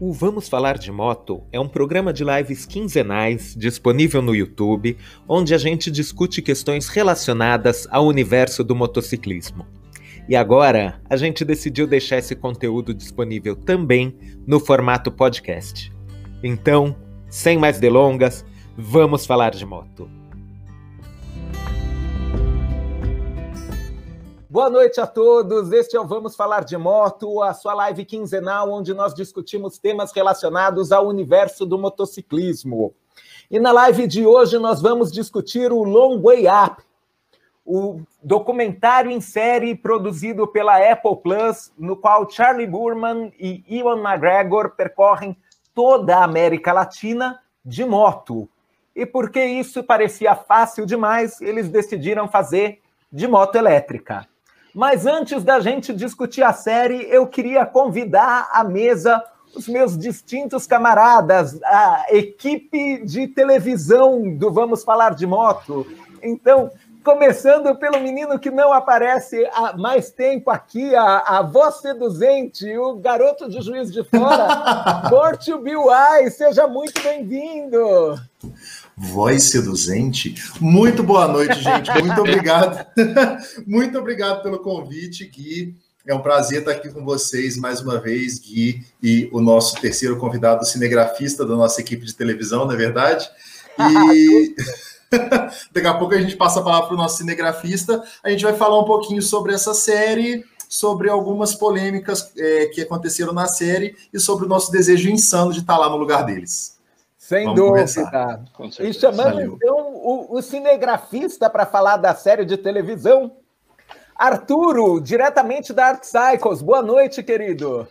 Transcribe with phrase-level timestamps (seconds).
[0.00, 4.96] O Vamos Falar de Moto é um programa de lives quinzenais disponível no YouTube,
[5.26, 9.66] onde a gente discute questões relacionadas ao universo do motociclismo.
[10.28, 14.16] E agora a gente decidiu deixar esse conteúdo disponível também
[14.46, 15.92] no formato podcast.
[16.44, 16.94] Então,
[17.28, 18.44] sem mais delongas,
[18.76, 20.17] vamos falar de moto.
[24.58, 25.70] Boa noite a todos.
[25.70, 30.10] Este é o Vamos Falar de Moto, a sua live quinzenal onde nós discutimos temas
[30.10, 32.92] relacionados ao universo do motociclismo.
[33.48, 36.82] E na live de hoje nós vamos discutir o Long Way Up,
[37.64, 44.70] o documentário em série produzido pela Apple Plus, no qual Charlie Burman e Ewan McGregor
[44.70, 45.36] percorrem
[45.72, 48.48] toda a América Latina de moto.
[48.92, 52.80] E porque isso parecia fácil demais, eles decidiram fazer
[53.12, 54.26] de moto elétrica.
[54.74, 59.22] Mas antes da gente discutir a série, eu queria convidar à mesa
[59.54, 65.86] os meus distintos camaradas, a equipe de televisão do Vamos Falar de Moto.
[66.22, 66.70] Então,
[67.02, 72.96] começando pelo menino que não aparece há mais tempo aqui, a, a voz seduzente, o
[72.96, 78.14] garoto de Juiz de Fora, Bortio Biuai, seja muito bem-vindo
[78.98, 80.34] voz seduzente.
[80.60, 81.90] Muito boa noite, gente.
[82.00, 82.84] Muito obrigado.
[83.66, 85.76] Muito obrigado pelo convite, Gui.
[86.06, 90.16] É um prazer estar aqui com vocês mais uma vez, Gui, e o nosso terceiro
[90.16, 93.28] convidado cinegrafista da nossa equipe de televisão, não é verdade?
[93.78, 94.54] E
[95.70, 98.02] daqui a pouco a gente passa a palavra para o nosso cinegrafista.
[98.24, 103.32] A gente vai falar um pouquinho sobre essa série, sobre algumas polêmicas é, que aconteceram
[103.32, 106.77] na série e sobre o nosso desejo insano de estar lá no lugar deles.
[107.28, 108.42] Sem Vamos dúvida.
[108.80, 109.52] E chamando Valeu.
[109.56, 113.36] então o, o cinegrafista para falar da série de televisão,
[114.16, 116.62] Arturo, diretamente da Art Cycles.
[116.62, 117.86] Boa noite, querido.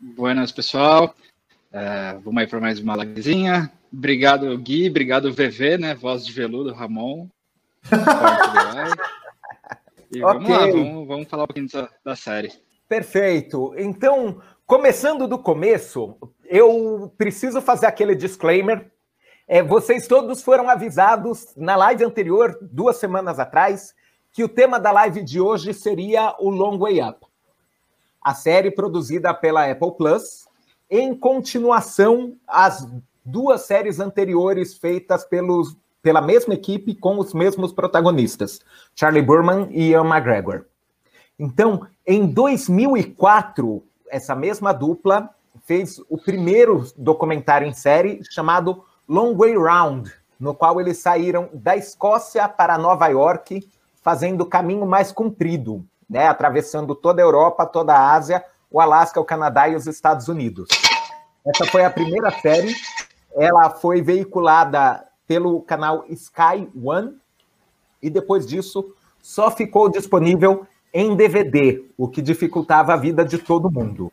[0.00, 1.14] Buenas, pessoal.
[1.72, 3.70] É, vamos aí para mais uma livezinha.
[3.92, 4.90] Obrigado, Gui.
[4.90, 5.94] Obrigado, VV, né?
[5.94, 7.28] Voz de veludo, Ramon.
[10.10, 10.56] e vamos okay.
[10.56, 12.52] lá, vamos, vamos, falar um pouquinho da, da série.
[12.88, 13.72] Perfeito.
[13.78, 18.90] Então, começando do começo, eu preciso fazer aquele disclaimer.
[19.46, 23.94] É, vocês todos foram avisados na live anterior, duas semanas atrás,
[24.32, 27.26] que o tema da live de hoje seria o Long Way Up,
[28.22, 30.48] a série produzida pela Apple Plus,
[30.90, 32.86] em continuação às
[33.24, 38.60] duas séries anteriores feitas pelos, pela mesma equipe com os mesmos protagonistas,
[38.94, 40.64] Charlie Burman e Ian McGregor.
[41.38, 45.30] Então, em 2004, essa mesma dupla
[45.64, 51.76] fez o primeiro documentário em série chamado Long Way Round, no qual eles saíram da
[51.76, 53.66] Escócia para Nova York,
[54.02, 59.20] fazendo o caminho mais comprido, né, atravessando toda a Europa, toda a Ásia, o Alasca,
[59.20, 60.68] o Canadá e os Estados Unidos.
[61.46, 62.74] Essa foi a primeira série.
[63.36, 67.16] Ela foi veiculada pelo canal Sky One
[68.02, 73.70] e depois disso só ficou disponível em DVD, o que dificultava a vida de todo
[73.70, 74.12] mundo.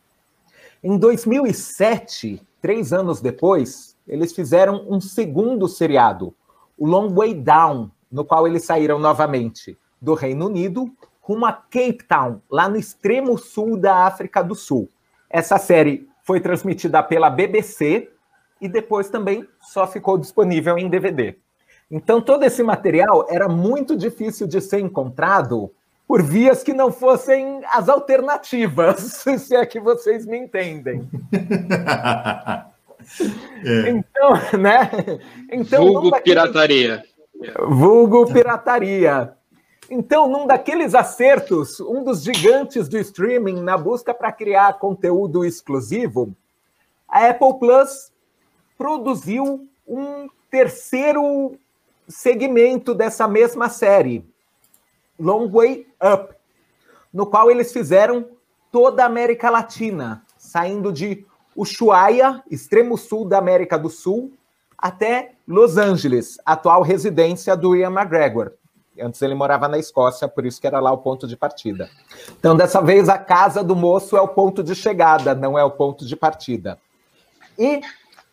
[0.84, 6.34] Em 2007, três anos depois, eles fizeram um segundo seriado,
[6.76, 12.04] o Long Way Down, no qual eles saíram novamente do Reino Unido rumo a Cape
[12.08, 14.90] Town, lá no extremo sul da África do Sul.
[15.30, 18.10] Essa série foi transmitida pela BBC
[18.60, 21.38] e depois também só ficou disponível em DVD.
[21.92, 25.72] Então, todo esse material era muito difícil de ser encontrado
[26.08, 31.10] por vias que não fossem as alternativas, se é que vocês me entendem.
[33.66, 33.90] é.
[33.90, 34.90] Então, né?
[35.52, 36.24] Então, Vulgo daqueles...
[36.24, 37.04] pirataria.
[37.68, 39.34] Vulgo pirataria.
[39.90, 46.34] Então, num daqueles acertos, um dos gigantes do streaming na busca para criar conteúdo exclusivo,
[47.08, 48.12] a Apple Plus
[48.78, 51.58] produziu um terceiro
[52.08, 54.26] segmento dessa mesma série,
[55.22, 56.34] Long Way Up,
[57.14, 58.26] no qual eles fizeram
[58.72, 61.26] toda a América Latina, saindo de
[61.56, 64.34] Ushuaia, extremo sul da América do Sul,
[64.78, 68.54] até Los Angeles, atual residência do Ian McGregor.
[69.00, 71.90] Antes ele morava na Escócia, por isso que era lá o ponto de partida.
[72.38, 75.72] Então, dessa vez, a casa do moço é o ponto de chegada, não é o
[75.72, 76.78] ponto de partida.
[77.58, 77.82] E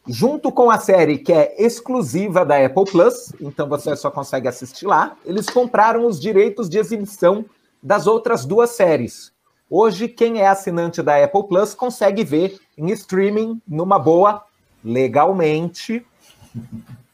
[0.08, 4.86] junto com a série que é exclusiva da Apple Plus, então você só consegue assistir
[4.86, 7.44] lá, eles compraram os direitos de exibição
[7.82, 9.32] das outras duas séries.
[9.70, 14.42] Hoje, quem é assinante da Apple Plus consegue ver em streaming, numa boa,
[14.82, 16.04] legalmente,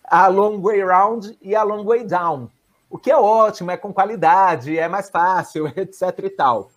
[0.05, 2.49] a Long Way Round e a Long Way Down.
[2.89, 6.71] O que é ótimo, é com qualidade, é mais fácil, etc e tal.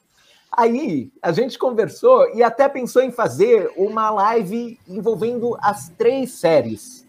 [0.58, 7.06] Aí a gente conversou e até pensou em fazer uma live envolvendo as três séries.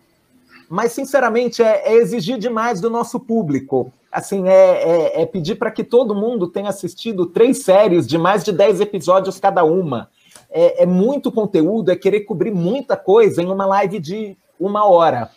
[0.68, 3.90] Mas, sinceramente, é, é exigir demais do nosso público.
[4.12, 8.44] Assim, é, é, é pedir para que todo mundo tenha assistido três séries de mais
[8.44, 10.10] de dez episódios cada uma.
[10.50, 15.30] É, é muito conteúdo, é querer cobrir muita coisa em uma live de uma hora.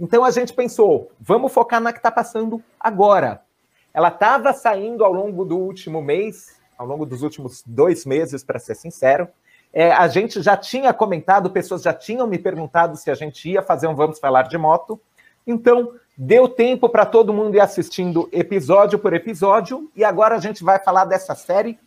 [0.00, 3.42] Então a gente pensou, vamos focar na que está passando agora.
[3.92, 8.58] Ela estava saindo ao longo do último mês, ao longo dos últimos dois meses, para
[8.58, 9.28] ser sincero.
[9.72, 13.62] É, a gente já tinha comentado, pessoas já tinham me perguntado se a gente ia
[13.62, 15.00] fazer um Vamos Falar de Moto.
[15.46, 20.64] Então, deu tempo para todo mundo ir assistindo episódio por episódio, e agora a gente
[20.64, 21.78] vai falar dessa série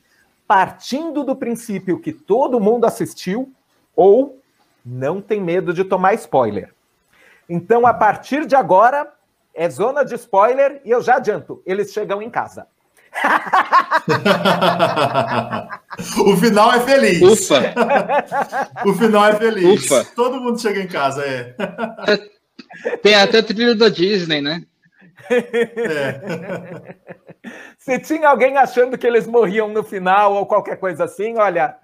[0.47, 3.51] partindo do princípio que todo mundo assistiu
[3.95, 4.39] ou
[4.86, 6.74] não tem medo de tomar spoiler.
[7.47, 9.12] Então, a partir de agora,
[9.53, 12.68] é zona de spoiler, e eu já adianto, eles chegam em casa.
[16.26, 17.22] o final é feliz.
[17.22, 17.74] Ufa!
[18.86, 19.84] o final é feliz.
[19.84, 20.06] Ufa.
[20.16, 21.54] Todo mundo chega em casa, é.
[23.02, 24.64] Tem até trilha da Disney, né?
[25.30, 26.96] É.
[27.78, 31.76] Se tinha alguém achando que eles morriam no final ou qualquer coisa assim, olha,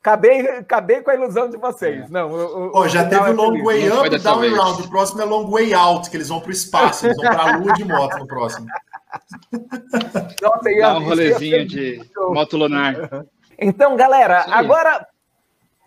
[0.00, 2.04] acabei, acabei com a ilusão de vocês.
[2.04, 2.08] É.
[2.08, 4.82] Não, o, o já teve é Long Way Up, Down and Round.
[4.82, 7.54] O próximo é Long Way Out, que eles vão para o espaço, eles vão para
[7.54, 8.66] a lua de moto no próximo.
[10.42, 13.26] Nossa, Dá um rolezinho de moto lunar.
[13.58, 15.06] Então, galera, agora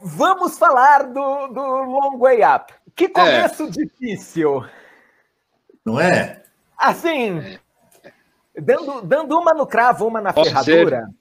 [0.01, 2.73] vamos falar do, do Long Way Up.
[2.95, 3.09] Que é.
[3.09, 3.69] começo é.
[3.69, 4.65] difícil.
[5.85, 6.43] Não é?
[6.77, 7.59] Assim, é.
[8.61, 11.15] Dando, dando uma no cravo, uma na Posso ferradura, dizer...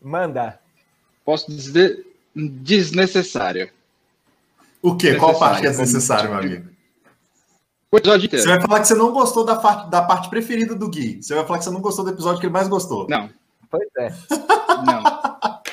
[0.00, 0.58] manda.
[1.24, 3.70] Posso dizer desnecessário.
[4.80, 5.16] O quê?
[5.16, 6.77] Qual parte é desnecessário, meu amigo?
[7.90, 8.44] O episódio inteiro.
[8.44, 11.22] Você vai falar que você não gostou da parte, da parte preferida do Gui.
[11.22, 13.06] Você vai falar que você não gostou do episódio que ele mais gostou.
[13.08, 13.30] Não.
[13.70, 14.12] Pois é.
[14.86, 15.02] Não.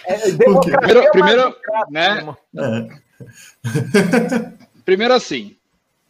[0.05, 1.55] É, primeiro, primeiro
[1.89, 2.35] né?
[2.55, 4.53] É.
[4.85, 5.57] Primeiro assim.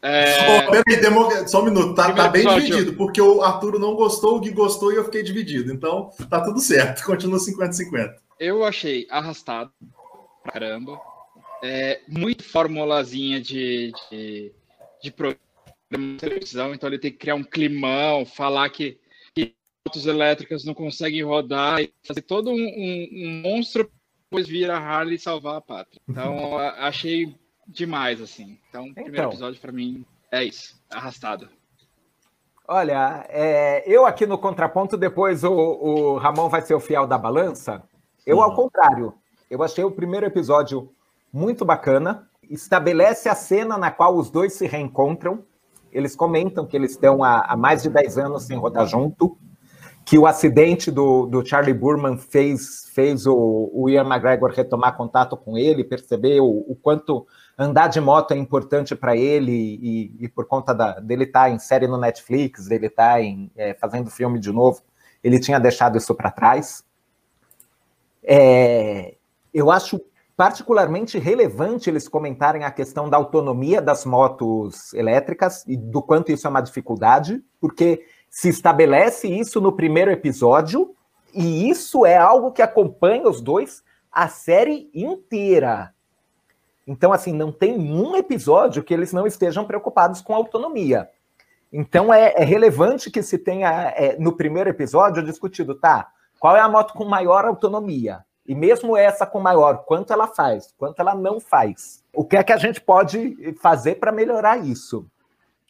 [0.02, 0.68] É...
[0.68, 1.48] Oh, peraí, demo...
[1.48, 1.96] só um minuto.
[1.96, 2.68] Tá, tá bem episódio.
[2.68, 5.74] dividido, porque o Arturo não gostou, o Gui gostou e eu fiquei dividido.
[5.74, 7.04] Então, tá tudo certo.
[7.06, 8.14] Continua 50-50.
[8.40, 9.72] Eu achei arrastado
[10.44, 11.00] pra caramba.
[11.64, 14.52] É, muito formulazinha de, de,
[15.02, 15.45] de programa
[16.18, 19.00] televisão, então ele tem que criar um climão, falar que,
[19.34, 19.56] que
[19.86, 23.90] motos elétricas não conseguem rodar e fazer todo um, um, um monstro
[24.30, 26.02] depois vir a Harley salvar a pátria.
[26.08, 27.36] Então, achei
[27.68, 28.60] demais, assim.
[28.70, 31.48] Então, o primeiro então, episódio para mim é isso, arrastado.
[32.68, 37.18] Olha, é, eu aqui no contraponto, depois o, o, Ramon vai ser o fiel da
[37.18, 37.84] balança.
[38.26, 38.44] Eu, uhum.
[38.44, 39.14] ao contrário,
[39.50, 40.92] eu achei o primeiro episódio
[41.32, 42.28] muito bacana.
[42.50, 45.46] Estabelece a cena na qual os dois se reencontram.
[45.96, 49.38] Eles comentam que eles estão há, há mais de 10 anos sem rodar junto
[50.06, 55.36] que o acidente do, do Charlie Burman fez, fez o, o, Ian McGregor retomar contato
[55.36, 57.26] com ele, perceber o, o quanto
[57.58, 61.50] andar de moto é importante para ele e, e, por conta da, dele estar tá
[61.50, 63.26] em série no Netflix, dele estar tá
[63.56, 64.84] é, fazendo filme de novo,
[65.24, 66.86] ele tinha deixado isso para trás.
[68.22, 69.16] É,
[69.52, 70.00] eu acho
[70.38, 76.46] particularmente relevante eles comentarem a questão da autonomia das motos elétricas e do quanto isso
[76.46, 80.94] é uma dificuldade, porque se estabelece isso no primeiro episódio,
[81.34, 85.94] e isso é algo que acompanha os dois a série inteira.
[86.88, 91.10] Então, assim, não tem um episódio que eles não estejam preocupados com autonomia.
[91.72, 96.62] Então, é, é relevante que se tenha, é, no primeiro episódio, discutido, tá, qual é
[96.62, 98.24] a moto com maior autonomia?
[98.48, 102.04] E mesmo essa com maior, quanto ela faz, quanto ela não faz?
[102.14, 105.06] O que é que a gente pode fazer para melhorar isso?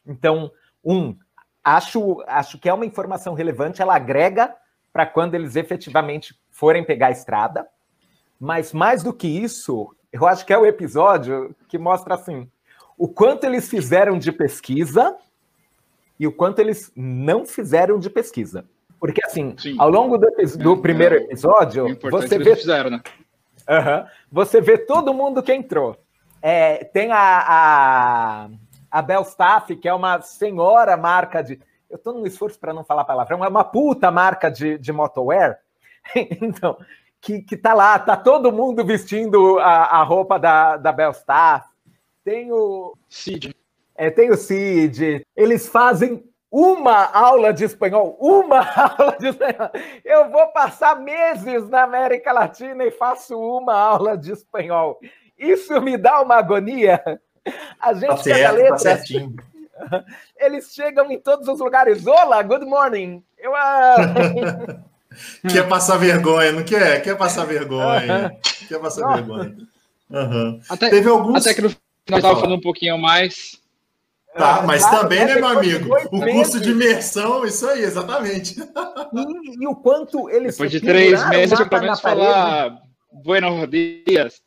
[0.06, 0.52] Então,
[0.84, 1.16] um,
[1.64, 4.54] acho, acho que é uma informação relevante, ela agrega
[4.92, 7.68] para quando eles efetivamente forem pegar a estrada.
[8.40, 12.50] Mas mais do que isso, eu acho que é o episódio que mostra assim
[12.98, 15.16] o quanto eles fizeram de pesquisa
[16.20, 18.66] e o quanto eles não fizeram de pesquisa.
[19.06, 19.76] Porque, assim, Sim.
[19.78, 22.56] ao longo do, do é, primeiro episódio, é você vê.
[22.56, 23.04] Fizeram, né?
[23.70, 25.96] Uhum, você vê todo mundo que entrou.
[26.42, 28.50] É, tem a, a,
[28.90, 31.60] a Belstaff, que é uma senhora marca de.
[31.88, 35.60] Eu estou num esforço para não falar palavrão, é uma puta marca de, de motowear.
[36.42, 36.76] então,
[37.22, 41.68] que, que tá lá, tá todo mundo vestindo a, a roupa da, da Belstaff.
[42.24, 42.98] Tem o.
[43.08, 43.56] Cid.
[43.96, 45.24] É, tem o Cid.
[45.36, 48.60] Eles fazem uma aula de espanhol, uma
[48.98, 49.70] aula de espanhol.
[50.04, 55.00] Eu vou passar meses na América Latina e faço uma aula de espanhol.
[55.38, 57.02] Isso me dá uma agonia.
[57.80, 59.36] A gente tá certo, letra, tá certinho.
[60.40, 62.08] Eles chegam em todos os lugares.
[62.08, 63.24] Olá, good morning.
[63.38, 64.86] Eu, uh...
[65.50, 67.02] Quer passar vergonha, não quer?
[67.02, 68.36] Quer passar vergonha.
[68.68, 69.56] quer passar vergonha.
[70.10, 70.60] Uhum.
[70.70, 71.46] Até, Teve alguns.
[71.46, 73.62] Até que no final estava falando um pouquinho mais.
[74.38, 75.96] Tá, mas claro, também, né, meu amigo?
[76.12, 78.60] O curso de imersão, isso aí, exatamente.
[78.60, 80.56] E, e o quanto eles.
[80.56, 82.86] Depois de três meses, eu começo a falar
[83.24, 84.42] Buenos dias.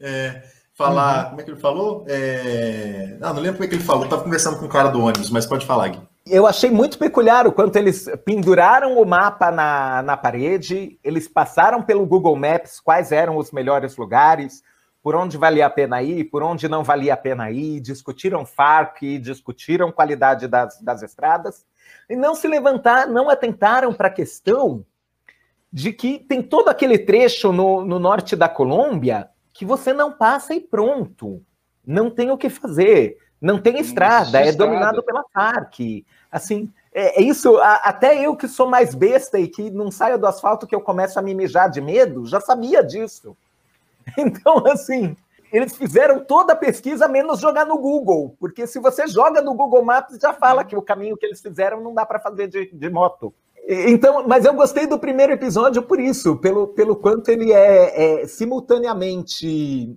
[0.00, 1.24] É, falar.
[1.24, 1.28] Uhum.
[1.30, 2.04] Como é que ele falou?
[2.08, 3.16] É...
[3.20, 4.04] Ah, não lembro como é que ele falou.
[4.04, 6.00] Estava conversando com o cara do ônibus, mas pode falar, Gui.
[6.26, 11.82] Eu achei muito peculiar o quanto eles penduraram o mapa na, na parede, eles passaram
[11.82, 14.62] pelo Google Maps quais eram os melhores lugares,
[15.04, 19.18] por onde valia a pena ir, por onde não valia a pena ir, discutiram FARC,
[19.18, 21.66] discutiram qualidade das, das estradas,
[22.08, 24.82] e não se levantaram, não atentaram para a questão
[25.70, 30.54] de que tem todo aquele trecho no, no norte da Colômbia que você não passa
[30.54, 31.42] e pronto,
[31.86, 33.18] não tem o que fazer.
[33.38, 36.06] Não tem estrada, é dominado pela FARC.
[36.32, 37.58] Assim, é, é isso.
[37.60, 41.18] Até eu que sou mais besta e que não saio do asfalto que eu começo
[41.18, 43.36] a me mijar de medo, já sabia disso.
[44.18, 45.16] Então, assim,
[45.52, 49.84] eles fizeram toda a pesquisa menos jogar no Google, porque se você joga no Google
[49.84, 52.90] Maps, já fala que o caminho que eles fizeram não dá para fazer de, de,
[52.90, 53.32] moto.
[53.66, 58.26] Então, mas eu gostei do primeiro episódio por isso, pelo, pelo quanto ele é, é
[58.26, 59.96] simultaneamente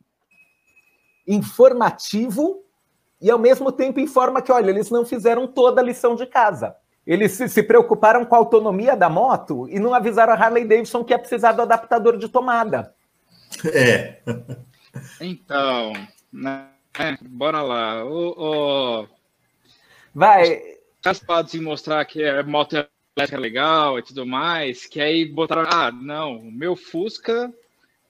[1.28, 2.64] informativo
[3.20, 6.76] e ao mesmo tempo informa que, olha, eles não fizeram toda a lição de casa.
[7.06, 11.04] Eles se, se, preocuparam com a autonomia da moto e não avisaram a Harley Davidson
[11.04, 12.94] que ia precisar do adaptador de tomada.
[13.74, 14.22] É.
[15.22, 15.94] Então,
[16.32, 16.70] né,
[17.22, 18.06] bora lá.
[18.06, 18.34] O,
[19.04, 19.08] o...
[20.14, 20.62] Vai.
[21.02, 22.74] Caspados em mostrar que a moto
[23.18, 27.54] elétrica é legal e tudo mais, que aí botaram, ah, não, o meu Fusca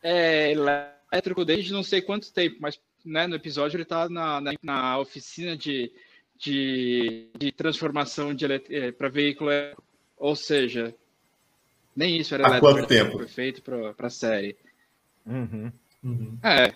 [0.04, 4.54] é elétrico desde não sei quanto tempo, mas né, no episódio ele está na, na,
[4.62, 5.92] na, oficina de,
[6.38, 9.52] de, de transformação de é, para veículo,
[10.18, 10.94] ou seja,
[11.96, 13.18] nem isso era Há elétrico, quanto tempo?
[13.18, 14.58] foi feito para a série.
[15.28, 15.72] Uhum.
[16.04, 16.38] Uhum.
[16.44, 16.74] É,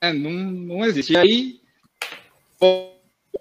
[0.00, 1.12] é, não, não existe.
[1.12, 1.60] E aí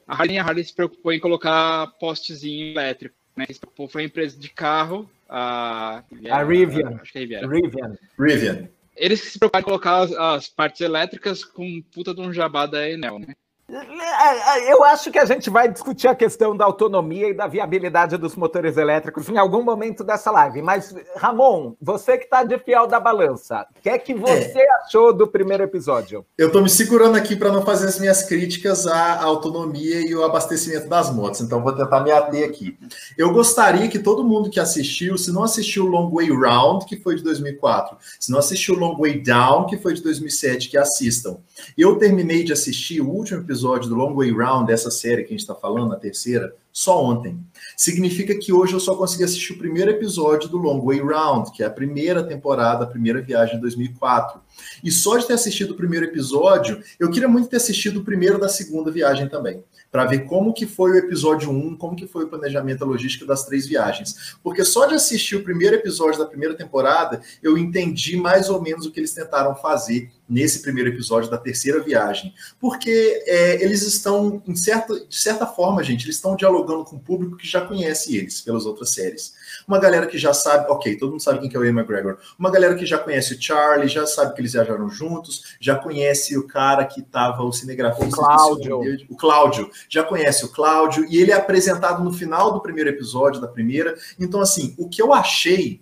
[0.08, 3.16] a Harley, a Harley se preocupou em colocar postezinho elétrico.
[3.36, 3.46] Né?
[3.90, 7.00] Foi a empresa de carro, a, a Rivian.
[7.02, 7.48] Acho que é Rivian.
[7.48, 7.98] Rivian.
[8.20, 8.70] Rivian
[9.00, 12.88] eles se preocupam em colocar as, as, partes elétricas com puta de um jabá da
[12.88, 13.34] Enel, né?
[13.72, 17.46] É, é, eu acho que a gente vai discutir a questão da autonomia e da
[17.46, 20.62] viabilidade dos motores elétricos em algum momento dessa live.
[20.62, 24.72] Mas, Ramon, você que está de fiel da balança, o que é que você é.
[24.84, 26.26] achou do primeiro episódio?
[26.36, 30.24] Eu estou me segurando aqui para não fazer as minhas críticas à autonomia e ao
[30.24, 32.76] abastecimento das motos, então vou tentar me ater aqui.
[33.18, 36.98] Eu gostaria que todo mundo que assistiu, se não assistiu o Long Way Round, que
[36.98, 40.78] foi de 2004, se não assistiu o Long Way Down, que foi de 2007, que
[40.78, 41.38] assistam.
[41.78, 45.30] Eu terminei de assistir o último episódio episódio do Long Way Round, dessa série que
[45.30, 47.38] a gente está falando, a terceira, só ontem.
[47.76, 51.62] Significa que hoje eu só consegui assistir o primeiro episódio do Long Way Round, que
[51.62, 54.40] é a primeira temporada, a primeira viagem de 2004.
[54.82, 58.40] E só de ter assistido o primeiro episódio, eu queria muito ter assistido o primeiro
[58.40, 62.26] da segunda viagem também para ver como que foi o episódio 1, como que foi
[62.26, 64.36] o planejamento logístico das três viagens.
[64.44, 68.86] Porque só de assistir o primeiro episódio da primeira temporada, eu entendi mais ou menos
[68.86, 72.34] o que eles tentaram fazer nesse primeiro episódio da terceira viagem.
[72.60, 77.00] Porque é, eles estão, em certa, de certa forma, gente, eles estão dialogando com o
[77.00, 79.34] público que já conhece eles pelas outras séries.
[79.68, 82.18] Uma galera que já sabe, ok, todo mundo sabe quem que é o Ian McGregor.
[82.38, 86.38] Uma galera que já conhece o Charlie, já sabe que eles viajaram juntos, já conhece
[86.38, 88.08] o cara que estava o cinegrafista.
[88.08, 88.82] O Cláudio.
[89.10, 93.42] O Cláudio já conhece o Cláudio, e ele é apresentado no final do primeiro episódio,
[93.42, 93.96] da primeira.
[94.20, 95.82] Então, assim, o que eu achei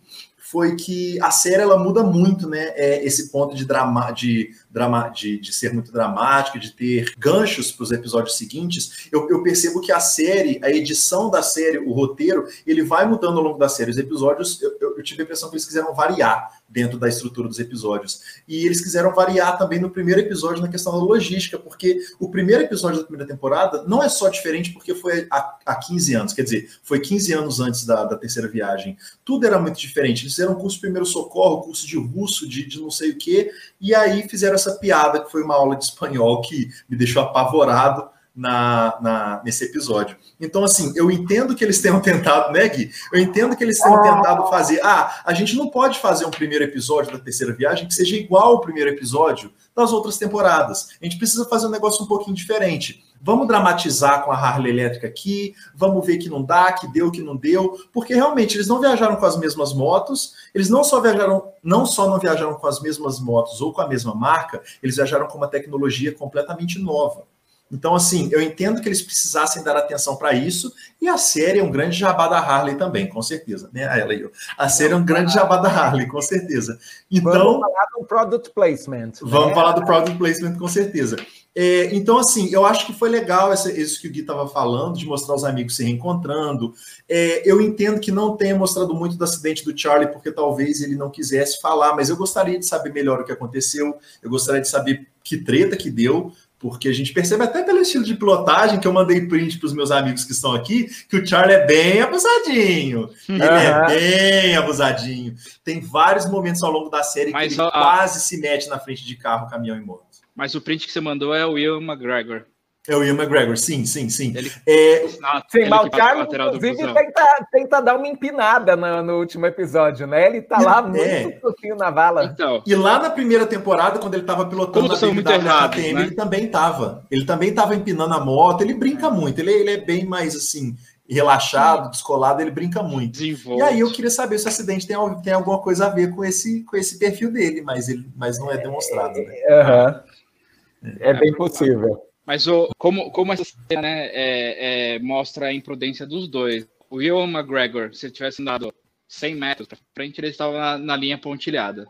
[0.50, 2.72] foi que a série ela muda muito, né?
[2.76, 7.72] É esse ponto de drama, de, drama, de, de ser muito dramática, de ter ganchos
[7.72, 9.08] para os episódios seguintes.
[9.12, 13.38] Eu, eu, percebo que a série, a edição da série, o roteiro, ele vai mudando
[13.40, 13.90] ao longo da série.
[13.90, 17.48] Os episódios, eu, eu, eu tive a impressão que eles quiseram variar dentro da estrutura
[17.48, 18.22] dos episódios.
[18.48, 22.64] E eles quiseram variar também no primeiro episódio na questão da logística, porque o primeiro
[22.64, 26.44] episódio da primeira temporada não é só diferente porque foi há, há 15 anos, quer
[26.44, 28.98] dizer, foi 15 anos antes da, da terceira viagem.
[29.24, 30.24] Tudo era muito diferente.
[30.24, 33.52] Eles fizeram curso de primeiro socorro, curso de russo, de, de não sei o quê,
[33.80, 38.10] e aí fizeram essa piada que foi uma aula de espanhol que me deixou apavorado
[38.38, 40.16] na, na, nesse episódio.
[40.40, 42.92] Então, assim, eu entendo que eles tenham tentado, né, Gui?
[43.12, 44.16] Eu entendo que eles tenham ah.
[44.16, 44.80] tentado fazer.
[44.84, 48.52] Ah, a gente não pode fazer um primeiro episódio da terceira viagem que seja igual
[48.54, 50.90] ao primeiro episódio das outras temporadas.
[51.00, 53.06] A gente precisa fazer um negócio um pouquinho diferente.
[53.22, 57.22] Vamos dramatizar com a Harley elétrica aqui, vamos ver que não dá, que deu, que
[57.22, 61.52] não deu, porque realmente eles não viajaram com as mesmas motos, eles não só viajaram,
[61.64, 65.28] não só não viajaram com as mesmas motos ou com a mesma marca, eles viajaram
[65.28, 67.24] com uma tecnologia completamente nova.
[67.72, 70.72] Então, assim, eu entendo que eles precisassem dar atenção para isso,
[71.02, 73.70] e a série é um grande jabá da Harley também, com certeza.
[73.74, 73.84] Né?
[73.84, 74.32] Ela e eu.
[74.58, 76.80] A série é um grande jabá da Harley, com certeza.
[77.12, 79.12] Então, vamos falar do product placement.
[79.22, 79.56] Vamos né?
[79.56, 81.18] falar do product placement, com certeza.
[81.60, 84.96] É, então, assim, eu acho que foi legal essa, isso que o Gui estava falando,
[84.96, 86.72] de mostrar os amigos se reencontrando.
[87.10, 90.96] É, eu entendo que não tenha mostrado muito do acidente do Charlie, porque talvez ele
[90.96, 94.70] não quisesse falar, mas eu gostaria de saber melhor o que aconteceu, eu gostaria de
[94.70, 98.88] saber que treta que deu, porque a gente percebe até pelo estilo de pilotagem que
[98.88, 102.02] eu mandei print para os meus amigos que estão aqui, que o Charlie é bem
[102.02, 103.10] abusadinho.
[103.30, 103.46] Ele uhum.
[103.46, 105.36] é bem abusadinho.
[105.64, 109.06] Tem vários momentos ao longo da série Mas, que ele quase se mete na frente
[109.06, 110.06] de carro, caminhão e moto.
[110.36, 112.46] Mas o print que você mandou é o Will McGregor.
[112.88, 114.34] É o Ian McGregor, sim, sim, sim.
[114.36, 115.06] Ele, é...
[115.50, 120.26] sim, mas o Charlie, inclusive, tenta, tenta dar uma empinada no, no, último episódio, né?
[120.26, 121.30] Ele tá lá muito é.
[121.32, 122.24] pouquinho na vala.
[122.24, 126.02] Então, e lá na primeira temporada, quando ele tava pilotando a BMW errados, KTM, né?
[126.02, 127.06] ele também tava.
[127.12, 129.12] Ele também tava empinando a moto, ele brinca é.
[129.12, 130.74] muito, ele, ele é bem mais, assim,
[131.10, 133.20] relaxado, descolado, ele brinca muito.
[133.20, 133.60] Desenvolve.
[133.60, 136.24] E aí eu queria saber se o acidente tem, tem alguma coisa a ver com
[136.24, 139.20] esse, com esse perfil dele, mas, ele, mas não é demonstrado.
[139.20, 139.36] Né?
[139.50, 140.94] Uhum.
[141.00, 142.02] É, bem possível.
[142.28, 146.68] Mas o, como, como essa cena né, é, é, mostra a imprudência dos dois.
[146.90, 148.74] O Will McGregor, se ele tivesse andado
[149.08, 151.88] 100 metros para frente, ele estava na, na, linha pontilhada.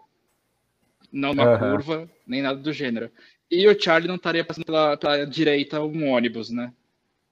[1.11, 1.57] Não na uhum.
[1.57, 3.09] curva, nem nada do gênero.
[3.49, 6.71] E o Charlie não estaria passando pela, pela direita um ônibus, né?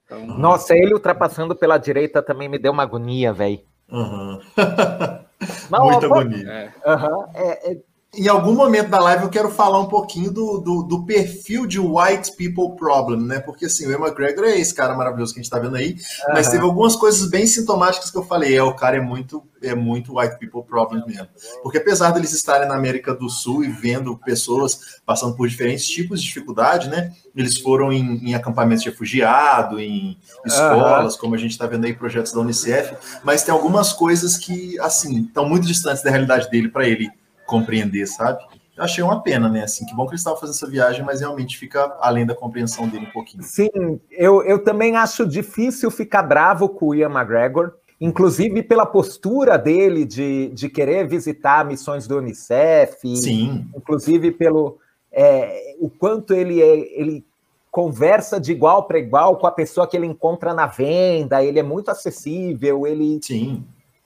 [0.05, 0.25] Então...
[0.25, 3.59] Nossa, ele ultrapassando pela direita também me deu uma agonia, velho.
[3.87, 4.39] Uhum.
[5.69, 6.51] Muita agonia.
[6.51, 6.73] É.
[6.89, 7.25] Uhum.
[7.35, 7.77] É, é
[8.17, 11.79] em algum momento da live eu quero falar um pouquinho do, do, do, perfil de
[11.79, 13.39] white people problem, né?
[13.39, 15.91] Porque assim, o Emma Gregor é esse cara maravilhoso que a gente tá vendo aí,
[15.91, 16.33] uhum.
[16.33, 19.73] mas teve algumas coisas bem sintomáticas que eu falei, é, o cara é muito é
[19.73, 21.27] muito white people problem mesmo.
[21.63, 26.21] Porque apesar deles estarem na América do Sul e vendo pessoas passando por diferentes tipos
[26.21, 27.11] de dificuldade, né?
[27.35, 31.19] Eles foram em, em acampamentos de refugiado, em escolas, uhum.
[31.19, 35.23] como a gente está vendo aí projetos da Unicef, mas tem algumas coisas que assim
[35.23, 37.09] estão muito distantes da realidade dele para ele
[37.45, 38.43] compreender, sabe?
[38.75, 39.63] Eu achei uma pena, né?
[39.63, 42.87] Assim, que bom que ele estava fazendo essa viagem, mas realmente fica além da compreensão
[42.89, 43.41] dele um pouquinho.
[43.43, 49.57] Sim, eu, eu também acho difícil ficar bravo com o Ian McGregor, inclusive pela postura
[49.57, 53.65] dele de, de querer visitar missões do Unicef, Sim.
[53.75, 54.77] inclusive pelo
[55.09, 57.25] é, o quanto ele, é, ele
[57.71, 61.63] conversa de igual para igual com a pessoa que ele encontra na venda, ele é
[61.63, 63.63] muito acessível, ele Sim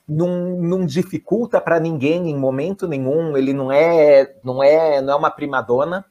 [0.09, 3.37] não, não dificulta para ninguém em momento nenhum.
[3.37, 6.03] Ele não é, não é, não é uma primadona.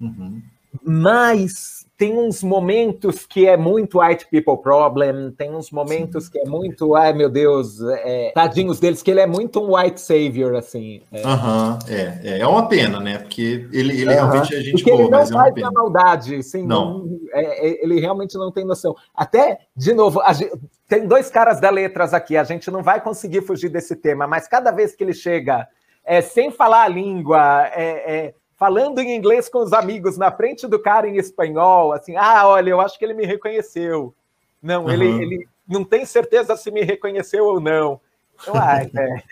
[0.00, 0.42] Uhum.
[0.82, 6.30] Mas tem uns momentos que é muito white people problem, tem uns momentos Sim.
[6.30, 10.00] que é muito, ai meu Deus, é, tadinhos deles, que ele é muito um white
[10.00, 11.02] savior, assim.
[11.12, 11.26] É.
[11.26, 13.18] Uhum, é, é, é uma pena, né?
[13.18, 14.12] Porque ele, ele uhum.
[14.12, 15.70] realmente é gente Porque boa, ele não mas faz é uma pena.
[15.72, 17.00] maldade, sim, não.
[17.00, 18.96] não é, é, ele realmente não tem noção.
[19.14, 20.52] Até, de novo, gente,
[20.90, 24.48] tem dois caras da letras aqui, a gente não vai conseguir fugir desse tema, mas
[24.48, 25.68] cada vez que ele chega,
[26.04, 30.66] é, sem falar a língua, é, é falando em inglês com os amigos na frente
[30.66, 34.12] do cara em espanhol, assim, ah, olha, eu acho que ele me reconheceu.
[34.60, 34.90] Não, uhum.
[34.90, 38.00] ele, ele não tem certeza se me reconheceu ou não.
[38.42, 39.22] Então, ai, velho.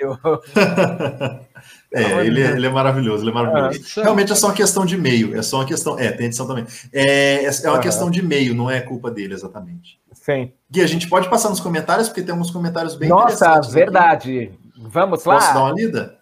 [1.93, 4.01] é, ele, é, ele é maravilhoso, ele é maravilhoso.
[4.01, 5.99] Ah, Realmente é só uma questão de meio, é só uma questão.
[5.99, 6.67] É, tem edição também.
[6.93, 7.81] É, é uma uhum.
[7.81, 9.99] questão de meio, não é culpa dele exatamente.
[10.13, 10.53] Sim.
[10.71, 14.41] Gui, a gente pode passar nos comentários, porque tem alguns comentários bem Nossa, verdade.
[14.41, 14.59] Aqui.
[14.79, 15.37] Vamos lá.
[15.37, 16.19] Posso dar uma lida?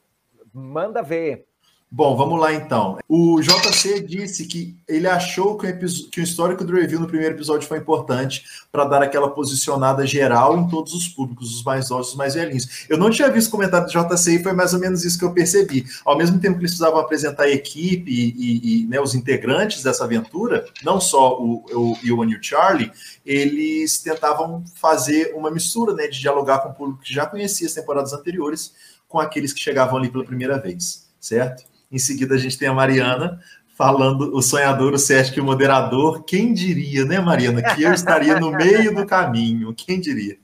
[0.52, 1.44] Manda ver.
[1.88, 2.98] Bom, vamos lá então.
[3.08, 7.36] O JC disse que ele achou que o, que o histórico do review no primeiro
[7.36, 12.08] episódio foi importante para dar aquela posicionada geral em todos os públicos, os mais novos,
[12.08, 12.84] os mais velhinhos.
[12.88, 15.24] Eu não tinha visto o comentário do JC e foi mais ou menos isso que
[15.24, 15.86] eu percebi.
[16.04, 19.84] Ao mesmo tempo que eles precisavam apresentar a equipe e, e, e né, os integrantes
[19.84, 22.90] dessa aventura, não só o, o Ewan e o Charlie,
[23.24, 27.74] eles tentavam fazer uma mistura, né, de dialogar com o público que já conhecia as
[27.74, 28.74] temporadas anteriores
[29.08, 31.75] com aqueles que chegavam ali pela primeira vez, certo?
[31.90, 33.38] Em seguida, a gente tem a Mariana
[33.76, 36.24] falando o sonhador, o e o moderador.
[36.24, 39.74] Quem diria, né, Mariana, que eu estaria no meio do caminho?
[39.74, 40.38] Quem diria?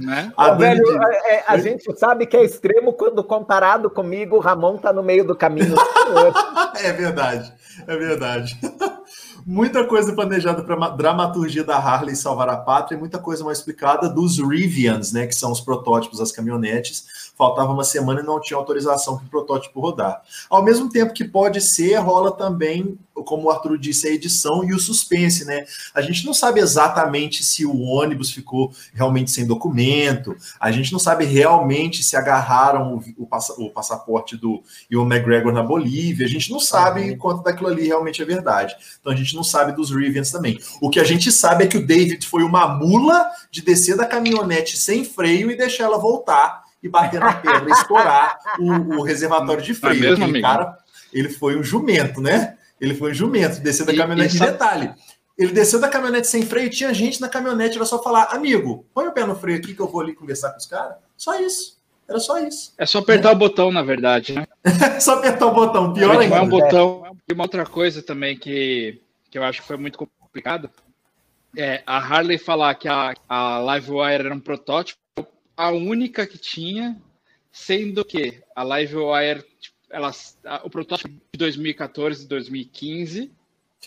[0.00, 0.32] Né?
[0.36, 0.82] A, velho,
[1.26, 5.24] é, a gente sabe que é extremo quando comparado comigo, o Ramon está no meio
[5.24, 5.74] do caminho.
[6.82, 7.52] é verdade,
[7.86, 8.56] é verdade
[9.46, 14.08] muita coisa planejada para dramaturgia da Harley salvar a pátria e muita coisa mal explicada
[14.08, 17.25] dos Rivians, né, que são os protótipos das caminhonetes.
[17.36, 20.22] Faltava uma semana e não tinha autorização para o protótipo rodar.
[20.48, 24.72] Ao mesmo tempo que pode ser, rola também, como o Arthur disse, a edição e
[24.72, 25.66] o suspense, né?
[25.94, 30.98] A gente não sabe exatamente se o ônibus ficou realmente sem documento, a gente não
[30.98, 36.28] sabe realmente se agarraram o, o, passa, o passaporte do Ian McGregor na Bolívia, a
[36.28, 37.18] gente não sabe uhum.
[37.18, 38.74] quanto daquilo ali realmente é verdade.
[39.00, 40.58] Então a gente não sabe dos Rivians também.
[40.80, 44.06] O que a gente sabe é que o David foi uma mula de descer da
[44.06, 49.62] caminhonete sem freio e deixar ela voltar e bater na pedra, estourar o, o, reservatório
[49.62, 49.98] de freio.
[49.98, 50.76] É mesmo, Aquele cara,
[51.12, 52.56] ele foi um jumento, né?
[52.80, 54.34] Ele foi um jumento, descer da caminhonete.
[54.34, 54.94] E, e detalhe,
[55.36, 59.06] ele desceu da caminhonete sem freio, tinha gente na caminhonete, era só falar, amigo, põe
[59.06, 60.96] o pé no freio aqui que eu vou ali conversar com os caras.
[61.16, 61.76] Só isso.
[62.08, 62.72] Era só isso.
[62.78, 63.32] É só apertar é.
[63.32, 64.46] o botão, na verdade, né?
[65.00, 66.36] só apertar o botão, pior ainda.
[66.36, 67.16] É um botão.
[67.28, 70.70] E uma outra coisa também que, que eu acho que foi muito complicado
[71.56, 75.00] é a Harley falar que a, a Livewire era um protótipo,
[75.56, 77.00] a única que tinha,
[77.50, 80.10] sendo que a Livewire, tipo, ela,
[80.64, 83.32] o protótipo de 2014 e 2015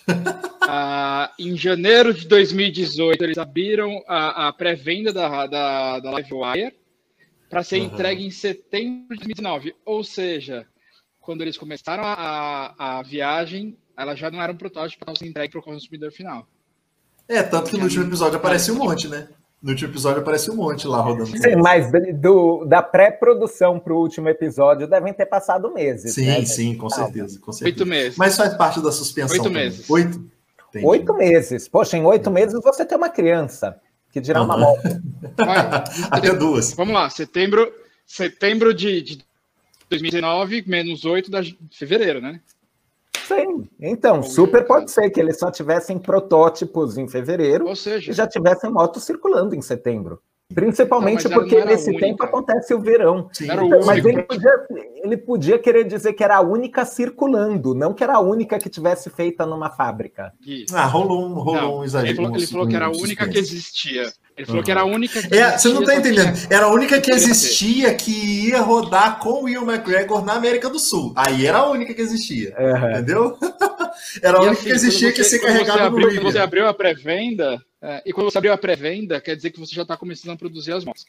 [0.61, 6.75] ah, em janeiro de 2018, eles abriram a, a pré-venda da, da, da Livewire
[7.49, 7.87] para ser uhum.
[7.87, 9.75] entregue em setembro de 2019.
[9.85, 10.67] Ou seja,
[11.19, 12.13] quando eles começaram a,
[12.77, 16.11] a, a viagem, ela já não era um protótipo para ser entregue para o consumidor
[16.11, 16.47] final.
[17.27, 19.29] É, tanto que no último episódio apareceu um monte, né?
[19.61, 21.37] No último episódio apareceu um monte lá rodando.
[21.37, 26.13] Sim, mas do, da pré-produção para o último episódio devem ter passado meses.
[26.13, 26.45] Sim, né?
[26.45, 27.65] sim, com certeza, com certeza.
[27.65, 28.17] Oito meses.
[28.17, 29.33] Mas faz parte da suspensão.
[29.33, 29.63] Oito também.
[29.65, 29.89] meses.
[29.89, 30.31] Oito?
[30.69, 30.85] Entendi.
[30.85, 31.67] Oito meses.
[31.67, 33.77] Poxa, em oito meses você tem uma criança,
[34.13, 34.81] que dirá uma moto.
[36.09, 36.73] Até duas.
[36.73, 37.69] Vamos lá, setembro,
[38.05, 39.19] setembro de, de
[39.89, 42.39] 2019, menos oito de fevereiro, né?
[43.35, 43.69] Sim.
[43.79, 48.27] Então, super pode ser que eles só tivessem protótipos em fevereiro Ou seja, e já
[48.27, 50.19] tivessem motos circulando em setembro.
[50.53, 53.29] Principalmente não, porque nesse tempo acontece o verão.
[53.31, 54.67] Sim, então, mas ele podia,
[55.03, 58.67] ele podia, querer dizer que era a única circulando, não que era a única que
[58.67, 60.33] tivesse feita numa fábrica.
[60.43, 60.75] Isso.
[60.75, 62.09] Ah, rolou um, rolou não, um exagero.
[62.09, 64.11] Ele falou, ele falou que era a única que existia.
[64.39, 64.65] Ele falou uhum.
[64.65, 66.47] que era a única que é, Você não está entendendo.
[66.49, 70.79] Era a única que existia que ia rodar com o Will McGregor na América do
[70.79, 71.11] Sul.
[71.13, 72.55] Aí era a única que existia.
[72.57, 72.91] Uhum.
[72.91, 73.37] Entendeu?
[74.23, 76.39] era a única assim, que existia você, que ia ser carregada no abriu, Quando você
[76.39, 79.81] abriu a pré-venda, é, e quando você abriu a pré-venda, quer dizer que você já
[79.81, 81.03] está começando a produzir as motos.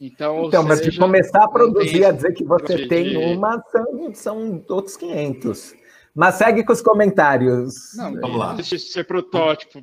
[0.00, 4.64] Então, então mas se começar a produzir, a dizer que você tem uma, são, são
[4.68, 5.74] outros 500.
[6.14, 7.94] Mas segue com os comentários.
[7.96, 8.52] Não, vamos lá.
[8.54, 9.82] Deixa ser protótipo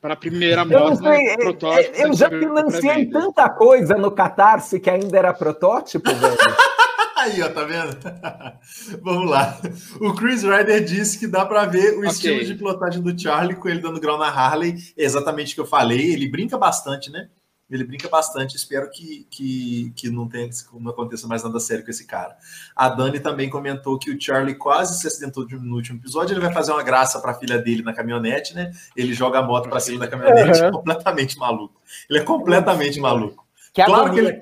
[0.00, 1.04] para a primeira moto.
[1.04, 1.36] Eu, né?
[1.36, 6.36] protótipo, eu já financiei tanta coisa no Catarse que ainda era protótipo, velho.
[7.16, 7.96] Aí, ó, tá vendo?
[9.02, 9.58] Vamos lá.
[10.00, 12.10] O Chris Ryder disse que dá para ver o okay.
[12.10, 14.76] estilo de pilotagem do Charlie com ele dando grau na Harley.
[14.96, 16.12] É exatamente o que eu falei.
[16.12, 17.28] Ele brinca bastante, né?
[17.70, 18.56] Ele brinca bastante.
[18.56, 22.36] Espero que, que, que não, tenha, não aconteça mais nada sério com esse cara.
[22.74, 26.32] A Dani também comentou que o Charlie quase se acidentou no último episódio.
[26.32, 28.70] Ele vai fazer uma graça para a filha dele na caminhonete, né?
[28.96, 30.70] Ele joga a moto para cima da caminhonete, uhum.
[30.70, 31.80] completamente maluco.
[32.08, 33.44] Ele é completamente maluco.
[33.72, 34.40] Que claro que ele,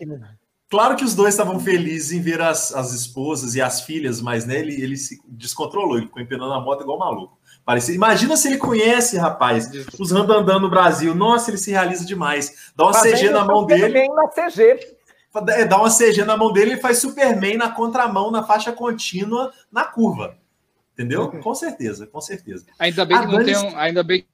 [0.75, 4.45] Claro que os dois estavam felizes em ver as, as esposas e as filhas, mas
[4.45, 7.39] né, ele, ele se descontrolou, ele ficou empenando a moto igual maluco.
[7.65, 11.15] Parecia, imagina se ele conhece, rapaz, os randandã no Brasil.
[11.15, 12.73] Nossa, ele se realiza demais.
[12.77, 14.07] Dá uma Fazendo CG na mão dele.
[14.09, 14.97] Na CG.
[15.49, 19.51] É, dá uma CG na mão dele e faz Superman na contramão, na faixa contínua,
[19.73, 20.37] na curva.
[20.93, 21.23] Entendeu?
[21.23, 21.41] Uhum.
[21.41, 22.67] Com certeza, com certeza.
[22.79, 24.27] Ainda bem que não tem um, ainda bem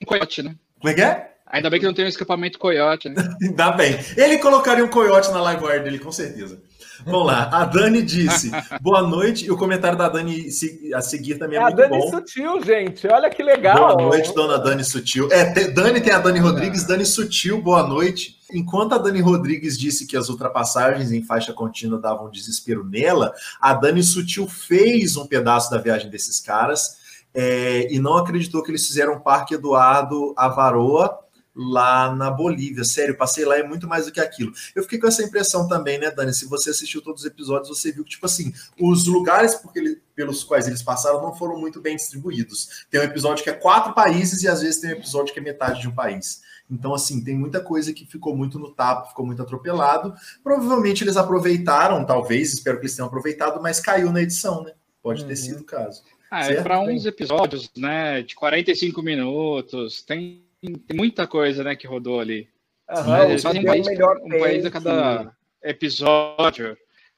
[0.00, 0.54] um coiote, né?
[0.80, 1.34] Como é que é?
[1.46, 3.16] Ainda bem que não tem um escapamento coiote, né?
[3.42, 3.98] Ainda bem.
[4.16, 6.62] Ele colocaria um coiote na live wire dele, com certeza.
[7.04, 7.48] Vamos lá.
[7.52, 9.46] A Dani disse: boa noite.
[9.46, 10.48] E o comentário da Dani
[10.94, 12.10] a seguir também é, é muito a Dani bom.
[12.10, 13.06] Sutil, gente.
[13.06, 13.96] Olha que legal.
[13.96, 15.28] Boa noite, dona Dani Sutil.
[15.30, 18.38] É, tem, Dani tem a Dani Rodrigues, Dani Sutil, boa noite.
[18.52, 23.74] Enquanto a Dani Rodrigues disse que as ultrapassagens em faixa contínua davam desespero nela, a
[23.74, 26.96] Dani Sutil fez um pedaço da viagem desses caras
[27.34, 31.27] é, e não acreditou que eles fizeram o Parque Eduardo Avaroa
[31.58, 32.84] lá na Bolívia.
[32.84, 34.52] Sério, passei lá é muito mais do que aquilo.
[34.76, 36.32] Eu fiquei com essa impressão também, né, Dani?
[36.32, 40.00] Se você assistiu todos os episódios, você viu que, tipo assim, os lugares porque ele,
[40.14, 42.86] pelos quais eles passaram não foram muito bem distribuídos.
[42.88, 45.42] Tem um episódio que é quatro países e às vezes tem um episódio que é
[45.42, 46.40] metade de um país.
[46.70, 50.14] Então, assim, tem muita coisa que ficou muito no tapa, ficou muito atropelado.
[50.44, 54.72] Provavelmente eles aproveitaram, talvez, espero que eles tenham aproveitado, mas caiu na edição, né?
[55.02, 55.36] Pode ter uhum.
[55.36, 56.02] sido o caso.
[56.30, 61.86] Ah, é para uns episódios, né, de 45 minutos, tem tem muita coisa, né, que
[61.86, 62.48] rodou ali.
[62.90, 66.76] Uhum, eles fazem um país, um país a cada episódio.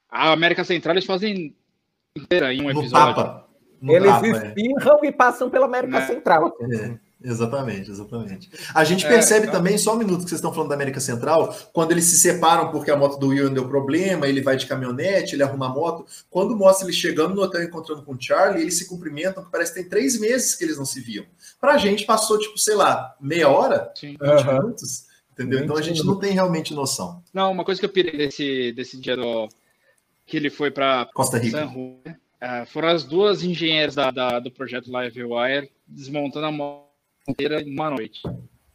[0.09, 1.55] A América Central eles fazem
[2.16, 3.44] inteira em um episódio.
[3.81, 4.48] No eles é.
[4.48, 5.07] espirram é.
[5.07, 6.07] e passam pela América né?
[6.07, 6.57] Central.
[6.61, 6.98] É.
[7.22, 8.50] Exatamente, exatamente.
[8.74, 11.00] A gente é, percebe é, também, só um minuto que vocês estão falando da América
[11.00, 14.66] Central, quando eles se separam porque a moto do Will deu problema, ele vai de
[14.66, 16.06] caminhonete, ele arruma a moto.
[16.30, 19.74] Quando mostra ele chegando no hotel encontrando com o Charlie, eles se cumprimentam, que parece
[19.74, 21.26] que tem três meses que eles não se viam.
[21.61, 24.16] Pra gente passou, tipo, sei lá, meia hora, Sim.
[24.20, 24.52] 20 uhum.
[24.54, 25.11] minutos.
[25.33, 25.61] Entendeu?
[25.61, 27.22] Então a gente não tem realmente noção.
[27.33, 29.48] Não, uma coisa que eu pirei desse, desse dia do,
[30.26, 31.66] que ele foi para Costa Rica.
[31.66, 36.89] Uh, foram as duas engenheiras da, da, do projeto Livewire desmontando a moto
[37.28, 38.20] inteira em uma noite.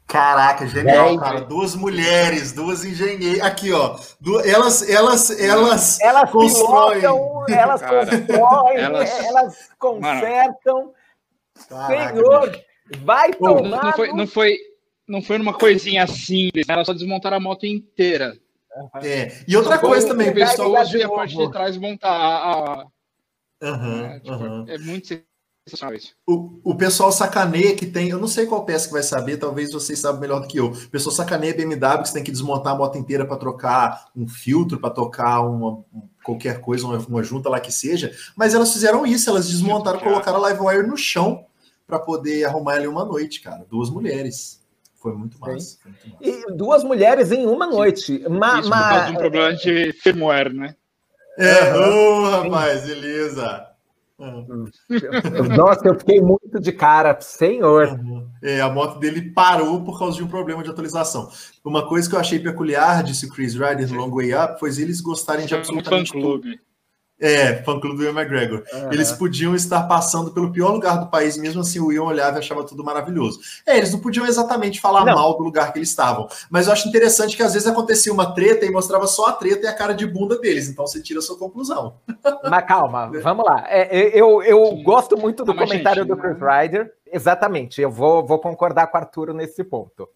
[0.08, 1.42] Caraca, genial, cara.
[1.42, 3.42] Duas mulheres, duas engenheiras.
[3.42, 3.98] Aqui, ó.
[4.22, 4.40] Du...
[4.42, 7.02] Elas, elas, elas, elas constroem.
[7.02, 10.94] Pilotam, elas cara, constroem, elas, elas consertam.
[11.68, 12.64] Caraca, Senhor, bicho.
[13.04, 13.62] vai tomar.
[13.62, 14.58] Não, não, foi, não, foi,
[15.08, 18.38] não foi numa coisinha simples, elas só desmontaram a moto inteira.
[19.02, 19.32] É.
[19.48, 20.72] E outra coisa também, pessoal.
[20.72, 22.86] Hoje a parte de trás montar a.
[23.64, 24.66] Uhum, é, tipo, uhum.
[24.68, 25.18] é muito
[26.28, 29.72] o, o pessoal sacaneia que tem, eu não sei qual peça que vai saber, talvez
[29.72, 30.68] vocês saibam melhor do que eu.
[30.68, 34.28] O pessoal sacaneia BMW que você tem que desmontar a moto inteira para trocar um
[34.28, 35.84] filtro, para tocar uma,
[36.24, 38.16] qualquer coisa, uma, uma, junta lá que seja.
[38.36, 41.48] Mas elas fizeram isso, elas desmontaram, colocaram a Livewire no chão
[41.88, 43.66] para poder arrumar ali uma noite, cara.
[43.68, 44.64] Duas mulheres.
[45.02, 45.80] Foi muito massa.
[45.82, 46.24] Foi muito massa.
[46.24, 48.24] E duas mulheres em uma noite.
[48.30, 48.78] Ma, isso, ma...
[48.78, 50.76] por causa de um problema de firmware, né?
[51.40, 53.75] É, oh, rapaz, beleza.
[55.58, 58.00] Nossa, eu fiquei muito de cara, senhor.
[58.42, 61.30] É, a moto dele parou por causa de um problema de atualização.
[61.64, 64.70] Uma coisa que eu achei peculiar, disse o Chris Ryder no Long Way Up, foi
[64.70, 66.48] eles gostarem de absolutamente tudo.
[67.20, 68.64] É, fã-clube do Will McGregor.
[68.74, 68.92] Uhum.
[68.92, 72.40] Eles podiam estar passando pelo pior lugar do país, mesmo assim o Will olhava e
[72.40, 73.40] achava tudo maravilhoso.
[73.66, 75.16] É, eles não podiam exatamente falar não.
[75.16, 76.28] mal do lugar que eles estavam.
[76.50, 79.66] Mas eu acho interessante que às vezes acontecia uma treta e mostrava só a treta
[79.66, 80.68] e a cara de bunda deles.
[80.68, 81.96] Então você tira a sua conclusão.
[82.50, 83.64] Mas calma, vamos lá.
[83.68, 86.92] É, eu eu gosto muito do comentário gente, do Chris Ryder.
[87.12, 90.10] Exatamente, eu vou, vou concordar com o Arturo nesse ponto.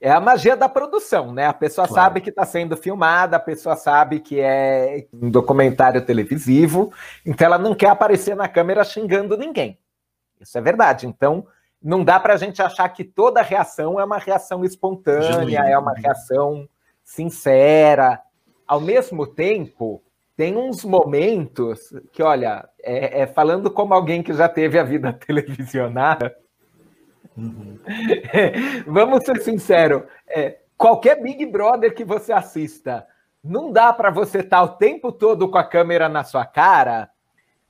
[0.00, 1.46] É a magia da produção, né?
[1.46, 2.02] A pessoa claro.
[2.02, 6.92] sabe que está sendo filmada, a pessoa sabe que é um documentário televisivo,
[7.26, 9.78] então ela não quer aparecer na câmera xingando ninguém.
[10.40, 11.06] Isso é verdade.
[11.06, 11.46] Então,
[11.82, 15.64] não dá para a gente achar que toda reação é uma reação espontânea, Genuíno.
[15.64, 16.68] é uma reação
[17.02, 18.20] sincera.
[18.66, 20.02] Ao mesmo tempo,
[20.36, 25.12] tem uns momentos que, olha, é, é falando como alguém que já teve a vida
[25.26, 26.34] televisionada,
[27.36, 27.78] Uhum.
[28.86, 30.02] Vamos ser sinceros.
[30.28, 33.06] É, qualquer Big Brother que você assista,
[33.42, 37.10] não dá para você estar tá o tempo todo com a câmera na sua cara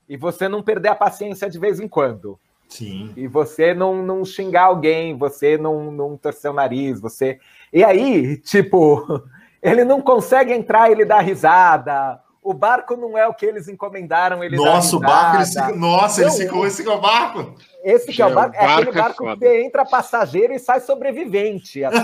[0.09, 2.39] e você não perder a paciência de vez em quando.
[2.69, 3.13] Sim.
[3.17, 7.39] E você não, não xingar alguém, você não, não torcer o nariz, você.
[7.73, 9.23] E aí, tipo,
[9.63, 14.43] ele não consegue entrar, ele dá risada o barco não é o que eles encomendaram.
[14.43, 17.55] Ele nossa, o barco, eles ficam, nossa, eles ficam, esse é o barco.
[17.83, 20.81] Esse que é o barco, é, aquele é barco é que entra passageiro e sai
[20.81, 21.85] sobrevivente.
[21.85, 22.01] Assim.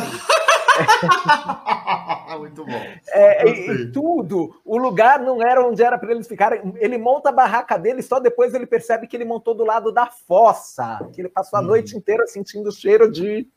[2.38, 2.82] Muito bom.
[3.08, 4.60] É, e, tudo.
[4.64, 6.74] O lugar não era onde era para eles ficarem.
[6.76, 10.06] Ele monta a barraca dele, só depois ele percebe que ele montou do lado da
[10.06, 11.66] fossa, que ele passou a hum.
[11.66, 13.48] noite inteira sentindo o cheiro de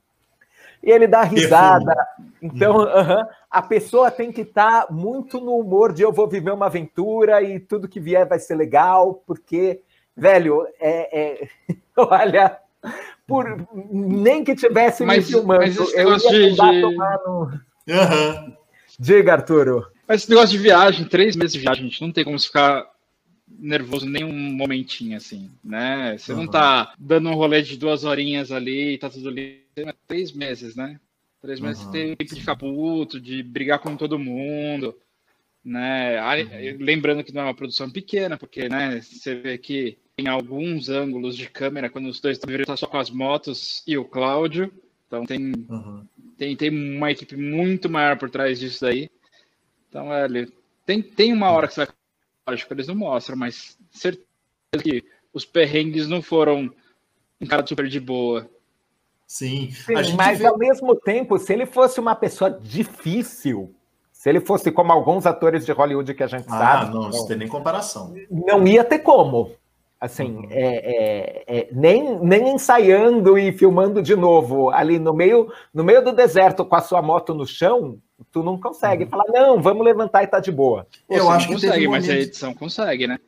[0.82, 1.96] e ele dá risada.
[2.42, 6.52] Então, uhum, a pessoa tem que estar tá muito no humor de eu vou viver
[6.52, 9.82] uma aventura e tudo que vier vai ser legal, porque,
[10.16, 11.48] velho, é, é...
[11.98, 12.58] olha,
[13.28, 16.82] por nem que tivesse mas, me filmando, mas eu ia de, de...
[16.82, 17.42] tomar no...
[17.88, 18.54] Uhum.
[18.98, 19.86] Diga, Arturo.
[20.08, 22.86] Mas esse negócio de viagem, três meses de viagem, a gente não tem como ficar
[23.60, 26.18] nervoso nem um momentinho, assim, né?
[26.18, 26.40] Você uhum.
[26.40, 29.64] não tá dando um rolê de duas horinhas ali, tá tudo ali.
[30.08, 31.00] Três meses, né?
[31.42, 31.92] Três meses uhum.
[31.92, 34.96] tem tempo de ficar puto, de brigar com todo mundo,
[35.64, 36.20] né?
[36.22, 36.78] Uhum.
[36.80, 41.38] Lembrando que não é uma produção pequena, porque, né, você vê que em alguns ângulos
[41.38, 44.72] de câmera, quando os dois estão tá só com as motos e o Cláudio,
[45.08, 46.06] então tem, uhum.
[46.38, 49.10] tem, tem uma equipe muito maior por trás disso daí.
[49.88, 50.28] Então, é,
[50.86, 51.96] tem, tem uma hora que você vai
[52.50, 54.28] lógico, eles não mostram, mas certeza
[54.84, 56.74] que os perrengues não foram
[57.40, 58.50] um cara super de boa.
[59.30, 60.48] Sim, Sim mas vê...
[60.48, 63.72] ao mesmo tempo, se ele fosse uma pessoa difícil,
[64.12, 66.94] se ele fosse como alguns atores de Hollywood que a gente ah, sabe.
[66.96, 68.16] Não, não tem nem comparação.
[68.30, 69.52] Não ia ter como.
[70.02, 70.48] Assim, uhum.
[70.50, 76.04] é, é, é, nem, nem ensaiando e filmando de novo ali no meio, no meio
[76.04, 78.00] do deserto com a sua moto no chão,
[78.32, 79.10] tu não consegue uhum.
[79.12, 80.88] falar, não, vamos levantar e tá de boa.
[81.08, 83.20] Eu acho que consegue, mas a edição consegue, né?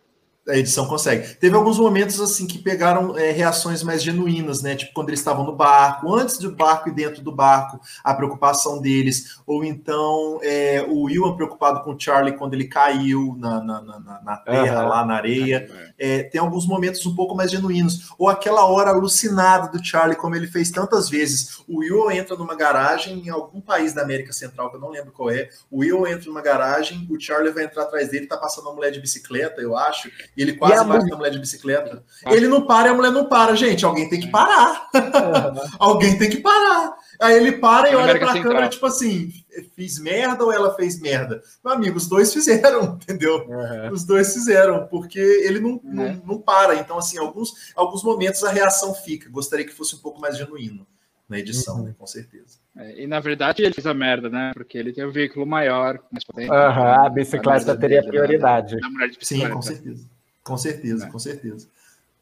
[0.47, 1.35] A edição consegue.
[1.35, 4.75] Teve alguns momentos assim que pegaram é, reações mais genuínas, né?
[4.75, 8.81] Tipo quando eles estavam no barco, antes do barco e dentro do barco, a preocupação
[8.81, 13.81] deles, ou então é, o Will preocupado com o Charlie quando ele caiu na, na,
[13.81, 14.89] na, na terra, uhum.
[14.89, 15.69] lá na areia.
[15.97, 18.09] É, tem alguns momentos um pouco mais genuínos.
[18.17, 21.59] Ou aquela hora alucinada do Charlie, como ele fez tantas vezes.
[21.67, 25.11] O Will entra numa garagem em algum país da América Central, que eu não lembro
[25.11, 25.49] qual é.
[25.69, 28.91] O Will entra numa garagem, o Charlie vai entrar atrás dele, tá passando uma mulher
[28.91, 32.03] de bicicleta, eu acho e ele quase bate na mulher de bicicleta.
[32.25, 33.55] Ele não para e a mulher não para.
[33.55, 34.89] Gente, alguém tem que parar.
[34.93, 35.69] Uhum.
[35.77, 36.95] alguém tem que parar.
[37.19, 39.31] Aí ele para e olha pra câmera, tipo assim,
[39.75, 41.41] fiz merda ou ela fez merda?
[41.63, 43.45] Meu amigo, os dois fizeram, entendeu?
[43.47, 43.91] Uhum.
[43.91, 45.81] Os dois fizeram, porque ele não, uhum.
[45.83, 46.75] não, não, para.
[46.75, 49.29] Então, assim, alguns, alguns momentos a reação fica.
[49.29, 50.87] Gostaria que fosse um pouco mais genuíno
[51.27, 51.83] na edição, uhum.
[51.83, 51.95] né?
[51.97, 52.59] Com certeza.
[52.77, 54.51] É, e na verdade ele fez a merda, né?
[54.53, 56.49] Porque ele tem um veículo maior, mais potente.
[56.49, 58.77] Uhum, a bicicleta a teria dele, prioridade.
[59.19, 60.09] Sim, com certeza.
[60.43, 61.09] Com certeza, é.
[61.09, 61.67] com certeza.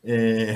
[0.04, 0.56] É...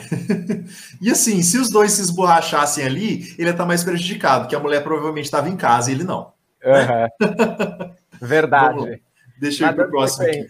[1.02, 4.60] e assim, se os dois se esborrachassem ali, ele ia estar mais prejudicado, que a
[4.60, 6.34] mulher provavelmente estava em casa e ele não.
[6.63, 7.95] Uhum.
[8.21, 9.02] Verdade.
[9.39, 10.26] Deixa eu ir para o próximo.
[10.26, 10.47] Aqui.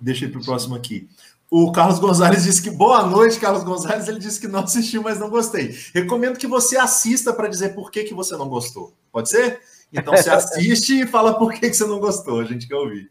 [0.00, 1.08] Deixa eu ir para o próximo aqui.
[1.50, 4.06] O Carlos Gonzalez disse que boa noite, Carlos Gonzalez.
[4.06, 5.76] Ele disse que não assistiu, mas não gostei.
[5.92, 8.94] Recomendo que você assista para dizer por que, que você não gostou.
[9.10, 9.60] Pode ser?
[9.92, 12.38] Então você assiste e fala por que, que você não gostou.
[12.38, 13.10] A gente quer ouvir.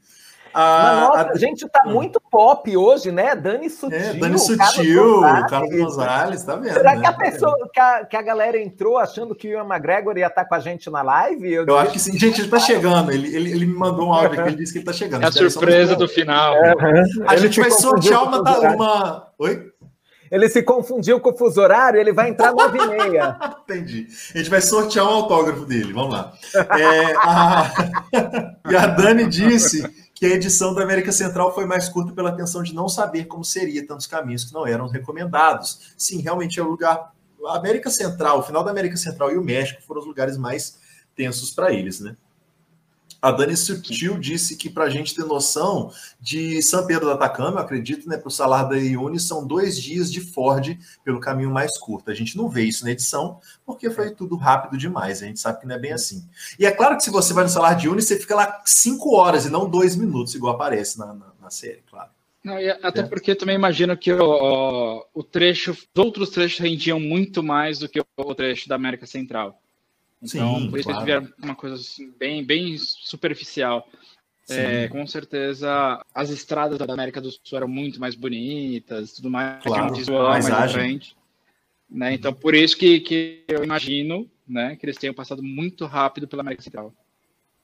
[0.53, 1.93] A, nossa, a gente tá hum.
[1.93, 3.35] muito pop hoje, né?
[3.35, 3.97] Dani Sutil.
[3.97, 6.73] É, Dani Sutil, Carlos, Carlos Gonzalez, tá vendo?
[6.73, 7.01] Será né?
[7.01, 10.27] que a pessoa, que a, que a, galera entrou achando que o Ian McGregor ia
[10.27, 11.51] estar tá com a gente na live?
[11.51, 12.17] Eu, eu acho que sim.
[12.17, 13.11] Gente, ele tá chegando.
[13.11, 15.23] Ele, ele, ele me mandou um áudio aqui, ele disse que ele tá chegando.
[15.23, 16.55] É a surpresa do final.
[17.27, 19.27] A ele gente vai sortear uma, uma.
[19.37, 19.69] Oi?
[20.31, 23.35] Ele se confundiu com o fuso horário, ele vai entrar nove e meia.
[23.67, 24.07] Entendi.
[24.33, 25.91] A gente vai sortear um autógrafo dele.
[25.91, 26.33] Vamos lá.
[26.55, 27.71] É, a...
[28.69, 29.83] e a Dani disse
[30.19, 33.45] que a edição da América Central foi mais curta pela atenção de não saber como
[33.45, 35.93] seria tantos caminhos que não eram recomendados.
[35.95, 37.13] Sim, realmente é o lugar.
[37.47, 40.77] A América Central, o final da América Central e o México foram os lugares mais
[41.15, 42.17] tensos para eles, né?
[43.21, 47.59] A Dani Sutil disse que para a gente ter noção de São Pedro da Atacama,
[47.59, 51.51] eu acredito, né, para o Salar da Iune, são dois dias de Ford pelo caminho
[51.51, 52.09] mais curto.
[52.09, 55.21] A gente não vê isso na edição, porque foi tudo rápido demais.
[55.21, 56.25] A gente sabe que não é bem assim.
[56.57, 59.15] E é claro que se você vai no Salar de Iune, você fica lá cinco
[59.15, 62.09] horas e não dois minutos, igual aparece na, na, na série, claro.
[62.43, 63.03] Não, até é.
[63.03, 67.99] porque também imagino que o, o, trecho, os outros trechos rendiam muito mais do que
[67.99, 69.61] o trecho da América Central.
[70.21, 71.09] Então, Sim, por isso claro.
[71.09, 73.87] eles tiveram uma coisa assim, bem, bem superficial.
[74.49, 79.63] É, com certeza, as estradas da América do Sul eram muito mais bonitas, tudo mais,
[79.63, 81.15] claro, um visual mais, mais frente.
[81.87, 82.15] Né?
[82.15, 86.41] Então, por isso que, que eu imagino né, que eles tenham passado muito rápido pela
[86.41, 86.91] América Central.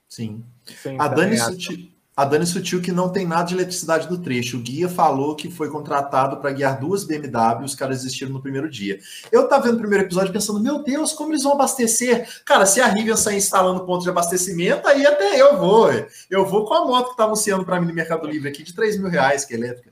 [0.08, 0.44] Sim.
[0.64, 4.58] Sim a Dani Sutil, a Dani Sutil que não tem nada de eletricidade no trecho.
[4.58, 8.70] O guia falou que foi contratado para guiar duas BMW, os caras desistiram no primeiro
[8.70, 9.00] dia.
[9.32, 12.28] Eu tava vendo o primeiro episódio pensando, meu Deus, como eles vão abastecer?
[12.46, 15.90] Cara, se a Rivian sair instalando ponto de abastecimento, aí até eu vou.
[16.30, 18.74] Eu vou com a moto que tá anunciando para mim no Mercado Livre aqui de
[18.74, 19.92] 3 mil reais, que é elétrica.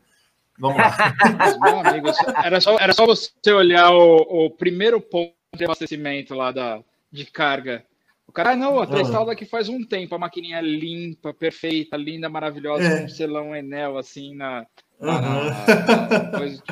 [0.57, 0.95] Vamos lá.
[2.45, 6.79] era só, era só você olhar o, o primeiro ponto de abastecimento lá da,
[7.11, 7.83] de carga
[8.27, 11.97] o cara, ah, não, a instalada aqui faz um tempo, a maquininha é limpa, perfeita,
[11.97, 12.99] linda, maravilhosa, é.
[12.99, 14.65] com um selão Enel, assim, na...
[14.99, 15.09] uhum.
[15.09, 16.63] na coisa,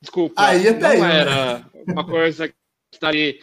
[0.00, 1.64] desculpa, Aí até não eu, era né?
[1.88, 2.54] uma coisa que
[2.92, 3.38] está ali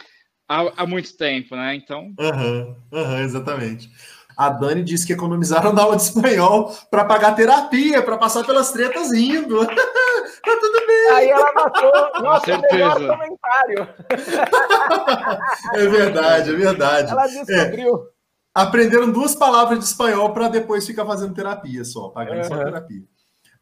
[0.48, 2.12] há, há muito tempo, né, então...
[2.18, 3.90] Uhum, uhum, exatamente.
[4.36, 8.72] A Dani disse que economizaram na aula de espanhol para pagar terapia, para passar pelas
[8.72, 9.64] tretas rindo.
[9.66, 11.10] tá tudo bem.
[11.12, 12.22] Aí ela matou.
[12.22, 13.88] Nossa, melhor comentário.
[15.74, 17.12] é verdade, é verdade.
[17.12, 17.96] Ela descobriu.
[17.96, 18.12] É.
[18.54, 22.44] Aprenderam duas palavras de espanhol para depois ficar fazendo terapia só, pagando uhum.
[22.44, 23.02] só terapia.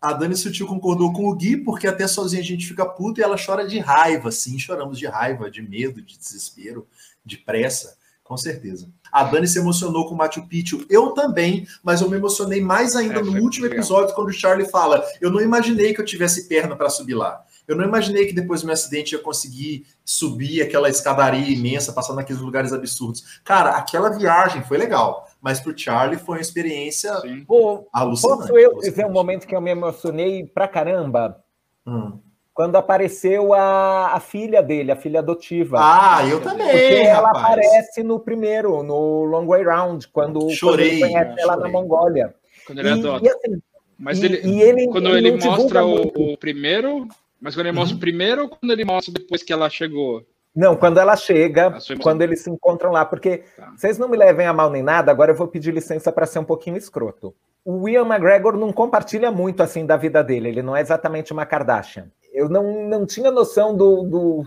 [0.01, 3.23] A Dani Sutil concordou com o Gui, porque até sozinha a gente fica puto e
[3.23, 6.89] ela chora de raiva, sim, choramos de raiva, de medo, de desespero,
[7.23, 7.99] de pressa,
[8.31, 8.89] com certeza.
[9.11, 12.95] A Dani se emocionou com o Machu Picchu, eu também, mas eu me emocionei mais
[12.95, 13.81] ainda é, no último legal.
[13.81, 17.45] episódio, quando o Charlie fala: Eu não imaginei que eu tivesse perna para subir lá.
[17.67, 21.93] Eu não imaginei que depois do meu acidente eu ia conseguir subir aquela escadaria imensa,
[21.93, 23.41] passar naqueles lugares absurdos.
[23.43, 27.13] Cara, aquela viagem foi legal, mas para o Charlie foi uma experiência
[27.49, 28.43] Pô, alucinante.
[28.43, 31.43] Posso eu dizer um momento que eu me emocionei pra caramba?
[31.85, 32.30] Hum
[32.61, 35.79] quando apareceu a, a filha dele, a filha adotiva.
[35.81, 36.67] Ah, eu também.
[36.67, 41.37] Porque ela aparece no primeiro, no Long Way Round, quando, Chorei, quando ele conhece né?
[41.39, 42.35] ela na Mongólia.
[42.67, 43.27] Quando ele e, adota.
[43.27, 43.63] E, assim,
[43.99, 47.09] mas e, ele, e ele, quando ele, ele mostra o, o, primeiro,
[47.41, 47.97] mas quando ele mostra uhum.
[47.97, 50.23] o primeiro ou quando ele mostra depois que ela chegou?
[50.55, 53.73] Não, quando ela chega, quando eles se encontram lá, porque tá.
[53.75, 56.41] vocês não me levem a mal nem nada, agora eu vou pedir licença para ser
[56.41, 57.35] um pouquinho escroto.
[57.65, 61.47] O Ian McGregor não compartilha muito assim da vida dele, ele não é exatamente uma
[61.47, 64.45] Kardashian eu não, não tinha noção do, do,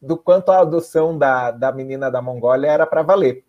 [0.00, 3.44] do quanto a adoção da, da menina da Mongólia era para valer.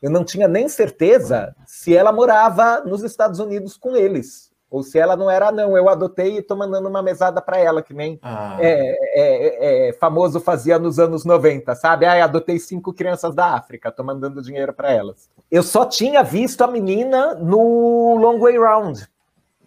[0.00, 4.50] Eu não tinha nem certeza se ela morava nos Estados Unidos com eles.
[4.70, 7.82] Ou se ela não era, não, eu adotei e estou mandando uma mesada para ela,
[7.82, 8.56] que nem ah.
[8.60, 12.06] é, é, é, famoso fazia nos anos 90, sabe?
[12.06, 15.28] Ah, adotei cinco crianças da África, estou mandando dinheiro para elas.
[15.50, 19.08] Eu só tinha visto a menina no Long Way Round.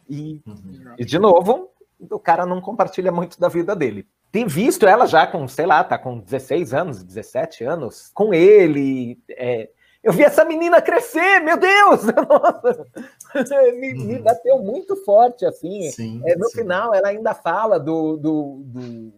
[0.09, 0.95] E, uhum.
[0.97, 1.69] e de novo,
[2.09, 4.07] o cara não compartilha muito da vida dele.
[4.31, 9.19] Tem visto ela já com, sei lá, tá com 16 anos, 17 anos, com ele.
[9.29, 9.69] É,
[10.03, 12.01] eu vi essa menina crescer, meu Deus!
[13.33, 14.21] Nossa, me, me, uhum.
[14.21, 15.89] bateu muito forte, assim.
[15.91, 16.57] Sim, é, no sim.
[16.57, 19.13] final, ela ainda fala do, do, do,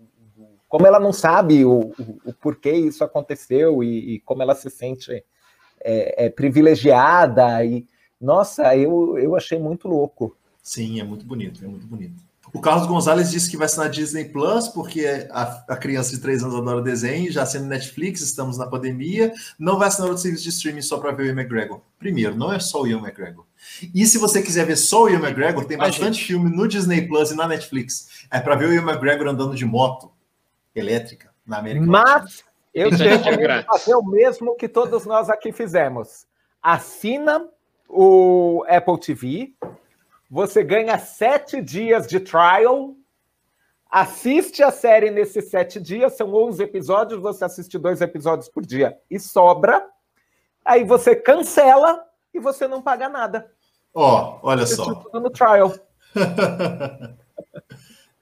[0.67, 4.69] como ela não sabe o, o, o porquê isso aconteceu e, e, como ela se
[4.69, 5.23] sente
[5.81, 7.63] é, é, privilegiada.
[7.63, 7.87] E,
[8.19, 10.35] nossa, eu, eu achei muito louco.
[10.61, 12.21] Sim, é muito bonito, é muito bonito.
[12.55, 16.21] O Carlos Gonzalez disse que vai ser na Disney Plus, porque a, a criança de
[16.21, 19.33] 3 anos adora desenho, já sendo Netflix, estamos na pandemia.
[19.59, 21.81] Não vai assinar outro serviço de streaming só para ver o Ian McGregor.
[21.99, 23.43] Primeiro, não é só o Ian McGregor.
[23.93, 27.31] E se você quiser ver só o Ian McGregor, tem bastante filme no Disney Plus
[27.31, 28.25] e na Netflix.
[28.31, 30.09] É para ver o Ian McGregor andando de moto
[30.73, 32.41] elétrica na América Mas
[32.73, 36.25] eu te recomendo fazer o mesmo que todos nós aqui fizemos.
[36.63, 37.45] Assina
[37.89, 39.53] o Apple TV,
[40.29, 42.95] você ganha sete dias de trial,
[43.89, 48.97] assiste a série nesses sete dias, são 11 episódios, você assiste dois episódios por dia
[49.09, 49.85] e sobra.
[50.63, 52.03] Aí você cancela
[52.33, 53.51] e você não paga nada.
[53.93, 55.03] Ó, oh, olha só.
[55.13, 55.73] No trial.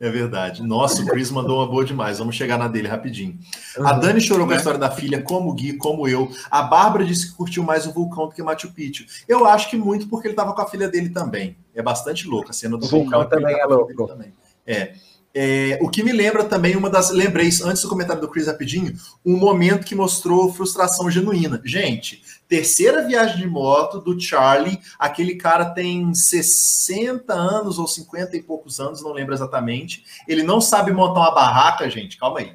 [0.04, 0.62] É verdade.
[0.62, 2.20] Nossa, o Chris mandou uma boa demais.
[2.20, 3.40] Vamos chegar na dele rapidinho.
[3.78, 3.88] Uhum.
[3.88, 6.30] A Dani chorou com a história da filha, como o Gui, como eu.
[6.52, 9.06] A Bárbara disse que curtiu mais o vulcão do que Machu Picchu.
[9.30, 11.56] Eu acho que muito porque ele estava com a filha dele também.
[11.74, 13.22] É bastante louco a cena do o vulcão.
[13.22, 14.08] vulcão também é louco.
[14.08, 14.34] Também.
[14.68, 14.94] É.
[15.36, 17.10] É, o que me lembra também uma das.
[17.10, 18.94] Lembrei, antes do comentário do Chris rapidinho,
[19.26, 21.60] um momento que mostrou frustração genuína.
[21.66, 28.44] Gente, terceira viagem de moto do Charlie, aquele cara tem 60 anos ou 50 e
[28.44, 30.04] poucos anos, não lembro exatamente.
[30.28, 32.54] Ele não sabe montar uma barraca, gente, calma aí.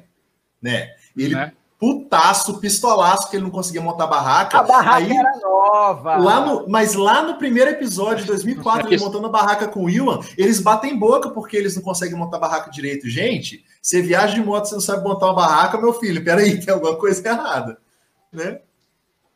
[0.61, 0.89] Né?
[1.17, 1.51] Ele né?
[1.79, 4.59] Putaço, pistolaço, que ele não conseguia montar barraca.
[4.59, 6.17] A barraca aí, era nova.
[6.17, 9.89] Lá no, mas lá no primeiro episódio de 2004, ele montando a barraca com o
[9.89, 13.09] Iwan, eles batem boca porque eles não conseguem montar barraca direito.
[13.09, 16.73] Gente, você viaja de moto, você não sabe montar uma barraca, meu filho, peraí, tem
[16.73, 17.77] alguma coisa errada.
[18.31, 18.59] Né?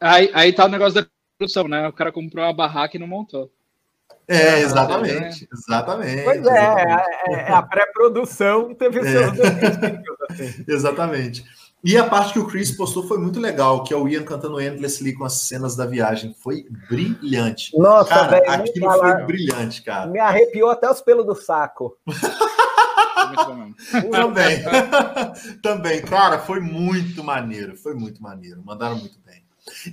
[0.01, 1.87] Aí, aí tá o negócio da produção, né?
[1.87, 3.49] O cara comprou uma barraca e não montou.
[4.27, 6.23] É, exatamente, exatamente.
[6.23, 7.09] Pois é, exatamente.
[7.27, 9.03] é, é a pré-produção teve é.
[9.03, 10.63] seus assim.
[10.67, 11.45] Exatamente.
[11.83, 14.61] E a parte que o Chris postou foi muito legal, que é o Ian cantando
[14.61, 16.33] Endlessly com as cenas da viagem.
[16.39, 17.77] Foi brilhante.
[17.77, 20.09] Nossa, cara, véio, aquilo falar, foi brilhante, cara.
[20.09, 21.97] Me arrepiou até os pelos do saco.
[24.11, 24.63] Também.
[25.61, 27.75] Também, cara, foi muito maneiro.
[27.75, 28.61] Foi muito maneiro.
[28.63, 29.43] Mandaram muito bem.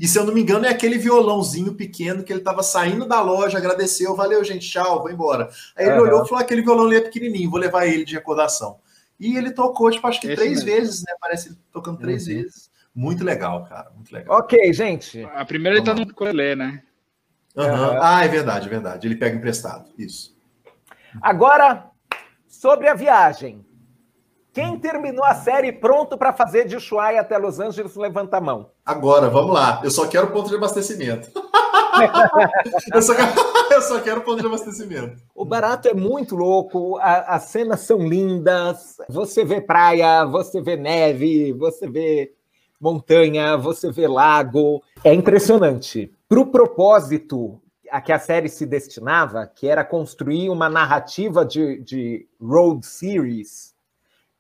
[0.01, 3.21] E se eu não me engano, é aquele violãozinho pequeno que ele estava saindo da
[3.21, 5.49] loja, agradeceu, valeu, gente, tchau, vou embora.
[5.77, 6.03] Aí ele uhum.
[6.03, 8.79] olhou e falou: aquele violão ali é pequenininho, vou levar ele de recordação.
[9.21, 10.67] E ele tocou, tipo, acho que Esse três mesmo.
[10.67, 11.15] vezes, né?
[11.21, 12.35] Parece ele tocando três uhum.
[12.35, 12.71] vezes.
[12.95, 13.91] Muito legal, cara.
[13.95, 14.39] Muito legal.
[14.39, 15.23] Ok, gente.
[15.35, 16.83] A primeira ele tá no colê, né?
[17.55, 17.65] Uhum.
[17.65, 17.99] Uhum.
[18.01, 19.07] Ah, é verdade, é verdade.
[19.07, 19.91] Ele pega emprestado.
[19.99, 20.35] Isso.
[21.21, 21.91] Agora,
[22.49, 23.65] sobre a viagem.
[24.53, 28.71] Quem terminou a série pronto para fazer de Ushuaia até Los Angeles, levanta a mão.
[28.85, 29.81] Agora, vamos lá.
[29.85, 31.31] Eu só quero ponto de abastecimento.
[32.93, 33.33] eu, só quero,
[33.71, 35.23] eu, só quero, ponto de abastecimento.
[35.35, 38.97] O barato é muito louco, a, as cenas são lindas.
[39.09, 42.33] Você vê praia, você vê neve, você vê
[42.81, 44.83] montanha, você vê lago.
[45.05, 46.13] É impressionante.
[46.29, 51.81] Para o propósito a que a série se destinava, que era construir uma narrativa de,
[51.81, 53.70] de road series,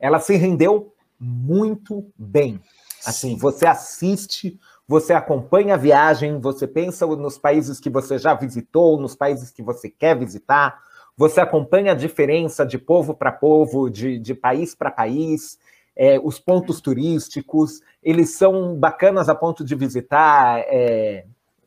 [0.00, 2.60] ela se rendeu muito bem.
[3.04, 4.58] Assim, você assiste
[4.90, 9.62] você acompanha a viagem, você pensa nos países que você já visitou, nos países que
[9.62, 10.80] você quer visitar,
[11.16, 15.60] você acompanha a diferença de povo para povo, de, de país para país,
[15.94, 21.24] é, os pontos turísticos, eles são bacanas a ponto de visitar é,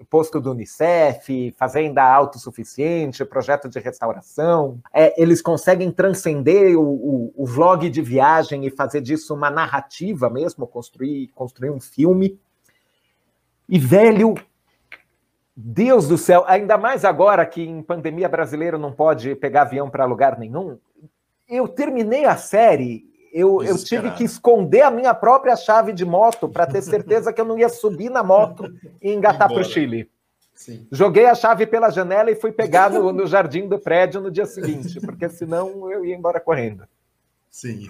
[0.09, 4.79] posto do Unicef, fazenda autossuficiente, projeto de restauração.
[4.93, 10.29] É, eles conseguem transcender o, o, o, vlog de viagem e fazer disso uma narrativa
[10.29, 12.39] mesmo, construir, construir um filme.
[13.67, 14.35] E, velho,
[15.55, 20.05] Deus do céu, ainda mais agora que em pandemia brasileiro não pode pegar avião para
[20.05, 20.77] lugar nenhum.
[21.47, 26.47] Eu terminei a série, eu, eu tive que esconder a minha própria chave de moto
[26.47, 28.71] para ter certeza que eu não ia subir na moto
[29.01, 30.07] e engatar para o Chile.
[30.53, 30.87] Sim.
[30.91, 34.45] Joguei a chave pela janela e fui pegar no, no, jardim do prédio no dia
[34.45, 36.83] seguinte, porque senão eu ia embora correndo.
[37.49, 37.89] Sim.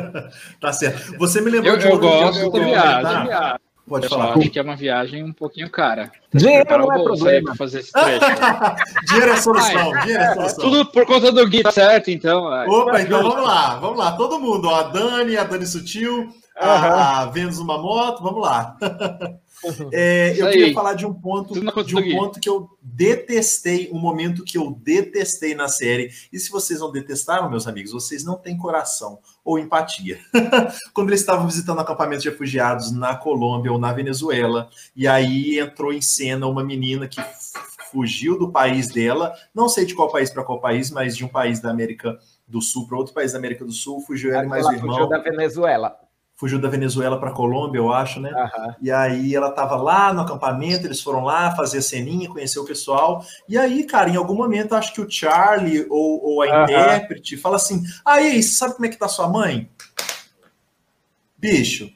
[0.60, 1.16] tá certo.
[1.16, 3.58] Você me lembrou eu, de eu gosto de viagem.
[3.86, 4.36] Pode eu falar.
[4.36, 6.12] acho que é uma viagem um pouquinho cara.
[6.32, 7.56] Dinheiro não é problema.
[7.56, 8.20] fazer esse trecho.
[9.08, 10.64] dinheiro é solução, Ai, dinheiro é solução.
[10.64, 12.10] Tudo por conta do Gui, certo?
[12.10, 12.44] Então.
[12.44, 14.12] Opa, então vamos lá, vamos lá.
[14.12, 18.76] Todo mundo, ó, a Dani, a Dani Sutil, a, a Vênus uma moto, vamos lá.
[19.92, 21.54] É, eu queria falar de um ponto,
[21.84, 26.10] de um ponto que eu detestei, um momento que eu detestei na série.
[26.32, 30.18] E se vocês não detestaram, meus amigos, vocês não têm coração ou empatia.
[30.94, 35.92] Quando eles estavam visitando acampamentos de refugiados na Colômbia ou na Venezuela, e aí entrou
[35.92, 37.20] em cena uma menina que
[37.90, 41.28] fugiu do país dela, não sei de qual país para qual país, mas de um
[41.28, 44.48] país da América do Sul para outro país da América do Sul, fugiu ela e
[44.48, 44.94] mais o irmão.
[44.94, 45.96] Fugiu da Venezuela
[46.42, 48.32] fugiu da Venezuela para Colômbia, eu acho, né?
[48.32, 48.74] Uhum.
[48.82, 52.64] E aí ela estava lá no acampamento, eles foram lá fazer a ceninha, conhecer o
[52.64, 53.24] pessoal.
[53.48, 56.62] E aí, cara, em algum momento, acho que o Charlie ou, ou a uhum.
[56.64, 59.70] intérprete fala assim: aí, sabe como é que tá sua mãe?
[61.38, 61.88] Bicho,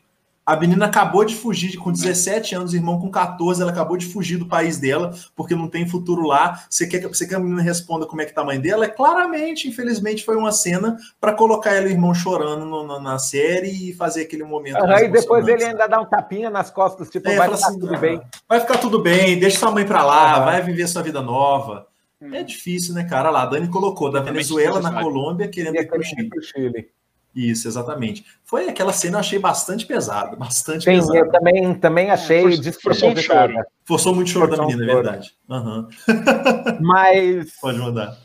[0.46, 4.36] a menina acabou de fugir com 17 anos, irmão com 14, ela acabou de fugir
[4.36, 6.64] do país dela, porque não tem futuro lá.
[6.70, 8.84] Você quer, você quer que a menina responda como é que tá a mãe dela?
[8.84, 13.00] É claramente, infelizmente, foi uma cena para colocar ela e o irmão chorando no, na,
[13.00, 14.78] na, série e fazer aquele momento.
[14.78, 17.80] Uhum, e depois ele ainda dá um tapinha nas costas, tipo, é, vai ficar assim,
[17.80, 18.22] tudo bem.
[18.48, 20.44] Vai ficar tudo bem, deixa sua mãe para lá, uhum.
[20.44, 21.88] vai viver sua vida nova.
[22.22, 22.32] Hum.
[22.32, 23.30] É difícil, né, cara?
[23.30, 26.04] Lá, a Dani colocou da Venezuela na Colômbia querendo ir para o
[26.42, 26.88] Chile.
[27.36, 28.24] Isso, exatamente.
[28.42, 31.18] Foi aquela cena eu achei bastante pesada, bastante Sim, pesada.
[31.18, 33.54] eu também, também achei é, forçou, um choro.
[33.84, 35.36] Forçou muito choro forçou da menina, um é verdade.
[35.46, 35.88] Uhum.
[36.80, 37.52] Mas.
[37.60, 38.16] Pode mandar.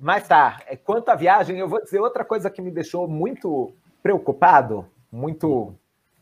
[0.00, 3.74] Mas tá, é, quanto à viagem, eu vou dizer outra coisa que me deixou muito
[4.02, 5.74] preocupado, muito,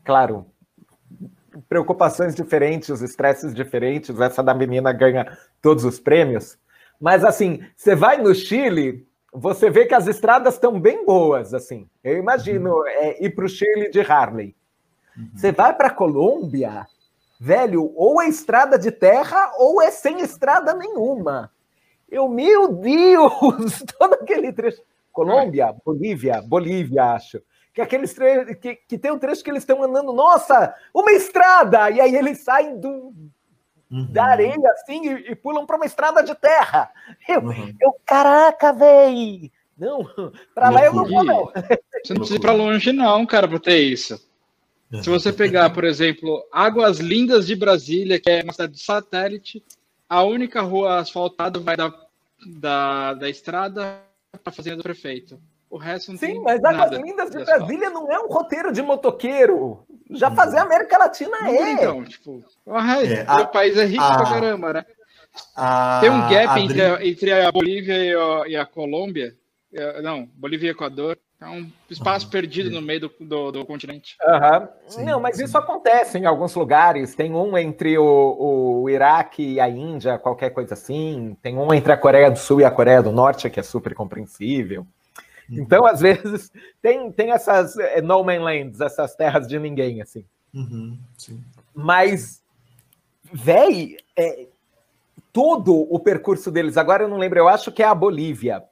[0.03, 0.47] claro,
[1.69, 4.19] preocupações diferentes, estresses diferentes.
[4.19, 6.57] Essa da menina ganha todos os prêmios.
[6.99, 11.89] Mas assim, você vai no Chile, você vê que as estradas estão bem boas, assim.
[12.03, 12.87] Eu imagino uhum.
[12.87, 14.55] é, ir para o Chile de Harley.
[15.17, 15.29] Uhum.
[15.33, 16.85] Você vai para a Colômbia,
[17.39, 21.51] velho, ou é estrada de terra ou é sem estrada nenhuma.
[22.09, 24.81] Eu, meu Deus, todo aquele trecho.
[25.11, 27.41] Colômbia, Bolívia, Bolívia, acho.
[27.73, 31.89] Que aqueles trechos, que, que tem um trecho que eles estão andando, nossa, uma estrada!
[31.89, 33.13] E aí eles saem do,
[33.93, 34.07] uhum.
[34.11, 36.89] da areia assim e, e pulam para uma estrada de terra.
[37.27, 37.75] Eu, uhum.
[37.79, 39.51] eu caraca, véi!
[39.77, 40.03] Não,
[40.53, 41.45] para lá eu não vou, não.
[42.03, 44.19] Você não precisa ir para longe, não, cara, para ter isso.
[45.01, 49.63] Se você pegar, por exemplo, Águas Lindas de Brasília, que é uma cidade de satélite,
[50.07, 51.91] a única rua asfaltada vai da,
[52.59, 55.39] da, da estrada para a fazenda do prefeito.
[55.67, 58.83] O resto não Sim, tem mas Águas Lindas de Brasília não é um roteiro de
[58.83, 59.83] motoqueiro.
[60.13, 61.71] Já fazer América Latina não, é.
[61.71, 64.85] Então, tipo, é, a, o país é rico a, pra caramba, né?
[65.55, 69.35] A, Tem um gap entre, a, entre a Bolívia e a, e a Colômbia.
[69.73, 71.17] É, não, Bolívia e Equador.
[71.41, 72.31] É um espaço uhum.
[72.31, 74.15] perdido no meio do, do, do continente.
[74.23, 74.67] Uhum.
[74.87, 75.43] Sim, não, mas sim.
[75.43, 77.15] isso acontece em alguns lugares.
[77.15, 81.35] Tem um entre o, o Iraque e a Índia, qualquer coisa assim.
[81.41, 83.93] Tem um entre a Coreia do Sul e a Coreia do Norte, que é super
[83.93, 84.87] compreensível.
[85.49, 85.59] Uhum.
[85.59, 90.25] Então, às vezes, tem, tem essas é, no man lands, essas terras de ninguém, assim.
[90.53, 90.99] Uhum,
[91.73, 92.43] Mas,
[93.31, 94.47] véi, é,
[95.31, 98.63] todo o percurso deles, agora eu não lembro, eu acho que é a Bolívia,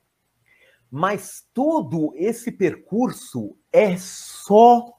[0.92, 4.94] mas todo esse percurso é só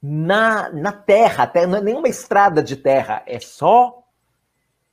[0.00, 4.02] na, na terra, não é nenhuma estrada de terra, é só,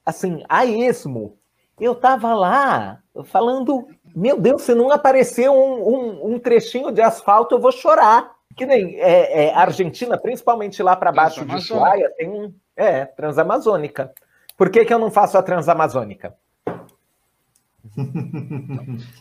[0.05, 1.37] assim, a esmo.
[1.79, 7.55] Eu tava lá falando, meu Deus, se não aparecer um, um, um trechinho de asfalto,
[7.55, 8.31] eu vou chorar.
[8.55, 12.53] Que nem é, é Argentina, principalmente lá para baixo de Ushuaia, tem um.
[12.75, 14.11] É, Transamazônica.
[14.57, 16.35] Por que, que eu não faço a Transamazônica?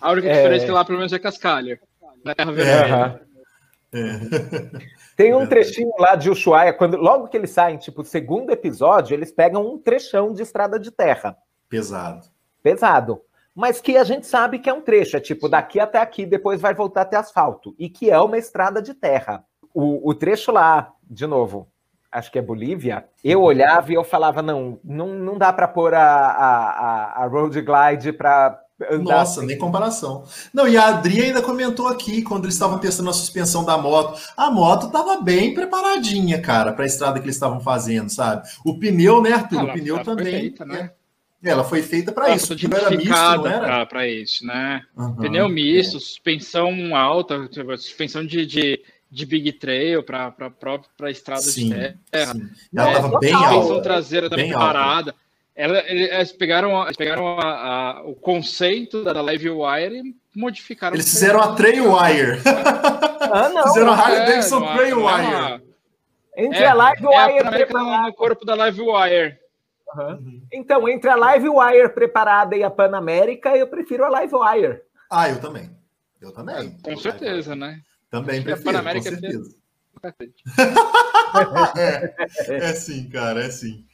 [0.00, 1.78] a única diferença é que lá pelo menos é cascalho.
[2.36, 3.20] Terra vermelha.
[3.92, 4.10] É.
[5.16, 9.32] Tem um trechinho lá de Ushuaia, quando, logo que eles saem, tipo, segundo episódio, eles
[9.32, 11.36] pegam um trechão de estrada de terra.
[11.68, 12.26] Pesado.
[12.62, 13.20] Pesado
[13.60, 16.62] mas que a gente sabe que é um trecho, é tipo daqui até aqui, depois
[16.62, 19.44] vai voltar até asfalto, e que é uma estrada de terra.
[19.74, 21.68] O, o trecho lá, de novo,
[22.10, 25.92] acho que é Bolívia, eu olhava e eu falava, não, não, não dá para pôr
[25.92, 28.58] a, a, a Road Glide para
[29.02, 29.46] Nossa, assim.
[29.46, 30.24] nem comparação.
[30.54, 34.18] Não, e a Adri ainda comentou aqui, quando eles estavam testando a suspensão da moto,
[34.38, 38.48] a moto estava bem preparadinha, cara, para a estrada que eles estavam fazendo, sabe?
[38.64, 39.64] O pneu, né, Arthur?
[39.64, 40.50] o pneu também.
[40.50, 40.92] Perfeita, né?
[41.42, 42.52] Ela foi feita para isso.
[42.52, 44.82] Era misto, Para isso, né?
[44.96, 46.00] Uhum, Pneu misto, é.
[46.00, 48.80] suspensão alta, suspensão de, de,
[49.10, 50.34] de Big Trail para
[51.02, 52.34] a estrada sim, de terra.
[52.34, 52.50] Sim.
[52.76, 53.48] Ela estava é, bem alta.
[53.48, 55.14] Suspensão traseira também parada.
[55.56, 60.94] Ela, eles pegaram, eles pegaram a, a, o conceito da, da Live Wire e modificaram.
[60.94, 62.40] Eles fizeram a Trail Wire.
[62.46, 63.62] ah, não.
[63.64, 65.62] Fizeram a Harley Davidson é, Trail Wire.
[66.36, 69.38] Entre a Live Wire é no corpo da Live Wire.
[69.96, 70.42] Uhum.
[70.52, 74.80] Então, entre a Live Wire preparada e a Pan América, eu prefiro a Live Wire.
[75.10, 75.70] Ah, eu também.
[76.20, 76.78] Eu também.
[76.84, 77.80] É, com certeza, né?
[78.10, 79.60] Também prefiro, a Pan América com certeza.
[81.76, 82.14] é,
[82.48, 83.84] é sim, cara, é sim.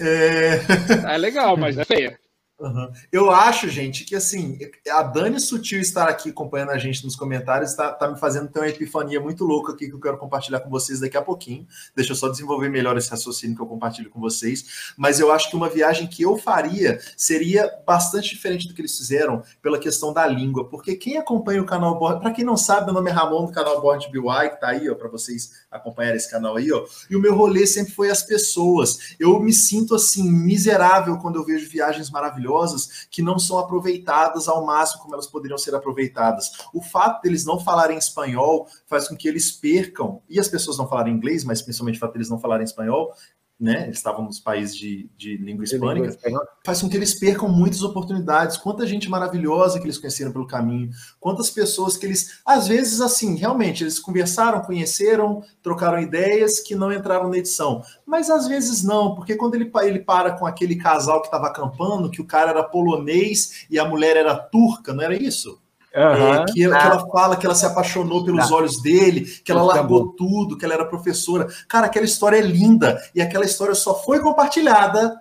[0.00, 1.12] É...
[1.14, 2.18] é legal, mas é feia.
[2.58, 2.90] Uhum.
[3.12, 4.58] Eu acho, gente, que assim,
[4.90, 8.60] a Dani Sutil estar aqui acompanhando a gente nos comentários está tá me fazendo ter
[8.60, 11.66] uma epifania muito louca aqui que eu quero compartilhar com vocês daqui a pouquinho.
[11.94, 14.94] Deixa eu só desenvolver melhor esse raciocínio que eu compartilho com vocês.
[14.96, 18.96] Mas eu acho que uma viagem que eu faria seria bastante diferente do que eles
[18.96, 20.66] fizeram pela questão da língua.
[20.66, 23.52] Porque quem acompanha o canal Board, para quem não sabe, meu nome é Ramon do
[23.52, 26.86] canal Board BY, que tá aí, ó, para vocês acompanharem esse canal aí, ó.
[27.10, 29.14] E o meu rolê sempre foi as pessoas.
[29.20, 34.48] Eu me sinto assim, miserável quando eu vejo viagens maravilhosas maravilhosas que não são aproveitadas
[34.48, 36.52] ao máximo como elas poderiam ser aproveitadas.
[36.72, 40.88] O fato deles não falarem espanhol faz com que eles percam, e as pessoas não
[40.88, 43.12] falarem inglês, mas principalmente o fato deles não falarem espanhol,
[43.58, 43.84] né?
[43.84, 46.16] Eles estavam nos países de, de língua hispânica,
[46.64, 48.58] faz com que eles percam muitas oportunidades.
[48.58, 53.34] Quanta gente maravilhosa que eles conheceram pelo caminho, quantas pessoas que eles, às vezes, assim,
[53.34, 57.82] realmente, eles conversaram, conheceram, trocaram ideias que não entraram na edição.
[58.04, 62.10] Mas às vezes não, porque quando ele, ele para com aquele casal que estava acampando,
[62.10, 65.58] que o cara era polonês e a mulher era turca, não era isso?
[65.96, 70.12] Uhum, que, que, ela fala que ela se apaixonou pelos olhos dele, que ela largou
[70.12, 71.48] tudo, que ela era professora.
[71.66, 73.02] Cara, aquela história é linda.
[73.14, 75.18] E aquela história só foi compartilhada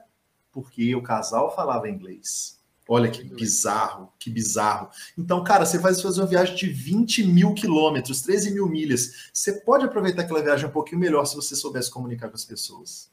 [0.56, 2.56] porque o casal falava inglês.
[2.88, 4.90] Olha que bizarro, que bizarro.
[5.18, 9.30] Então, cara, você vai fazer uma viagem de 20 mil quilômetros, 13 mil milhas.
[9.34, 13.12] Você pode aproveitar aquela viagem um pouquinho melhor se você soubesse comunicar com as pessoas.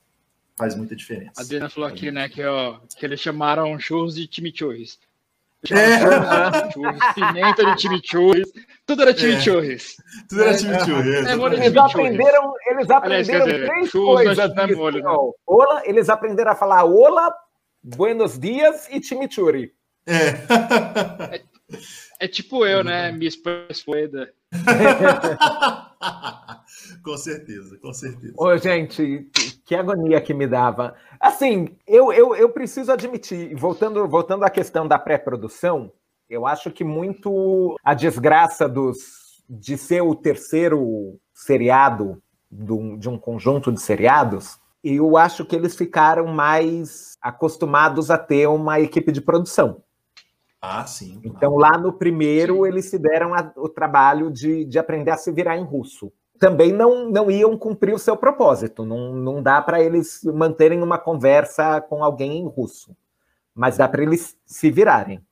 [0.57, 1.33] Faz muita diferença.
[1.39, 4.99] A Adriana falou aqui, né, que, ó, que eles chamaram churros de chimichurris.
[5.71, 7.13] É.
[7.15, 8.43] Pimenta de chimichurri.
[8.85, 9.97] Tudo era chimichurris.
[9.99, 10.27] É.
[10.29, 11.15] Tudo era chimichurri.
[11.15, 14.55] É, eles aprenderam, eles aprenderam Aliás, três coisas.
[14.55, 15.11] De molho, né?
[15.47, 17.33] Ola, eles aprenderam a falar Ola,
[17.83, 19.73] Buenos Dias e chimichurri.
[20.07, 21.43] É.
[22.23, 22.25] é.
[22.25, 23.11] É, tipo eu, né?
[23.11, 24.33] Minha esposa.
[27.03, 28.35] com certeza, com certeza.
[28.37, 29.29] Ô, gente,
[29.64, 30.95] que agonia que me dava.
[31.18, 35.93] Assim, eu, eu, eu preciso admitir, voltando, voltando à questão da pré-produção,
[36.31, 43.18] eu acho que muito a desgraça dos, de ser o terceiro seriado do, de um
[43.18, 49.20] conjunto de seriados, eu acho que eles ficaram mais acostumados a ter uma equipe de
[49.20, 49.83] produção.
[50.63, 51.21] Ah, sim.
[51.25, 55.31] Então, lá no primeiro, eles se deram a, o trabalho de, de aprender a se
[55.33, 58.85] virar em russo também não, não iam cumprir o seu propósito.
[58.85, 62.97] Não, não dá para eles manterem uma conversa com alguém em russo,
[63.55, 65.25] mas dá para eles se virarem.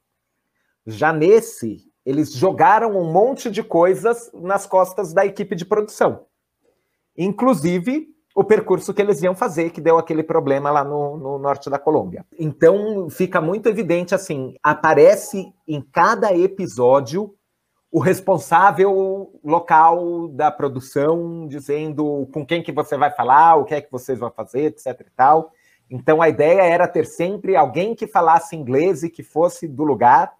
[0.87, 6.27] Já nesse, eles jogaram um monte de coisas nas costas da equipe de produção,
[7.19, 8.07] inclusive
[8.41, 11.79] o percurso que eles iam fazer, que deu aquele problema lá no, no norte da
[11.79, 12.25] Colômbia.
[12.39, 17.35] Então fica muito evidente assim: aparece em cada episódio
[17.93, 23.83] o responsável local da produção dizendo com quem que você vai falar, o que é
[23.83, 25.53] que vocês vão fazer, etc e tal.
[25.91, 30.33] Então a ideia era ter sempre alguém que falasse inglês e que fosse do lugar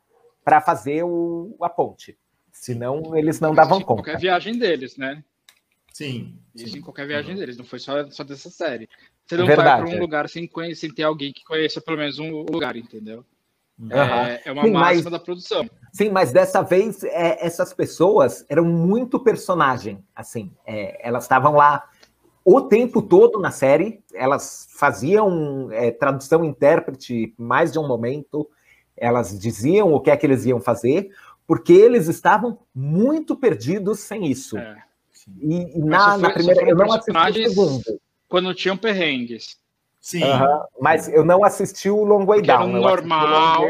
[0.43, 2.17] para fazer o, a ponte.
[2.51, 4.05] Senão eles não davam conta.
[4.05, 5.23] Qualquer viagem deles, né?
[6.01, 6.33] Sim.
[6.55, 6.79] Isso sim.
[6.79, 8.89] em qualquer viagem deles, não foi só, só dessa série.
[9.27, 10.01] Você não Verdade, vai para um é.
[10.01, 13.23] lugar sem, conhecer, sem ter alguém que conheça pelo menos um lugar, entendeu?
[13.79, 13.93] Uhum.
[13.93, 15.69] É, é, uma sim, máxima mas, da produção.
[15.93, 21.87] Sim, mas dessa vez é, essas pessoas eram muito personagem, assim, é, elas estavam lá
[22.43, 28.49] o tempo todo na série, elas faziam é, tradução intérprete mais de um momento,
[28.97, 31.11] elas diziam o que é que eles iam fazer,
[31.47, 34.57] porque eles estavam muito perdidos sem isso.
[34.57, 34.83] É,
[35.39, 38.01] e, e na, na primeira, eu não assisti o segundo.
[38.29, 39.59] Quando tinham perrengues.
[40.01, 40.23] Sim.
[40.81, 42.69] mas eu não assisti o Long Way Down.
[42.69, 43.69] normal.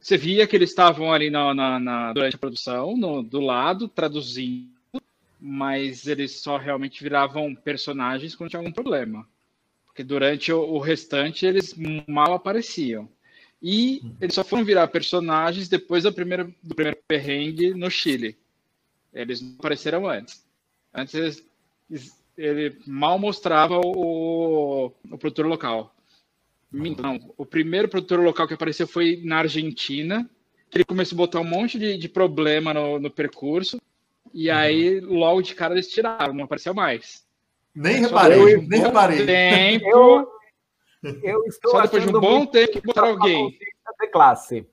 [0.00, 3.88] Você via que eles estavam ali na, na, na, durante a produção, no, do lado,
[3.88, 4.68] traduzindo,
[5.40, 9.26] mas eles só realmente viravam personagens quando tinha algum problema.
[9.86, 11.74] Porque durante o, o restante eles
[12.06, 13.08] mal apareciam.
[13.60, 18.38] E eles só foram virar personagens depois da primeira, do primeiro perrengue no Chile.
[19.12, 20.44] Eles não apareceram antes.
[20.94, 21.44] Antes eles,
[22.36, 25.94] ele mal mostrava o, o produtor local.
[26.70, 30.28] Não, o primeiro produtor local que apareceu foi na Argentina.
[30.74, 33.80] Ele começou a botar um monte de, de problema no, no percurso.
[34.34, 34.56] E uhum.
[34.56, 37.26] aí, logo de cara, eles tiraram, não apareceu mais.
[37.74, 39.24] Nem reparei, eu, nem reparei.
[39.24, 40.28] Tempo, eu,
[41.22, 43.50] eu estou só depois de um bom tempo que botar alguém.
[44.00, 44.66] De classe.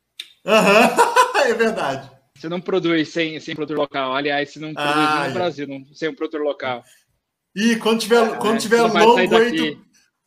[0.44, 1.42] Uhum.
[1.42, 2.12] é verdade.
[2.46, 4.14] Você não produz sem, sem produtor local.
[4.14, 5.34] Aliás, você não produz ah, no é.
[5.34, 6.84] Brasil não, sem um produtor local.
[7.56, 9.82] E quando tiver, é, quando tiver long way to,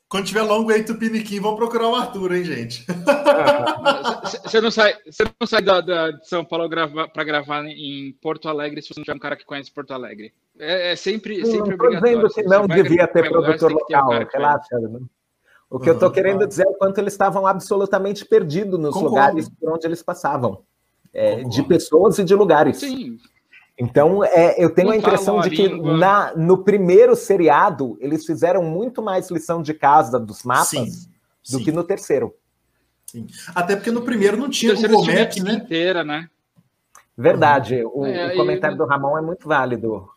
[0.09, 2.85] Quando tiver long way to Piniquim, vão procurar o Arthur, hein, gente?
[4.43, 8.49] Você não sai, você não sai da, da de São Paulo para gravar em Porto
[8.49, 10.33] Alegre se você não tiver um cara que conhece Porto Alegre.
[10.59, 14.77] É, é sempre, sempre não dizendo que não devia ter produtor local, relaxa.
[14.77, 15.01] Né?
[15.71, 18.93] O que uhum, eu estou querendo dizer é o quanto eles estavam absolutamente perdidos nos
[18.93, 19.15] Concordo.
[19.15, 20.65] lugares por onde eles passavam.
[21.13, 22.79] É, de pessoas e de lugares.
[22.79, 23.19] Sim.
[23.79, 28.63] Então, é, eu tenho não a impressão de que na, no primeiro seriado eles fizeram
[28.63, 30.87] muito mais lição de casa dos mapas sim,
[31.51, 31.65] do sim.
[31.65, 32.35] que no terceiro.
[33.07, 33.27] Sim.
[33.55, 35.55] Até porque no primeiro não tinha Google Maps, né?
[35.55, 36.29] Inteira, né?
[37.17, 37.83] Verdade.
[37.85, 40.09] O, é, o comentário do Ramon é muito válido.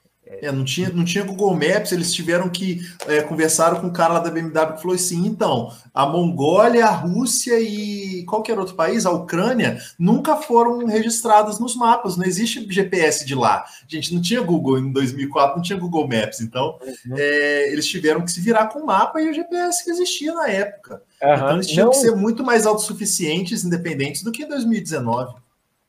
[0.41, 4.13] É, não, tinha, não tinha Google Maps, eles tiveram que é, conversaram com o cara
[4.13, 9.05] lá da BMW que falou assim: então, a Mongólia, a Rússia e qualquer outro país,
[9.05, 13.65] a Ucrânia, nunca foram registrados nos mapas, não existe GPS de lá.
[13.87, 17.15] Gente, não tinha Google em 2004, não tinha Google Maps, então uhum.
[17.17, 20.47] é, eles tiveram que se virar com o mapa e o GPS que existia na
[20.47, 21.01] época.
[21.21, 21.33] Uhum.
[21.33, 21.91] Então eles tinham não...
[21.91, 25.33] que ser muito mais autossuficientes, independentes do que em 2019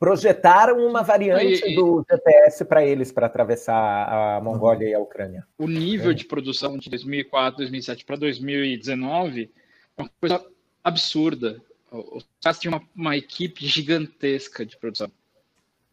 [0.03, 5.47] projetaram uma variante e, do GPS para eles para atravessar a Mongólia e a Ucrânia.
[5.57, 6.15] O nível é.
[6.15, 9.49] de produção de 2004, 2007 para 2019
[9.97, 10.45] é uma coisa
[10.83, 11.63] absurda.
[11.93, 15.09] Os caras tinham uma, uma, equipe gigantesca de produção.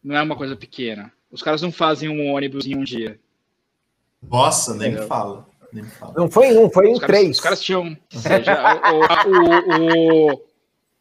[0.02, 1.12] Não é uma coisa pequena.
[1.30, 3.16] Os caras não fazem um ônibus em um dia.
[4.20, 5.46] Nossa, nem me fala.
[5.72, 6.14] Nem me fala.
[6.16, 7.14] Não foi em um, foi em os três.
[7.14, 7.96] Caras, os caras tinham.
[8.10, 8.80] Seja,
[9.28, 10.42] o, o, o,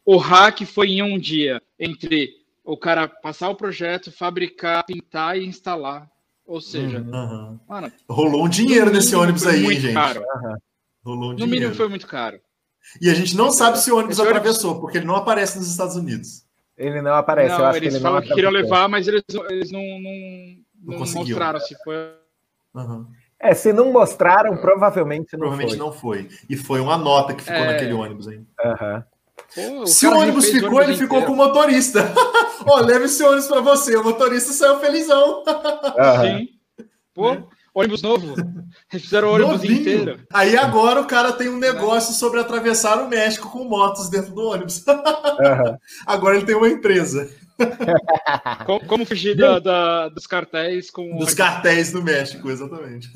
[0.05, 2.38] o hack foi em um dia entre
[2.69, 6.07] o cara passar o projeto, fabricar, pintar e instalar.
[6.45, 7.59] Ou seja, uhum.
[7.67, 9.93] mano, rolou um dinheiro nesse ônibus aí, gente.
[9.93, 10.21] Caro.
[10.21, 10.55] Uhum.
[11.03, 11.55] Rolou um no dinheiro.
[11.55, 12.39] mínimo foi muito caro.
[13.01, 14.81] E a gente não sabe se o ônibus Esse atravessou, ônibus...
[14.81, 16.45] porque ele não aparece nos Estados Unidos.
[16.77, 17.57] Ele não aparece.
[17.57, 21.59] Não, eles que falam que queriam levar, mas eles, eles não, não, não, não mostraram
[21.59, 21.95] se foi.
[22.75, 23.07] Uhum.
[23.39, 25.85] É, se não mostraram, provavelmente não provavelmente foi.
[25.85, 26.29] não foi.
[26.49, 27.67] E foi uma nota que ficou é...
[27.73, 28.37] naquele ônibus aí.
[28.37, 29.03] Uhum.
[29.55, 32.11] Pô, Se o ônibus ficou, ônibus ele ficou com o motorista.
[32.65, 33.95] Ó, oh, leve esse ônibus para você.
[33.95, 35.43] O motorista saiu felizão.
[36.21, 36.49] Sim.
[37.13, 37.43] Pô, é.
[37.73, 38.35] ônibus novo.
[38.89, 39.81] Fizeram o ônibus Novinho.
[39.81, 40.19] inteiro.
[40.31, 44.45] Aí agora o cara tem um negócio sobre atravessar o México com motos dentro do
[44.45, 44.83] ônibus.
[45.39, 45.77] Uhum.
[46.05, 47.29] Agora ele tem uma empresa.
[48.65, 51.17] como, como, fugir da, da, dos cartéis com.
[51.17, 53.09] Dos cartéis do México, exatamente.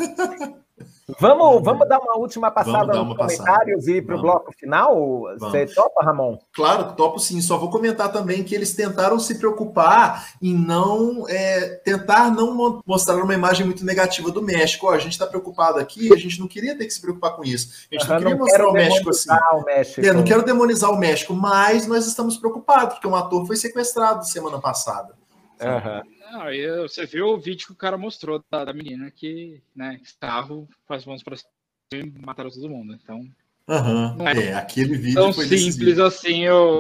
[1.20, 3.92] Vamos, vamos dar uma última passada nos comentários passada.
[3.92, 5.24] e ir para o bloco final?
[5.38, 6.38] Você topa, Ramon?
[6.54, 7.42] Claro, topo sim.
[7.42, 13.22] Só vou comentar também que eles tentaram se preocupar em não é, tentar não mostrar
[13.22, 14.88] uma imagem muito negativa do México.
[14.88, 17.44] Ó, a gente está preocupado aqui, a gente não queria ter que se preocupar com
[17.44, 17.88] isso.
[17.92, 19.30] A gente não queria não mostrar o México assim.
[19.54, 20.06] O México.
[20.06, 24.26] É, não quero demonizar o México, mas nós estamos preocupados, porque um ator foi sequestrado
[24.26, 25.14] semana passada.
[25.62, 26.13] Uhum.
[26.34, 30.02] Não, e você viu o vídeo que o cara mostrou da, da menina que, né,
[30.20, 31.48] carro faz mãos para cima
[31.94, 32.98] e mataram todo mundo.
[33.02, 33.20] Então.
[33.68, 34.28] Uhum.
[34.28, 36.06] É, é, aquele vídeo tão foi simples decisivo.
[36.06, 36.80] assim o,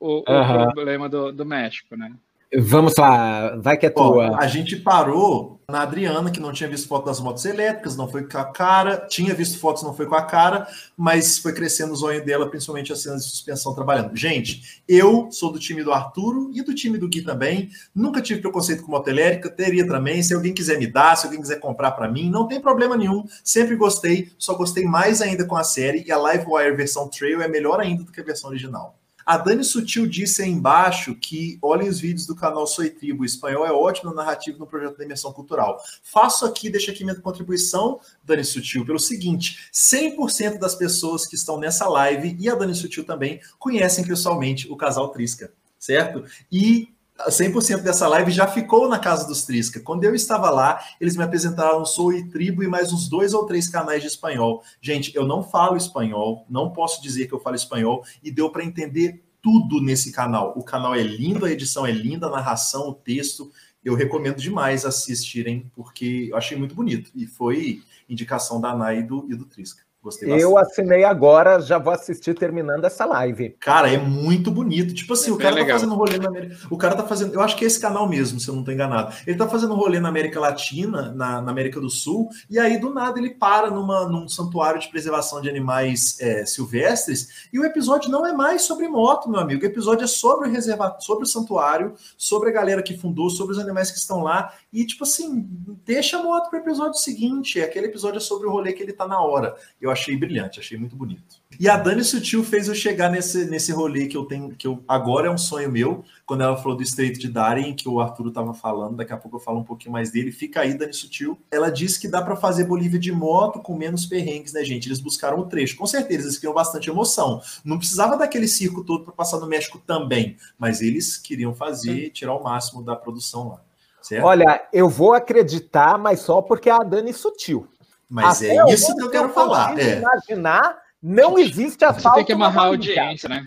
[0.00, 0.62] o, uhum.
[0.62, 2.16] o problema do, do México, né?
[2.56, 4.38] Vamos lá, vai que é tua.
[4.38, 8.28] a gente parou na Adriana, que não tinha visto foto das motos elétricas, não foi
[8.28, 10.66] com a cara, tinha visto fotos, não foi com a cara,
[10.96, 14.14] mas foi crescendo o sonho dela, principalmente as cenas de suspensão trabalhando.
[14.14, 18.40] Gente, eu sou do time do Arturo e do time do Gui também, nunca tive
[18.40, 21.92] preconceito com moto elétrica, teria também, se alguém quiser me dar, se alguém quiser comprar
[21.92, 26.04] para mim, não tem problema nenhum, sempre gostei, só gostei mais ainda com a série,
[26.06, 28.96] e a Livewire versão Trail é melhor ainda do que a versão original.
[29.24, 33.22] A Dani Sutil disse aí embaixo que olhem os vídeos do canal Soy Tribo.
[33.22, 35.78] O espanhol é ótimo narrativo no projeto da imersão cultural.
[36.02, 41.58] Faço aqui, deixo aqui minha contribuição, Dani Sutil, pelo seguinte: 100% das pessoas que estão
[41.58, 46.24] nessa live e a Dani Sutil também conhecem pessoalmente o casal Trisca, certo?
[46.50, 49.80] E 100% dessa live já ficou na casa dos Trisca.
[49.80, 53.46] Quando eu estava lá, eles me apresentaram Sou e Tribo e mais uns dois ou
[53.46, 54.62] três canais de espanhol.
[54.80, 58.64] Gente, eu não falo espanhol, não posso dizer que eu falo espanhol e deu para
[58.64, 60.54] entender tudo nesse canal.
[60.56, 63.52] O canal é lindo, a edição é linda, a narração, o texto.
[63.84, 69.02] Eu recomendo demais assistirem porque eu achei muito bonito e foi indicação da Ana e
[69.02, 69.83] do, e do Trisca.
[70.04, 70.42] Gostei bastante.
[70.42, 73.56] Eu assinei agora, já vou assistir terminando essa live.
[73.58, 74.92] Cara, é muito bonito.
[74.92, 75.68] Tipo assim, é o cara tá legal.
[75.68, 76.56] tá fazendo rolê na América.
[76.68, 77.32] O cara tá fazendo.
[77.32, 79.14] Eu acho que é esse canal mesmo, se eu não tô enganado.
[79.26, 82.92] Ele tá fazendo rolê na América Latina, na, na América do Sul, e aí do
[82.92, 88.10] nada ele para numa, num santuário de preservação de animais é, silvestres, e o episódio
[88.10, 89.62] não é mais sobre moto, meu amigo.
[89.62, 93.54] O episódio é sobre o reservatório, sobre o santuário, sobre a galera que fundou, sobre
[93.54, 94.52] os animais que estão lá.
[94.70, 95.48] E, tipo assim,
[95.82, 97.62] deixa a moto pro episódio seguinte.
[97.62, 99.56] Aquele episódio é sobre o rolê que ele tá na hora.
[99.80, 101.42] Eu achei brilhante, achei muito bonito.
[101.58, 104.82] E a Dani Sutil fez eu chegar nesse, nesse rolê que eu tenho, que eu
[104.86, 108.28] agora é um sonho meu, quando ela falou do Estreito de Darien, que o Arthur
[108.28, 110.32] estava falando, daqui a pouco eu falo um pouquinho mais dele.
[110.32, 111.38] Fica aí, Dani Sutil.
[111.50, 114.88] Ela disse que dá para fazer Bolívia de moto com menos perrengues, né, gente?
[114.88, 115.76] Eles buscaram o trecho.
[115.76, 117.40] Com certeza, eles queriam bastante emoção.
[117.64, 122.34] Não precisava daquele circo todo para passar no México também, mas eles queriam fazer, tirar
[122.34, 123.60] o máximo da produção lá.
[124.04, 124.26] Certo?
[124.26, 127.66] Olha, eu vou acreditar, mas só porque é a Dani Sutil.
[128.08, 129.78] Mas Até é isso que eu quero falar.
[129.78, 129.98] É.
[129.98, 132.08] Imaginar, não existe asfalto.
[132.08, 133.44] Você tem que amarrar a audiência, né?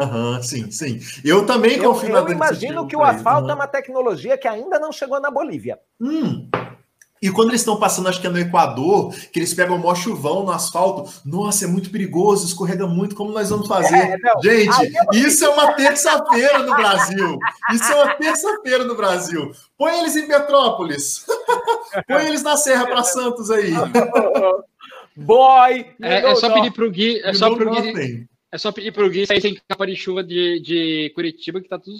[0.00, 0.98] Uhum, sim, sim.
[1.24, 4.48] Eu também eu, confio eu na Eu imagino que o asfalto é uma tecnologia que
[4.48, 5.78] ainda não chegou na Bolívia.
[6.00, 6.48] Hum.
[7.24, 9.94] E quando eles estão passando, acho que é no Equador, que eles pegam o maior
[9.94, 13.96] chuvão no asfalto, nossa, é muito perigoso, escorrega muito, como nós vamos fazer?
[13.96, 17.38] É, Gente, isso é uma terça-feira no Brasil.
[17.72, 19.52] Isso é uma terça-feira no Brasil.
[19.78, 21.24] Põe eles em Petrópolis.
[22.06, 23.72] Põe eles na Serra para Santos aí.
[25.16, 25.86] Boy!
[26.02, 27.22] É, é só pedir pro Gui.
[27.24, 30.60] É só, pro Gui é só pedir pro Gui sair sem capa de chuva de,
[30.60, 31.96] de Curitiba, que tá tudo.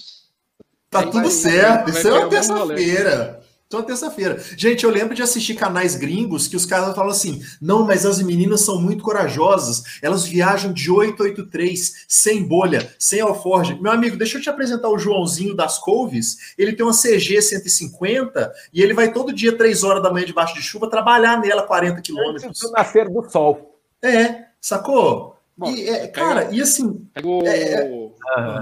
[0.91, 1.91] Tá tudo vai, certo.
[1.91, 3.45] Vai, isso é uma terça-feira.
[3.75, 4.41] Então, terça-feira.
[4.57, 8.23] Gente, eu lembro de assistir canais gringos que os caras falam assim: não, mas as
[8.23, 13.75] meninas são muito corajosas, elas viajam de 883, sem bolha, sem alforge.
[13.81, 16.55] Meu amigo, deixa eu te apresentar o Joãozinho das Couves.
[16.57, 20.55] Ele tem uma CG 150 e ele vai todo dia, 3 horas da manhã, debaixo
[20.55, 22.61] de chuva, trabalhar nela 40 quilômetros.
[22.61, 23.81] Do nascer do sol.
[24.01, 25.37] É, sacou?
[25.57, 27.09] Bom, e, é, cara, e assim.
[27.13, 28.15] Pegou é, o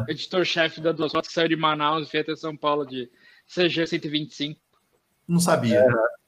[0.09, 3.11] é, editor-chefe da Duas Fotos que saiu de Manaus e veio até São Paulo de
[3.47, 4.62] CG 125.
[5.27, 5.85] Não sabia.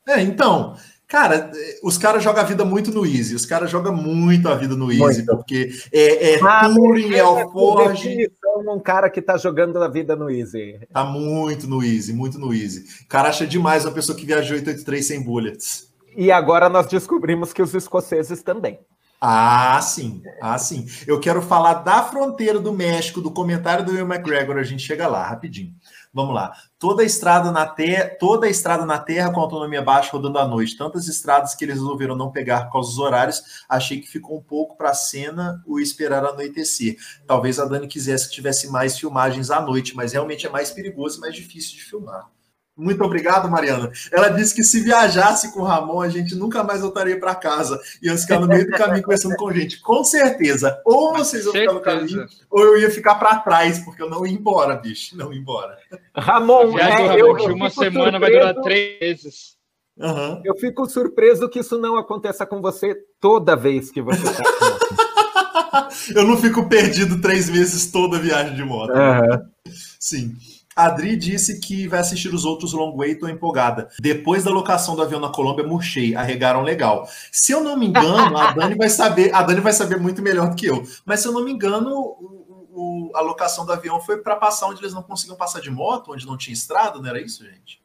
[0.07, 0.77] É, então,
[1.07, 1.51] cara,
[1.83, 3.35] os caras jogam a vida muito no Easy.
[3.35, 5.37] Os caras jogam muito a vida no Easy, muito.
[5.37, 8.31] porque é, é ah, Turing, é Alforge.
[8.67, 10.79] um cara que tá jogando a vida no Easy.
[10.93, 12.85] Tá muito no Easy, muito no Easy.
[13.05, 15.93] O cara acha demais uma pessoa que viajou 883 sem bullets.
[16.17, 18.79] E agora nós descobrimos que os escoceses também.
[19.27, 20.23] Ah, sim.
[20.41, 20.87] Ah, sim.
[21.07, 24.59] Eu quero falar da fronteira do México, do comentário do Will McGregor.
[24.59, 25.73] A gente chega lá, rapidinho.
[26.15, 26.53] Vamos lá.
[26.79, 30.77] Toda a estrada na terra, toda estrada na terra com autonomia baixa rodando à noite.
[30.77, 33.43] Tantas estradas que eles resolveram não pegar por causa dos horários.
[33.69, 36.97] Achei que ficou um pouco para a cena o esperar anoitecer.
[37.27, 41.19] Talvez a Dani quisesse que tivesse mais filmagens à noite, mas realmente é mais perigoso
[41.19, 42.31] e mais difícil de filmar.
[42.77, 43.93] Muito obrigado, Mariana.
[44.11, 47.81] Ela disse que se viajasse com o Ramon, a gente nunca mais voltaria para casa.
[48.03, 49.81] Ia ficar no meio do caminho conversando com gente.
[49.81, 50.81] Com certeza.
[50.85, 54.27] Ou vocês iam ficar no caminho, ou eu ia ficar para trás, porque eu não
[54.27, 55.17] ia embora, bicho.
[55.17, 55.79] Não ia embora.
[56.17, 58.21] Ramon, é, eu, eu uma semana surpreso.
[58.21, 59.55] vai durar três meses.
[59.97, 60.43] Uhum.
[60.45, 64.43] Eu fico surpreso que isso não aconteça com você toda vez que você está
[66.15, 68.91] Eu não fico perdido três meses toda viagem de moto.
[68.91, 69.73] Uhum.
[70.01, 70.37] Sim.
[70.77, 73.89] A Adri disse que vai assistir os outros long way, tô empolgada.
[73.99, 77.09] Depois da locação do avião na Colômbia, murchei, arregaram legal.
[77.31, 80.51] Se eu não me engano, a Dani vai saber, a Dani vai saber muito melhor
[80.51, 80.83] do que eu.
[81.05, 84.67] Mas se eu não me engano, o, o, a locação do avião foi para passar
[84.67, 87.83] onde eles não conseguiam passar de moto, onde não tinha estrada, não era isso, gente?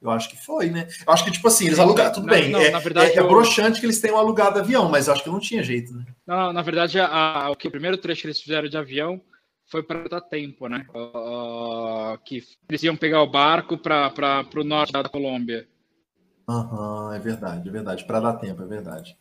[0.00, 0.86] Eu acho que foi, né?
[1.04, 2.12] Eu acho que, tipo assim, eles alugaram.
[2.12, 2.50] Tudo bem.
[2.50, 5.24] Não, é, na verdade, é, é broxante que eles tenham alugado avião, mas eu acho
[5.24, 6.04] que não tinha jeito, né?
[6.24, 9.20] Não, na verdade, a, a, o, que, o primeiro trecho que eles fizeram de avião
[9.68, 10.86] foi para dar tempo, né?
[10.94, 15.68] Uh, que eles iam pegar o barco para o norte da Colômbia.
[16.48, 18.04] Aham, uhum, é verdade, é verdade.
[18.04, 19.16] Para dar tempo, é verdade.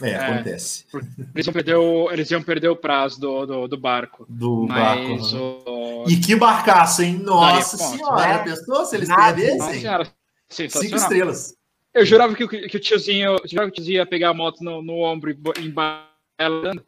[0.00, 0.86] É, é, acontece.
[1.34, 4.24] Eles iam, perder o, eles iam perder o prazo do, do, do barco.
[4.28, 5.70] Do mas barco.
[5.70, 6.04] O...
[6.08, 7.18] E que barcaço, hein?
[7.18, 8.44] Nossa senhora, né?
[8.44, 9.80] pensou se eles perdessem?
[9.80, 10.08] Senhora,
[10.48, 11.54] Cinco estrelas.
[11.92, 14.82] Eu jurava que, que, o tiozinho, jurava que o tiozinho ia pegar a moto no,
[14.82, 16.84] no ombro e embalando.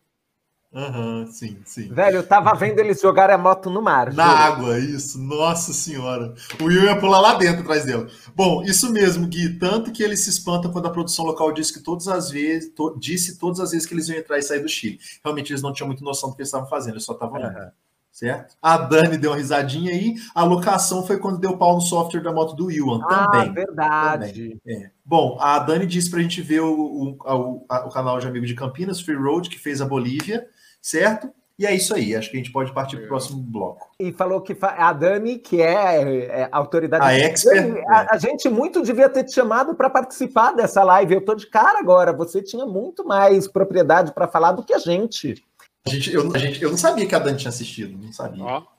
[0.73, 1.89] Uhum, sim, sim.
[1.89, 4.13] Velho, eu tava vendo eles jogarem a moto no mar.
[4.13, 4.39] Na juro.
[4.39, 5.19] água, isso.
[5.19, 6.35] Nossa senhora.
[6.61, 8.07] O Will ia pular lá dentro atrás dele.
[8.35, 9.59] Bom, isso mesmo, Gui.
[9.59, 12.95] Tanto que ele se espanta quando a produção local disse que todas as vezes, to,
[12.99, 14.99] disse todas as vezes que eles iam entrar e sair do Chile.
[15.25, 17.57] Realmente eles não tinham muita noção do que eles estavam fazendo, eles só estavam olhando.
[17.57, 17.71] Uhum.
[18.13, 18.55] Certo?
[18.63, 20.15] A Dani deu uma risadinha aí.
[20.35, 23.01] A locação foi quando deu pau no software da moto do William.
[23.05, 23.53] Ah, também.
[23.53, 24.59] verdade.
[24.65, 24.85] Também.
[24.85, 24.91] É.
[25.05, 28.55] Bom, a Dani disse pra gente ver o, o, o, o canal de amigo de
[28.55, 30.47] Campinas, Free Road, que fez a Bolívia
[30.87, 31.29] certo?
[31.59, 33.91] E é isso aí, acho que a gente pode partir para o próximo bloco.
[33.99, 37.03] E falou que a Dani, que é, é autoridade.
[37.03, 37.67] A expert.
[37.67, 41.15] Dani, a, a, gente muito devia ter te chamado para participar dessa live.
[41.15, 42.13] Eu estou de cara agora.
[42.13, 45.43] Você tinha muito mais propriedade para falar do que a gente.
[45.87, 46.63] A gente, eu, a gente.
[46.63, 48.45] eu não sabia que a Dani tinha assistido, não sabia.
[48.45, 48.76] Oh.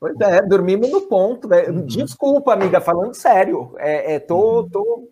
[0.00, 1.48] Pois é, dormimos no ponto.
[1.48, 1.64] Né?
[1.64, 1.84] Uhum.
[1.86, 3.74] Desculpa, amiga, falando sério.
[3.78, 4.68] É, é tô, uhum.
[4.68, 5.08] tô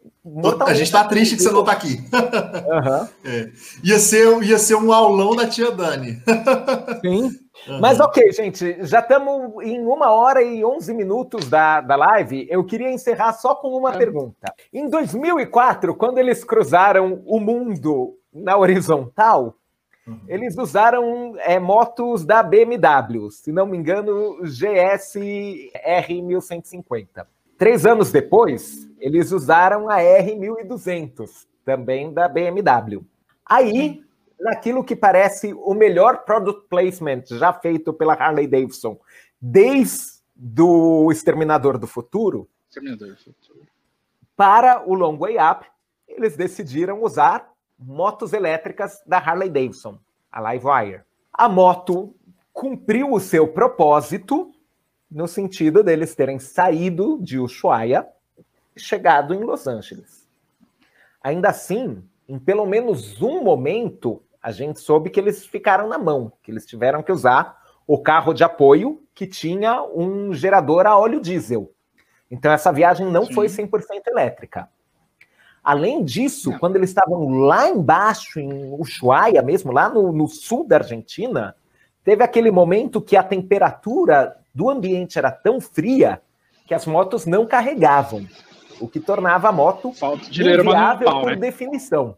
[0.65, 2.01] a gente tá triste que você não tá aqui.
[2.13, 3.09] Uhum.
[3.27, 3.51] É.
[3.83, 6.19] Ia, ser, ia ser um aulão da tia Dani.
[7.05, 7.25] Sim.
[7.69, 7.81] Uhum.
[7.81, 12.47] Mas ok, gente, já estamos em uma hora e onze minutos da, da live.
[12.49, 13.99] Eu queria encerrar só com uma uhum.
[13.99, 14.55] pergunta.
[14.73, 19.57] Em 2004, quando eles cruzaram o mundo na horizontal,
[20.07, 20.21] uhum.
[20.29, 25.15] eles usaram é, motos da BMW, se não me engano, GS
[25.85, 27.27] R1150.
[27.59, 33.05] Três anos depois, eles usaram a R1200, também da BMW.
[33.45, 34.03] Aí,
[34.39, 38.99] naquilo que parece o melhor product placement já feito pela Harley Davidson,
[39.41, 43.67] desde do Exterminador do Futuro, Exterminador do Futuro.
[44.37, 45.67] para o Long Way Up,
[46.07, 49.99] eles decidiram usar motos elétricas da Harley Davidson,
[50.31, 51.03] a Livewire.
[51.33, 52.15] A moto
[52.53, 54.53] cumpriu o seu propósito
[55.11, 58.07] no sentido deles terem saído de Ushuaia
[58.75, 60.27] e chegado em Los Angeles.
[61.23, 66.33] Ainda assim, em pelo menos um momento, a gente soube que eles ficaram na mão,
[66.43, 71.21] que eles tiveram que usar o carro de apoio que tinha um gerador a óleo
[71.21, 71.73] diesel.
[72.31, 73.35] Então essa viagem não Sim.
[73.35, 74.69] foi 100% elétrica.
[75.67, 76.59] Além disso, não.
[76.61, 81.57] quando eles estavam lá embaixo, em Ushuaia mesmo, lá no, no sul da Argentina,
[82.05, 86.23] teve aquele momento que a temperatura do ambiente era tão fria
[86.69, 88.25] que as motos não carregavam,
[88.79, 89.93] o que tornava a moto
[90.31, 91.37] inviável por né?
[91.37, 92.17] definição.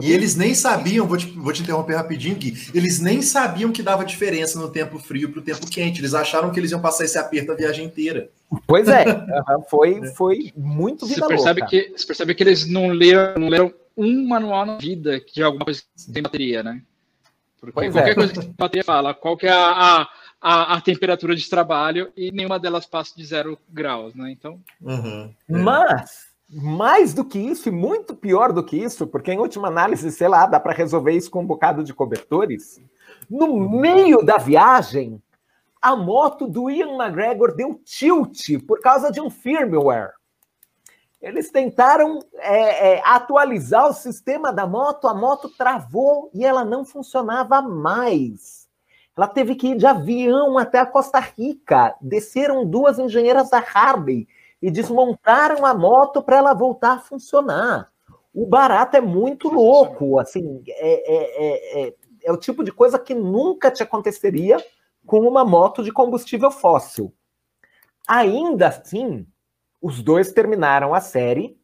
[0.00, 3.82] E eles nem sabiam, vou te, vou te interromper rapidinho aqui, eles nem sabiam que
[3.82, 6.00] dava diferença no tempo frio para o tempo quente.
[6.00, 8.30] Eles acharam que eles iam passar esse aperto a viagem inteira.
[8.66, 9.04] Pois é,
[9.68, 11.70] foi, foi muito vida você percebe louca.
[11.70, 15.64] Que, você percebe que eles não leram, não leram um manual na vida de alguma
[15.64, 16.82] coisa que tem bateria, né?
[17.60, 18.14] Porque pois qualquer é.
[18.14, 20.08] coisa que tem bateria fala, qual que é a, a
[20.40, 24.30] a, a, temperatura de trabalho e nenhuma delas passa de zero graus, né?
[24.30, 24.60] Então.
[24.80, 25.58] Uhum, é.
[25.58, 30.10] Mas, mais do que isso, e muito pior do que isso, porque em última análise,
[30.12, 32.80] sei lá, dá para resolver isso com um bocado de cobertores.
[33.28, 35.20] No meio da viagem,
[35.80, 40.12] a moto do Ian McGregor deu tilt por causa de um firmware.
[41.20, 46.84] Eles tentaram é, é, atualizar o sistema da moto, a moto travou e ela não
[46.84, 48.68] funcionava mais.
[49.16, 51.96] Ela teve que ir de avião até a Costa Rica.
[52.00, 54.28] Desceram duas engenheiras da Harley
[54.62, 57.90] e desmontaram a moto para ela voltar a funcionar.
[58.32, 63.12] O barato é muito louco, assim, é, é, é, é, o tipo de coisa que
[63.12, 64.64] nunca te aconteceria
[65.08, 67.12] com uma moto de combustível fóssil.
[68.06, 69.26] Ainda assim,
[69.82, 71.58] os dois terminaram a série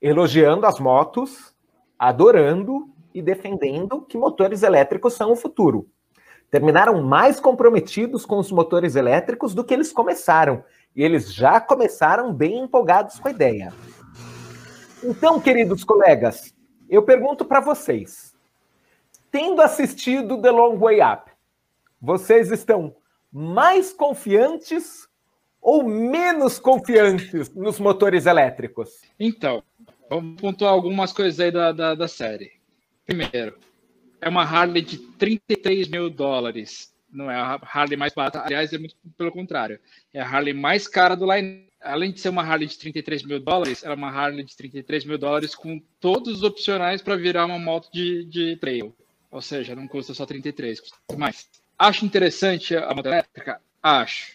[0.00, 1.54] elogiando as motos,
[1.98, 5.90] adorando e defendendo que motores elétricos são o futuro
[6.50, 10.64] terminaram mais comprometidos com os motores elétricos do que eles começaram.
[10.96, 13.72] E eles já começaram bem empolgados com a ideia.
[15.02, 16.54] Então, queridos colegas,
[16.88, 18.34] eu pergunto para vocês:
[19.30, 21.27] tendo assistido The Long Way Up,
[22.00, 22.94] vocês estão
[23.32, 25.08] mais confiantes
[25.60, 29.02] ou menos confiantes nos motores elétricos?
[29.18, 29.62] Então,
[30.08, 32.52] vamos pontuar algumas coisas aí da, da, da série.
[33.04, 33.58] Primeiro,
[34.20, 36.94] é uma Harley de 33 mil dólares.
[37.10, 38.42] Não é a Harley mais barata.
[38.42, 39.80] Aliás, é muito pelo contrário.
[40.12, 41.66] É a Harley mais cara do line.
[41.80, 45.04] Além de ser uma Harley de 33 mil dólares, ela é uma Harley de 33
[45.04, 48.94] mil dólares com todos os opcionais para virar uma moto de, de trail.
[49.30, 51.48] Ou seja, não custa só 33, custa mais.
[51.78, 53.60] Acho interessante a moto elétrica?
[53.80, 54.32] Acho.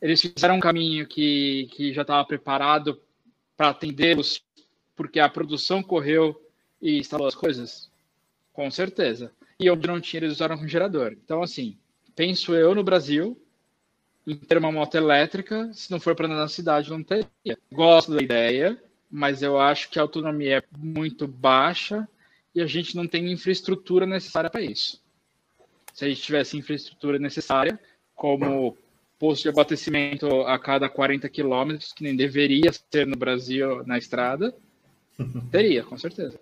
[0.00, 3.00] Eles fizeram um caminho que, que já estava preparado
[3.56, 4.42] para atendê-los,
[4.94, 6.40] porque a produção correu
[6.80, 7.90] e instalou as coisas?
[8.52, 9.32] Com certeza.
[9.58, 11.12] E onde não tinha, eles usaram com gerador.
[11.12, 11.76] Então, assim,
[12.14, 13.36] penso eu no Brasil,
[14.26, 17.26] em ter uma moto elétrica, se não for para andar na cidade, não teria.
[17.72, 22.08] Gosto da ideia, mas eu acho que a autonomia é muito baixa
[22.54, 25.02] e a gente não tem infraestrutura necessária para isso.
[25.94, 27.78] Se a gente tivesse infraestrutura necessária,
[28.14, 28.76] como
[29.18, 34.54] posto de abastecimento a cada 40 quilômetros, que nem deveria ser no Brasil na estrada,
[35.50, 36.38] teria, com certeza.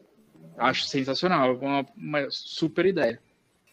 [0.57, 3.21] Acho sensacional, uma, uma super ideia.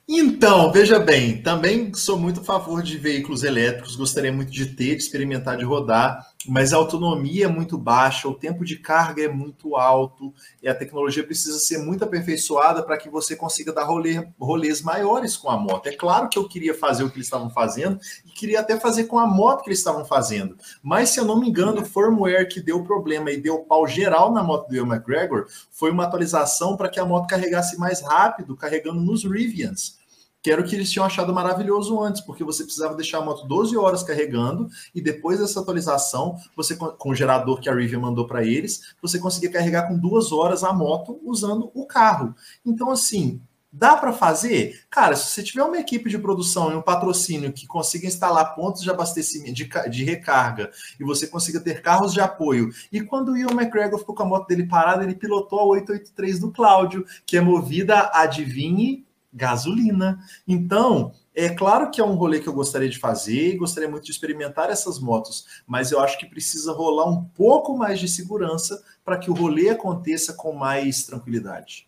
[0.08, 4.96] Então, veja bem, também sou muito a favor de veículos elétricos, gostaria muito de ter,
[4.96, 9.28] de experimentar, de rodar, mas a autonomia é muito baixa, o tempo de carga é
[9.28, 14.28] muito alto e a tecnologia precisa ser muito aperfeiçoada para que você consiga dar rolê,
[14.40, 15.88] rolês maiores com a moto.
[15.88, 19.06] É claro que eu queria fazer o que eles estavam fazendo e queria até fazer
[19.06, 22.48] com a moto que eles estavam fazendo, mas se eu não me engano, o firmware
[22.48, 26.78] que deu problema e deu pau geral na moto do Ian McGregor foi uma atualização
[26.78, 30.05] para que a moto carregasse mais rápido, carregando nos Rivians
[30.46, 33.48] que era o que eles tinham achado maravilhoso antes, porque você precisava deixar a moto
[33.48, 38.28] 12 horas carregando e depois dessa atualização, você com o gerador que a Rivian mandou
[38.28, 42.36] para eles, você conseguia carregar com duas horas a moto usando o carro.
[42.64, 43.42] Então, assim,
[43.78, 44.84] Dá para fazer?
[44.90, 48.82] Cara, se você tiver uma equipe de produção e um patrocínio que consiga instalar pontos
[48.82, 52.70] de abastecimento, de, de recarga, e você consiga ter carros de apoio.
[52.90, 56.40] E quando o Ian McGregor ficou com a moto dele parada, ele pilotou a 883
[56.40, 59.05] do Cláudio, que é movida, adivinhe,
[59.36, 60.18] gasolina.
[60.48, 64.12] Então, é claro que é um rolê que eu gostaria de fazer, gostaria muito de
[64.12, 69.18] experimentar essas motos, mas eu acho que precisa rolar um pouco mais de segurança para
[69.18, 71.88] que o rolê aconteça com mais tranquilidade.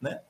[0.00, 0.20] Né?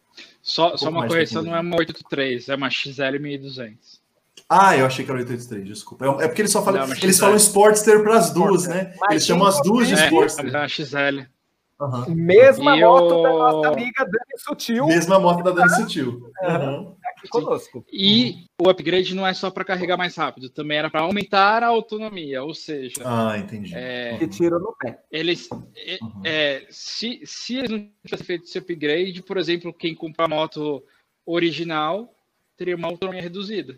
[0.43, 4.03] Só, um só uma correção, não é uma 883, é uma XL 1200.
[4.49, 6.05] Ah, eu achei que era 883, desculpa.
[6.05, 8.95] É, é porque eles só falam, não, eles falam Sportster para as duas, né?
[9.01, 10.55] Mas eles chamam as duas de é, Sportster.
[10.55, 11.23] É, a XL.
[11.83, 12.15] Uhum.
[12.15, 13.23] Mesma e moto o...
[13.23, 14.87] da nossa amiga Dani Sutil.
[14.87, 16.31] Mesma moto da Dani Sutil.
[16.43, 16.97] Uhum.
[17.05, 17.85] Aqui conosco.
[17.93, 21.67] E o upgrade não é só para carregar mais rápido, também era para aumentar a
[21.67, 23.03] autonomia, ou seja.
[23.05, 23.75] Ah, entendi.
[23.75, 25.03] É, que tiro no pé.
[25.11, 26.23] Eles, é, uhum.
[26.25, 30.85] é, se, se eles não tivessem feito esse upgrade, por exemplo, quem compra a moto
[31.27, 32.15] original
[32.57, 33.77] teria uma autonomia reduzida.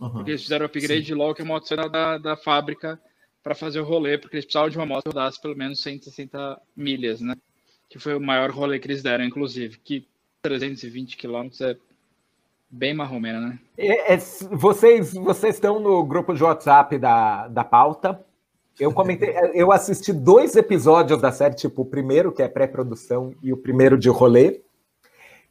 [0.00, 0.10] Uhum.
[0.10, 1.14] Porque eles fizeram o upgrade Sim.
[1.14, 3.00] logo que a moto saiu da, da fábrica
[3.46, 6.60] para fazer o rolê, porque eles precisavam de uma moto que rodasse pelo menos 160
[6.76, 7.36] milhas, né?
[7.88, 9.78] Que foi o maior rolê que eles deram, inclusive.
[9.84, 10.04] Que
[10.42, 11.76] 320 quilômetros é
[12.68, 13.58] bem marromeno, né?
[13.78, 14.18] É, é,
[14.50, 18.20] vocês, vocês estão no grupo de WhatsApp da, da pauta.
[18.80, 23.52] Eu comentei, eu assisti dois episódios da série, tipo o primeiro, que é pré-produção, e
[23.52, 24.60] o primeiro de rolê.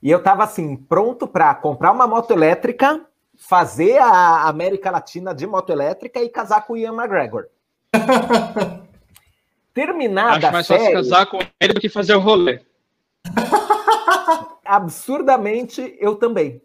[0.04, 3.06] E eu tava assim, pronto para comprar uma moto elétrica,
[3.38, 7.46] fazer a América Latina de moto elétrica e casar com o Ian McGregor.
[9.74, 12.62] Terminada Acho mais fácil casar com ele do que fazer o rolê.
[14.64, 16.62] Absurdamente, eu também.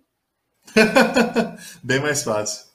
[1.83, 2.67] Bem mais fácil.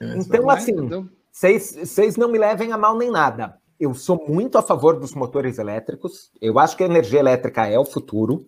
[0.00, 3.58] então, assim, vocês não me levem a mal nem nada.
[3.78, 6.30] Eu sou muito a favor dos motores elétricos.
[6.40, 8.46] Eu acho que a energia elétrica é o futuro.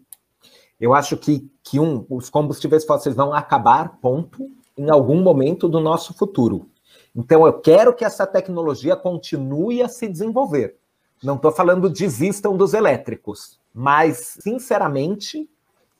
[0.80, 5.80] Eu acho que, que um, os combustíveis fósseis vão acabar, ponto, em algum momento do
[5.80, 6.70] nosso futuro.
[7.18, 10.76] Então, eu quero que essa tecnologia continue a se desenvolver.
[11.20, 15.50] Não estou falando desistam dos elétricos, mas, sinceramente,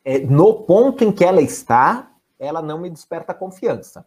[0.04, 4.06] é, no ponto em que ela está, ela não me desperta confiança.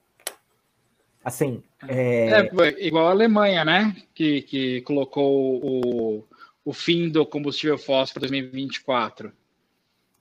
[1.22, 1.62] Assim.
[1.86, 2.48] É...
[2.48, 3.94] é igual a Alemanha, né?
[4.14, 6.24] Que, que colocou o,
[6.64, 9.34] o fim do combustível fóssil para 2024.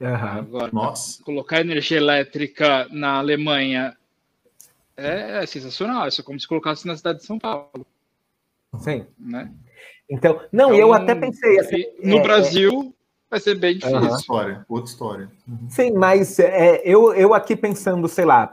[0.01, 0.09] Uhum.
[0.09, 1.23] Agora, Nossa.
[1.23, 3.97] colocar energia elétrica na Alemanha
[5.01, 6.07] é, é sensacional.
[6.07, 7.87] Isso é como se colocasse na cidade de São Paulo.
[8.79, 9.07] Sim.
[9.19, 9.51] Né?
[10.09, 11.85] Então, não, então, eu até pensei assim.
[12.03, 12.95] No é, Brasil
[13.31, 13.97] vai ser bem difícil.
[13.97, 15.31] Outra história, outra história.
[15.49, 15.69] Uhum.
[15.69, 18.51] Sim, mas é, eu, eu aqui pensando, sei lá,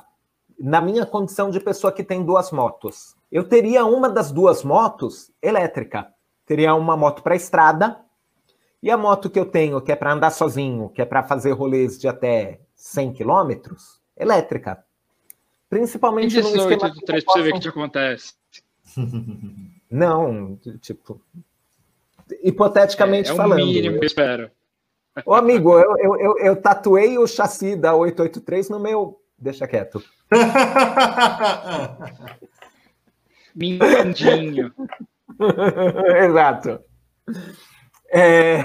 [0.60, 5.32] na minha condição de pessoa que tem duas motos, eu teria uma das duas motos
[5.42, 6.08] elétrica.
[6.46, 8.00] Teria uma moto para estrada
[8.82, 11.52] e a moto que eu tenho, que é para andar sozinho, que é para fazer
[11.52, 14.84] rolês de até 100 quilômetros, elétrica.
[15.70, 18.34] Principalmente 18, no esquema que pra você ver o que acontece.
[19.90, 21.22] Não, tipo,
[22.44, 23.64] hipoteticamente é, é falando.
[23.64, 24.52] O mínimo que eu espero.
[25.26, 29.20] Ô, amigo, eu, eu, eu, eu, tatuei o chassi da 883 no meu.
[29.38, 30.04] Deixa quieto.
[33.56, 34.72] Mindinho.
[36.24, 36.80] Exato.
[38.12, 38.64] É...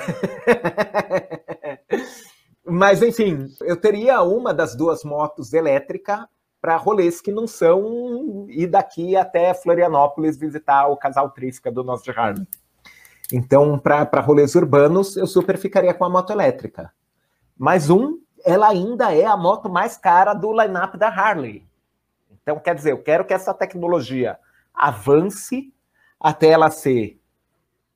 [2.65, 6.29] Mas, enfim, eu teria uma das duas motos elétrica
[6.63, 12.09] para rolês que não são ir daqui até Florianópolis visitar o casal Trisca do nosso
[12.13, 12.47] Harley.
[13.33, 16.93] Então, para rolês urbanos, eu super ficaria com a moto elétrica.
[17.59, 21.67] Mas um, ela ainda é a moto mais cara do lineup da Harley.
[22.31, 24.39] Então, quer dizer, eu quero que essa tecnologia
[24.73, 25.75] avance
[26.21, 27.21] até ela ser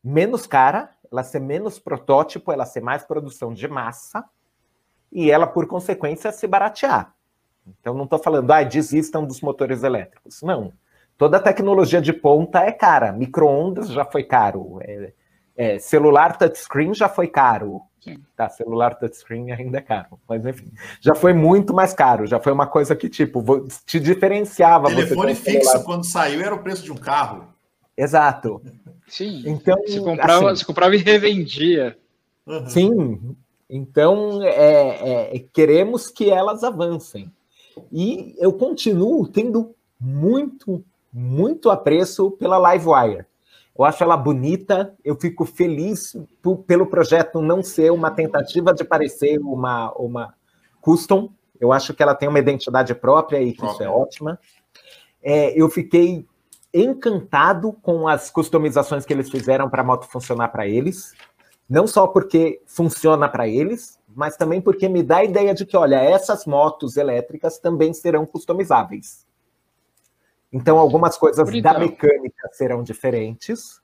[0.03, 4.25] menos cara, ela ser menos protótipo, ela ser mais produção de massa
[5.13, 7.16] e ela, por consequência, se baratear.
[7.81, 10.43] Então, não estou falando, ah, desistam dos motores elétricos.
[10.43, 10.73] Não.
[11.19, 13.13] Toda tecnologia de ponta é cara.
[13.13, 14.79] Micro-ondas já foi caro.
[14.83, 15.13] É,
[15.57, 17.81] é, celular touchscreen já foi caro.
[18.01, 18.19] Sim.
[18.37, 20.21] Tá, celular touchscreen ainda é caro.
[20.29, 22.27] Mas, enfim, já foi muito mais caro.
[22.27, 23.43] Já foi uma coisa que, tipo,
[23.85, 24.89] te diferenciava.
[24.89, 27.49] Telefone fixo, quando saiu, era o preço de um carro.
[27.97, 28.63] Exato.
[29.09, 29.43] Sim.
[29.47, 31.97] Então, se comprava, assim, se comprava e revendia.
[32.47, 32.69] Uhum.
[32.69, 33.37] Sim.
[33.69, 37.33] Então, é, é, queremos que elas avancem.
[37.93, 43.27] E eu continuo tendo muito, muito apreço pela Livewire.
[43.79, 46.17] Eu acho ela bonita, eu fico feliz
[46.67, 50.35] pelo projeto não ser uma tentativa de parecer uma, uma
[50.81, 51.31] custom.
[51.61, 54.39] Eu acho que ela tem uma identidade própria e que isso é ótima.
[55.23, 56.25] É, eu fiquei
[56.73, 61.13] encantado com as customizações que eles fizeram para a moto funcionar para eles.
[61.69, 65.77] Não só porque funciona para eles, mas também porque me dá a ideia de que,
[65.77, 69.27] olha, essas motos elétricas também serão customizáveis.
[70.51, 71.73] Então, algumas coisas Então.
[71.75, 73.81] da mecânica serão diferentes,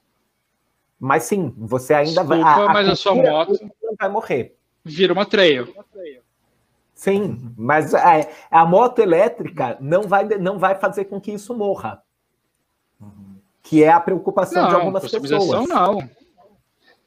[0.99, 2.43] mas sim, você ainda vai.
[2.43, 4.57] Desculpa, mas a sua moto- não vai morrer.
[4.83, 5.73] Vira uma trail.
[6.95, 12.03] Sim, mas a, a moto elétrica não vai, não vai fazer com que isso morra.
[13.63, 15.69] Que é a preocupação de Não, algumas customização pessoas.
[15.69, 16.09] não.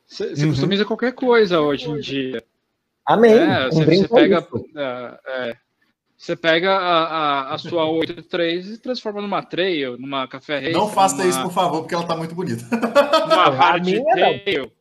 [0.06, 0.50] Você você Uhum.
[0.52, 2.44] customiza qualquer coisa hoje em dia.
[3.06, 3.34] Amém.
[3.34, 5.56] É, um você, você pega, é, é,
[6.18, 10.90] você pega a, a, a sua 83 e transforma numa trail, numa café racer, Não
[10.90, 12.64] faça numa, isso, por favor, porque ela tá muito bonita.
[12.72, 14.40] numa A hard minha, não.
[14.40, 14.72] trail.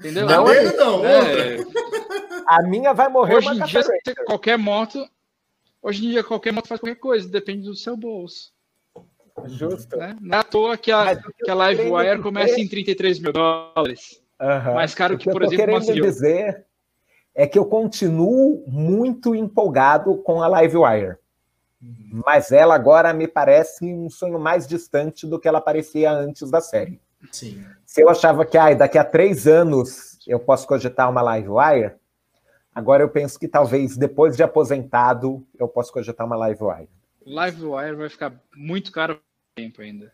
[0.00, 0.26] Entendeu?
[0.26, 1.10] Não, a dele não, outra.
[1.12, 1.58] É,
[2.46, 5.06] A minha vai morrer hoje uma em café dia, qualquer moto.
[5.82, 8.52] Hoje em dia, qualquer moto faz qualquer coisa, depende do seu bolso.
[9.46, 9.96] Justo.
[9.96, 10.16] Né?
[10.20, 14.20] Não é à toa que a, que a Livewire começa em 33 mil dólares.
[14.40, 14.74] Aham.
[14.74, 16.66] Mais caro que, por exemplo, uma dizer
[17.34, 21.16] é que eu continuo muito empolgado com a Livewire.
[22.12, 26.60] Mas ela agora me parece um sonho mais distante do que ela parecia antes da
[26.60, 27.00] série.
[27.32, 27.64] Sim.
[27.86, 31.94] Se eu achava que ai, daqui a três anos eu posso cogitar uma Livewire,
[32.74, 36.88] agora eu penso que talvez depois de aposentado eu posso cogitar uma Livewire.
[37.24, 39.22] Livewire vai ficar muito caro por
[39.54, 40.12] tempo ainda.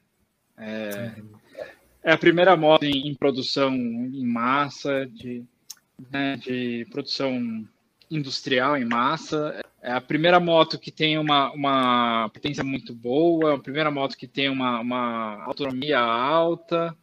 [0.57, 1.13] É,
[2.03, 5.45] é a primeira moto em, em produção em massa, de,
[6.11, 7.65] né, de produção
[8.11, 9.61] industrial em massa.
[9.83, 14.27] É a primeira moto que tem uma, uma potência muito boa, a primeira moto que
[14.27, 16.97] tem uma, uma autonomia alta.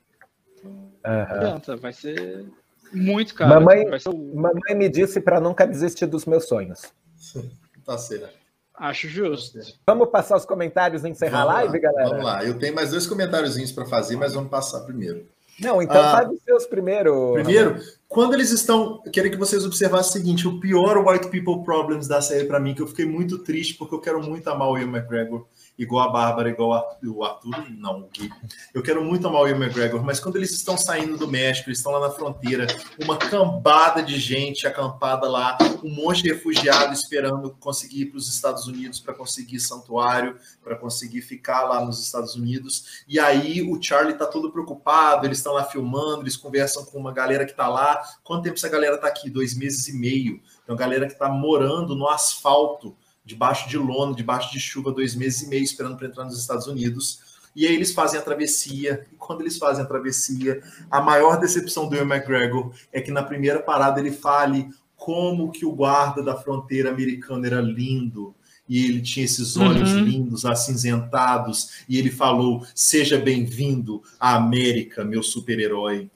[0.63, 2.45] Não adianta, vai ser
[2.93, 3.53] muito caro.
[3.55, 6.91] Mamãe- Vai ser o- Mamãe me disse para nunca desistir dos meus sonhos.
[7.85, 8.29] Tá certo.
[8.75, 9.59] acho justo.
[9.85, 12.07] Vamos passar os comentários e encerrar a live, lá, galera?
[12.11, 12.45] Vamos lá.
[12.45, 15.27] Eu tenho mais dois comentáriozinhos para fazer, mas vamos passar primeiro.
[15.59, 16.11] Não, então Ah.
[16.11, 17.33] faz os seus primeiro.
[17.33, 17.77] Primeiro,
[18.07, 19.01] quando eles estão.
[19.11, 22.73] Queria que vocês observassem o seguinte: o pior White People Problems da série para mim,
[22.73, 25.45] que eu fiquei muito triste, porque eu quero muito amar o Ian McGregor,
[25.77, 28.29] igual a Bárbara, igual a- o Arthur, não, o Gui.
[28.73, 31.79] Eu quero muito amar o Ian McGregor, mas quando eles estão saindo do México, eles
[31.79, 32.67] estão lá na fronteira,
[33.01, 38.27] uma cambada de gente acampada lá, um monte de refugiado esperando conseguir ir para os
[38.33, 43.03] Estados Unidos para conseguir santuário, para conseguir ficar lá nos Estados Unidos.
[43.07, 47.11] E aí o Charlie tá todo preocupado, eles estão lá filmando, eles conversam com uma
[47.11, 48.01] galera que tá lá.
[48.23, 49.29] Quanto tempo essa galera tá aqui?
[49.29, 50.39] Dois meses e meio.
[50.63, 52.95] Então, galera que tá morando no asfalto,
[53.25, 56.67] debaixo de lona, debaixo de chuva, dois meses e meio, esperando para entrar nos Estados
[56.67, 57.19] Unidos.
[57.55, 59.05] E aí eles fazem a travessia.
[59.11, 63.21] E quando eles fazem a travessia, a maior decepção do Ian McGregor é que na
[63.23, 68.33] primeira parada ele fale como que o guarda da fronteira americana era lindo.
[68.67, 70.05] E ele tinha esses olhos Uhum.
[70.05, 76.09] lindos, acinzentados, e ele falou: Seja bem-vindo à América, meu super-herói.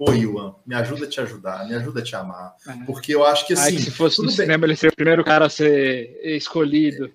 [0.00, 2.54] Pô, Iwan, me ajuda a te ajudar, me ajuda a te amar.
[2.86, 3.76] Porque eu acho que Ai, assim.
[3.76, 4.36] que se fosse no bem.
[4.36, 7.12] cinema, ele seria o primeiro cara a ser escolhido.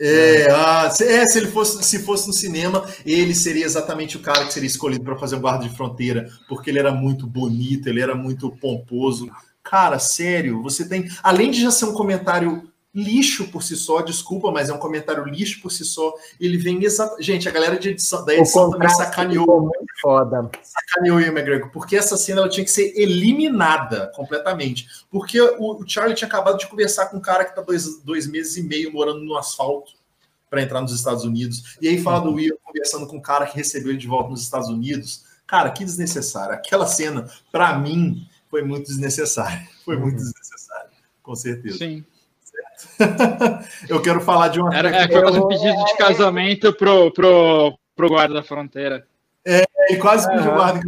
[0.00, 4.20] É, ah, se, é, se ele fosse, se fosse no cinema, ele seria exatamente o
[4.20, 7.86] cara que seria escolhido para fazer o guarda de fronteira, porque ele era muito bonito,
[7.86, 9.30] ele era muito pomposo.
[9.62, 11.06] Cara, sério, você tem.
[11.22, 12.66] Além de já ser um comentário
[12.96, 16.14] lixo por si só, desculpa, mas é um comentário lixo por si só.
[16.40, 17.22] Ele vem exatamente.
[17.22, 20.50] Gente, a galera de edição, da edição também sacaneou muito foda.
[20.62, 24.88] sacaneou o Ian McGregor, porque essa cena ela tinha que ser eliminada completamente.
[25.10, 28.26] Porque o, o Charlie tinha acabado de conversar com um cara que está dois, dois
[28.26, 29.92] meses e meio morando no asfalto
[30.48, 31.76] para entrar nos Estados Unidos.
[31.82, 34.40] E aí fala do Ian conversando com um cara que recebeu ele de volta nos
[34.40, 35.26] Estados Unidos.
[35.46, 36.54] Cara, que desnecessário.
[36.54, 39.68] Aquela cena, para mim, foi muito desnecessária.
[39.84, 40.90] Foi muito desnecessária,
[41.22, 41.76] com certeza.
[41.76, 42.02] Sim.
[43.88, 44.74] Eu quero falar de uma.
[44.74, 49.06] Era, é, foi quase um pedido de casamento pro, pro, pro guarda da fronteira.
[49.44, 50.54] Ele quase pediu Aham.
[50.56, 50.80] guarda.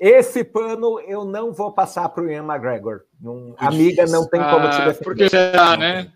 [0.00, 3.00] Esse pano eu não vou passar para o Ian McGregor.
[3.20, 4.20] Não- amiga, difícil.
[4.20, 5.04] não tem como te Ah, defender.
[5.04, 6.12] porque será, né?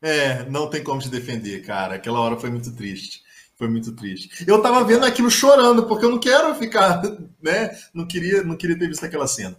[0.00, 1.96] É, não tem como te defender, cara.
[1.96, 3.22] Aquela hora foi muito triste.
[3.56, 4.44] Foi muito triste.
[4.46, 7.02] Eu tava vendo aquilo chorando, porque eu não quero ficar,
[7.42, 7.76] né?
[7.92, 9.56] Não queria, não queria ter visto aquela cena.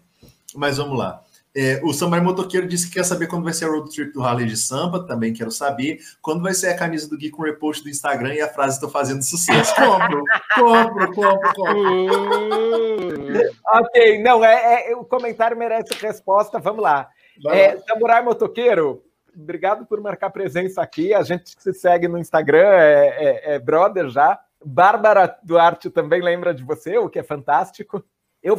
[0.55, 1.21] Mas vamos lá.
[1.61, 4.23] É, o Samurai Motoqueiro disse que quer saber quando vai ser a road trip do
[4.23, 5.05] Harley de Sampa.
[5.05, 5.99] Também quero saber.
[6.21, 8.89] Quando vai ser a camisa do Gui com repost do Instagram e a frase estou
[8.89, 9.73] fazendo sucesso.
[9.75, 10.23] Compro,
[10.55, 13.29] compro, compro, compro.
[13.71, 16.59] Ok, não, é, é- o comentário merece resposta.
[16.59, 17.09] Vamos lá.
[17.43, 17.81] Vai É, lá.
[17.87, 19.03] Samurai Motoqueiro,
[19.35, 21.13] obrigado por marcar presença aqui.
[21.13, 24.39] A gente se segue no Instagram, é, é- é brother já.
[24.65, 28.03] Bárbara Duarte também lembra de você, o que é fantástico.
[28.41, 28.57] Eu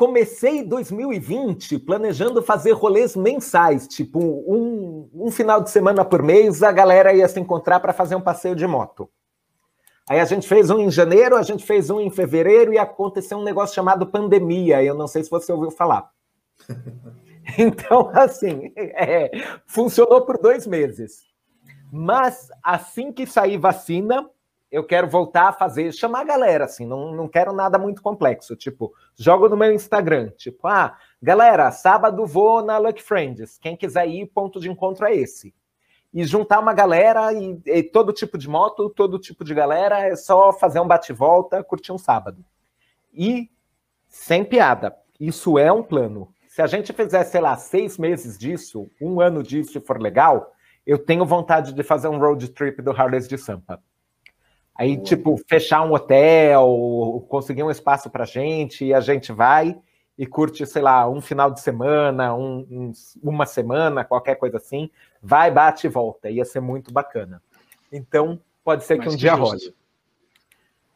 [0.00, 6.72] comecei 2020 planejando fazer rolês mensais, tipo um, um final de semana por mês, a
[6.72, 9.10] galera ia se encontrar para fazer um passeio de moto.
[10.08, 13.36] Aí a gente fez um em janeiro, a gente fez um em fevereiro e aconteceu
[13.36, 14.82] um negócio chamado pandemia.
[14.82, 16.10] Eu não sei se você ouviu falar.
[17.58, 19.28] Então, assim, é,
[19.66, 21.24] funcionou por dois meses.
[21.90, 24.30] Mas assim que sair vacina,
[24.70, 28.54] eu quero voltar a fazer, chamar a galera, assim, não, não quero nada muito complexo.
[28.54, 33.58] Tipo, jogo no meu Instagram, tipo, ah, galera, sábado vou na Lucky Friends.
[33.58, 35.52] Quem quiser ir, ponto de encontro é esse.
[36.14, 40.14] E juntar uma galera e, e todo tipo de moto, todo tipo de galera, é
[40.14, 42.44] só fazer um bate-volta, curtir um sábado.
[43.12, 43.50] E
[44.08, 46.32] sem piada, isso é um plano.
[46.48, 50.52] Se a gente fizer, sei lá, seis meses disso, um ano disso e for legal,
[50.86, 53.80] eu tenho vontade de fazer um road trip do Harley de Sampa.
[54.80, 59.78] Aí, tipo, fechar um hotel, conseguir um espaço pra gente, e a gente vai
[60.16, 62.92] e curte, sei lá, um final de semana, um, um,
[63.22, 64.88] uma semana, qualquer coisa assim.
[65.22, 66.30] Vai, bate e volta.
[66.30, 67.42] Ia ser muito bacana.
[67.92, 69.74] Então, pode ser que Mas um que dia role.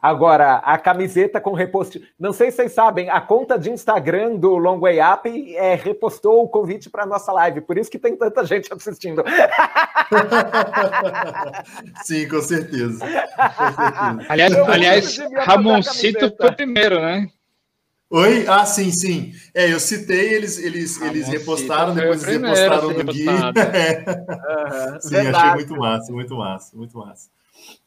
[0.04, 1.98] Agora, a camiseta com repost.
[2.20, 6.44] Não sei se vocês sabem, a conta de Instagram do Long Way Up é, repostou
[6.44, 9.24] o convite para a nossa live, por isso que tem tanta gente assistindo.
[12.04, 12.98] Sim, com certeza.
[12.98, 14.26] Com certeza.
[14.28, 17.26] Aliás, aliás Ramoncito foi primeiro, né?
[18.10, 18.44] Oi?
[18.46, 19.32] Ah, sim, sim.
[19.54, 23.26] É, eu citei, eles, eles, eles repostaram, depois eles repostaram no Gui.
[23.26, 24.90] É.
[24.92, 25.36] Uhum, sim, verdade.
[25.36, 27.33] achei muito massa, muito massa, muito massa.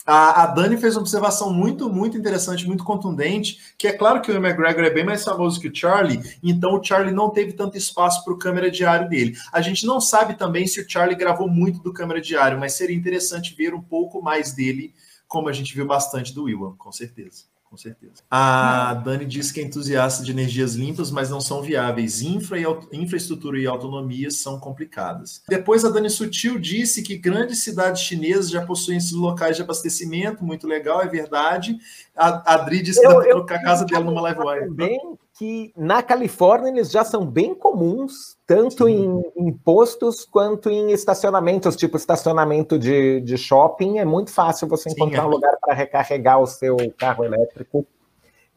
[0.05, 4.31] A, a, Dani fez uma observação muito, muito interessante, muito contundente, que é claro que
[4.31, 7.77] o McGregor é bem mais famoso que o Charlie, então o Charlie não teve tanto
[7.77, 9.35] espaço para o câmera diário dele.
[9.51, 12.95] A gente não sabe também se o Charlie gravou muito do câmera diário, mas seria
[12.95, 14.93] interessante ver um pouco mais dele,
[15.27, 18.23] como a gente viu bastante do Will, com certeza com certeza.
[18.29, 22.21] A Dani diz que é entusiasta de energias limpas, mas não são viáveis.
[22.21, 25.43] Infra e, infraestrutura e autonomia são complicadas.
[25.47, 30.43] Depois, a Dani Sutil disse que grandes cidades chinesas já possuem esses locais de abastecimento,
[30.43, 31.77] muito legal, é verdade.
[32.15, 34.67] A, Adri disse que eu, dá para trocar a casa dela numa live wire.
[34.67, 34.99] Também
[35.37, 41.75] que na Califórnia eles já são bem comuns, tanto em, em, postos quanto em estacionamentos,
[41.75, 43.99] tipo estacionamento de, de shopping.
[43.99, 45.27] É muito fácil você encontrar Sim, é.
[45.27, 47.85] um lugar para recarregar o seu carro elétrico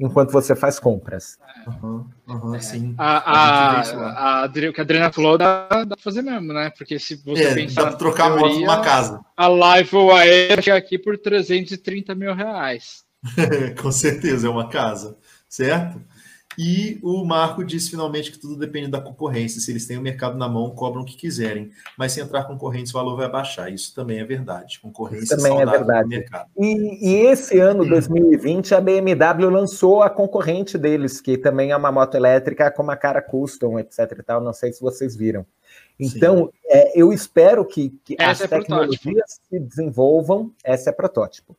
[0.00, 1.38] enquanto você faz compras.
[1.66, 2.94] Uhum, uhum, sim.
[2.96, 6.72] A, a, a, a, o que a Adriana falou dá, dá pra fazer mesmo, né?
[6.78, 7.82] Porque se você é, pensar.
[7.82, 9.20] Dá pra trocar teoria, uma casa.
[9.36, 13.04] A Live Wire chega aqui por 330 mil reais.
[13.82, 16.00] Com certeza, é uma casa, certo?
[16.58, 19.60] E o Marco disse finalmente que tudo depende da concorrência.
[19.60, 21.70] Se eles têm o mercado na mão, cobram o que quiserem.
[21.96, 23.72] Mas se entrar concorrentes, o valor vai baixar.
[23.72, 24.80] Isso também é verdade.
[24.80, 26.26] Concorrência Isso também é verdade.
[26.58, 31.92] E, e, esse ano, 2020, a BMW lançou a concorrente deles, que também é uma
[31.92, 33.98] moto elétrica com uma cara custom, etc.
[34.18, 34.40] E tal.
[34.40, 35.46] Não sei se vocês viram.
[35.98, 40.52] Então, é, eu espero que, que as é tecnologias se desenvolvam.
[40.64, 41.56] Essa é protótipo.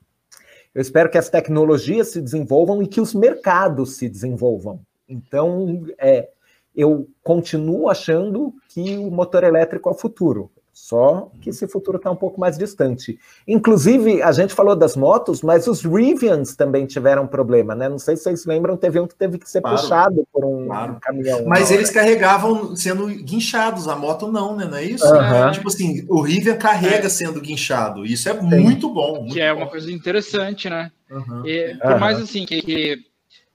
[0.73, 4.80] Eu espero que as tecnologias se desenvolvam e que os mercados se desenvolvam.
[5.07, 6.30] Então, é,
[6.76, 10.49] eu continuo achando que o motor elétrico é o futuro.
[10.82, 13.20] Só que esse futuro está um pouco mais distante.
[13.48, 17.88] Inclusive, a gente falou das motos, mas os Rivians também tiveram problema, né?
[17.88, 20.66] Não sei se vocês lembram, teve um que teve que ser claro, puxado por um
[20.66, 20.98] claro.
[20.99, 21.45] caminhão.
[21.45, 24.66] Mas eles carregavam sendo guinchados, a moto não, né?
[24.66, 25.06] Não é isso?
[25.53, 27.10] Tipo assim, o Rivian carrega é.
[27.10, 28.03] sendo guinchado.
[28.03, 28.48] Isso é Sim.
[28.48, 29.20] muito bom.
[29.22, 29.62] Muito que é bom.
[29.62, 30.91] uma coisa interessante, né?
[31.12, 31.45] Uhum.
[31.45, 33.10] E, por mais assim que, que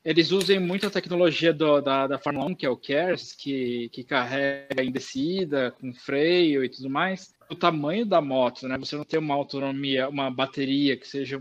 [0.07, 3.89] eles usem muito a tecnologia do, da, da Fórmula 1, que é o CARES, que,
[3.89, 7.35] que carrega em descida, com freio e tudo mais.
[7.51, 8.79] O tamanho da moto, né?
[8.79, 11.41] Você não tem uma autonomia, uma bateria que seja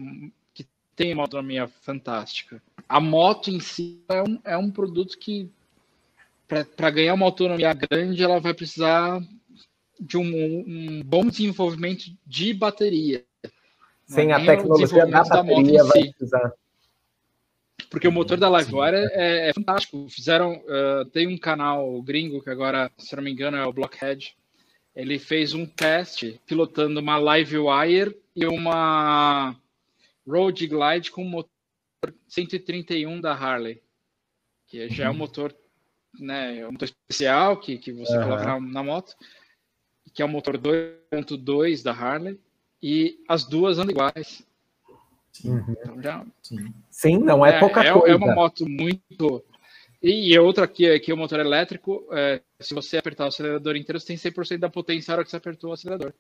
[0.52, 0.66] que
[0.96, 2.60] tenha uma autonomia fantástica.
[2.90, 5.48] A moto em si é um, é um produto que,
[6.48, 9.22] para ganhar uma autonomia grande, ela vai precisar
[10.00, 13.24] de um, um bom desenvolvimento de bateria.
[14.08, 16.10] Sem a tecnologia da bateria vai si.
[16.10, 16.52] precisar
[17.90, 20.08] porque o motor da Livewire é, é fantástico.
[20.10, 20.56] Fizeram.
[20.66, 24.36] Uh, tem um canal gringo que agora, se não me engano, é o Blockhead.
[24.96, 29.56] Ele fez um teste pilotando uma Livewire e uma
[30.28, 31.50] Road Glide com motor
[32.28, 33.82] 131 da Harley.
[34.68, 35.18] Que já é um uhum.
[35.18, 35.56] motor,
[36.20, 38.24] né, é um motor especial que, que você uhum.
[38.24, 39.16] coloca na, na moto,
[40.14, 42.40] que é o um motor 2.2 da Harley,
[42.82, 44.46] e as duas andam iguais.
[45.36, 45.52] Sim.
[45.52, 45.66] Uhum.
[45.70, 46.26] Então, já...
[46.42, 46.74] Sim.
[46.90, 47.18] Sim.
[47.18, 48.14] não é, é pouca é, coisa.
[48.14, 49.44] É uma moto muito.
[50.02, 54.08] E outra aqui, aqui o motor elétrico, é, se você apertar o acelerador inteiro, você
[54.08, 56.14] tem 100% da potência na hora que você apertou o acelerador.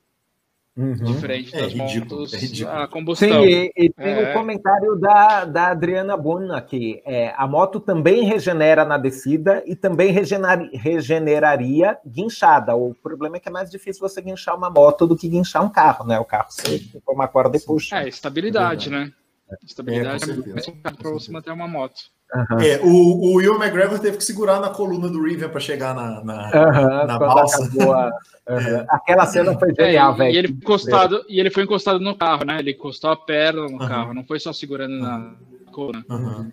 [0.77, 0.93] Uhum.
[0.93, 3.29] Diferente é das ridículo, motos é a combustão.
[3.29, 4.29] Sim, e, e tem o é...
[4.29, 7.01] um comentário da, da Adriana Bonna aqui.
[7.05, 12.75] É, a moto também regenera na descida e também regener, regeneraria guinchada.
[12.75, 15.69] O problema é que é mais difícil você guinchar uma moto do que guinchar um
[15.69, 16.19] carro, né?
[16.19, 18.01] O carro você põe uma corda e puxa.
[18.01, 19.13] É, estabilidade, né?
[19.63, 20.65] Estabilidade é, é mais
[20.97, 22.09] para você manter uma moto.
[22.33, 22.59] Uhum.
[22.59, 26.23] É, o, o Will McGregor teve que segurar na coluna do Riven para chegar na,
[26.23, 27.63] na, uhum, na balsa.
[27.63, 28.05] A...
[28.05, 28.11] Uhum.
[28.47, 28.85] É.
[28.89, 30.35] Aquela cena foi genial, é, velho.
[30.35, 32.59] E ele, encostado, e ele foi encostado no carro, né?
[32.59, 35.33] Ele encostou a perna no carro, não foi só segurando na
[35.71, 36.05] coluna.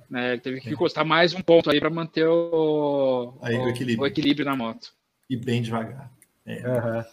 [0.08, 0.32] Né?
[0.32, 4.02] Ele teve que encostar mais um ponto aí para manter o, aí, o, o, equilíbrio.
[4.02, 4.46] o, equilíbrio.
[4.46, 4.88] na moto.
[5.28, 6.10] E bem devagar.
[6.46, 7.04] É.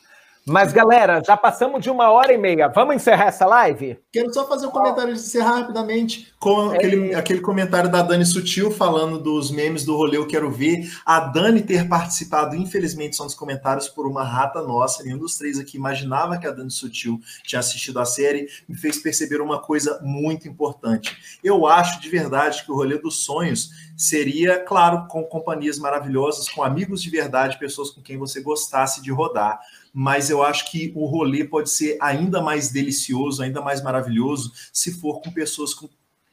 [0.46, 2.68] Mas, galera, já passamos de uma hora e meia.
[2.68, 4.00] Vamos encerrar essa live?
[4.12, 6.78] Quero só fazer um comentário de encerrar rapidamente com é...
[6.78, 10.90] aquele, aquele comentário da Dani Sutil falando dos memes do rolê Eu Quero Ver.
[11.06, 15.04] A Dani ter participado, infelizmente, são nos comentários por uma rata nossa.
[15.04, 18.48] Nenhum dos três aqui imaginava que a Dani Sutil tinha assistido a série.
[18.68, 21.16] Me fez perceber uma coisa muito importante.
[21.44, 26.64] Eu acho de verdade que o rolê dos sonhos seria, claro, com companhias maravilhosas, com
[26.64, 29.60] amigos de verdade, pessoas com quem você gostasse de rodar
[30.02, 34.94] mas eu acho que o rolê pode ser ainda mais delicioso, ainda mais maravilhoso, se
[34.94, 35.90] for com pessoas com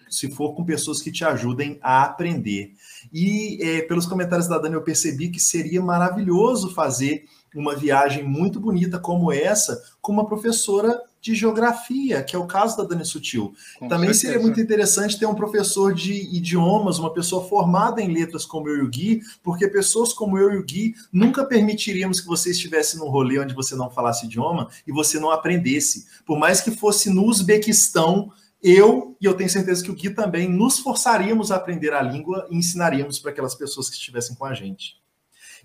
[0.09, 2.75] se for com pessoas que te ajudem a aprender.
[3.13, 7.25] E é, pelos comentários da Dani, eu percebi que seria maravilhoso fazer
[7.59, 12.77] uma viagem muito bonita como essa com uma professora de geografia, que é o caso
[12.77, 13.53] da Dani Sutil.
[13.79, 14.35] Com Também certeza.
[14.35, 18.77] seria muito interessante ter um professor de idiomas, uma pessoa formada em letras como eu
[18.77, 22.97] e o Gui, porque pessoas como eu e o Gui nunca permitiríamos que você estivesse
[22.97, 26.07] num rolê onde você não falasse idioma e você não aprendesse.
[26.25, 28.31] Por mais que fosse no Uzbequistão,
[28.63, 32.47] eu, e eu tenho certeza que o Gui também, nos forçaríamos a aprender a língua
[32.51, 35.05] e ensinaríamos para aquelas pessoas que estivessem com a gente.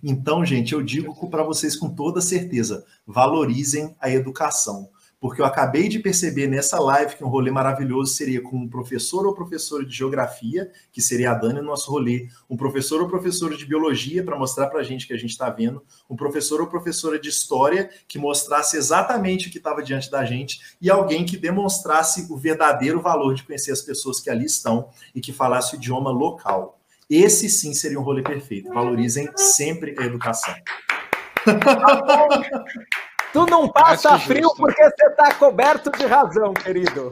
[0.03, 4.89] Então, gente, eu digo para vocês com toda certeza: valorizem a educação.
[5.21, 9.23] Porque eu acabei de perceber nessa live que um rolê maravilhoso seria com um professor
[9.27, 13.55] ou professora de geografia, que seria a Dani no nosso rolê, um professor ou professora
[13.55, 16.65] de biologia, para mostrar para a gente que a gente está vendo, um professor ou
[16.65, 21.37] professora de história, que mostrasse exatamente o que estava diante da gente, e alguém que
[21.37, 25.77] demonstrasse o verdadeiro valor de conhecer as pessoas que ali estão e que falasse o
[25.77, 26.80] idioma local.
[27.11, 28.73] Esse sim seria um rolê perfeito.
[28.73, 30.55] Valorizem sempre a educação.
[33.33, 34.55] tu não passa frio justo.
[34.55, 37.11] porque você está coberto de razão, querido.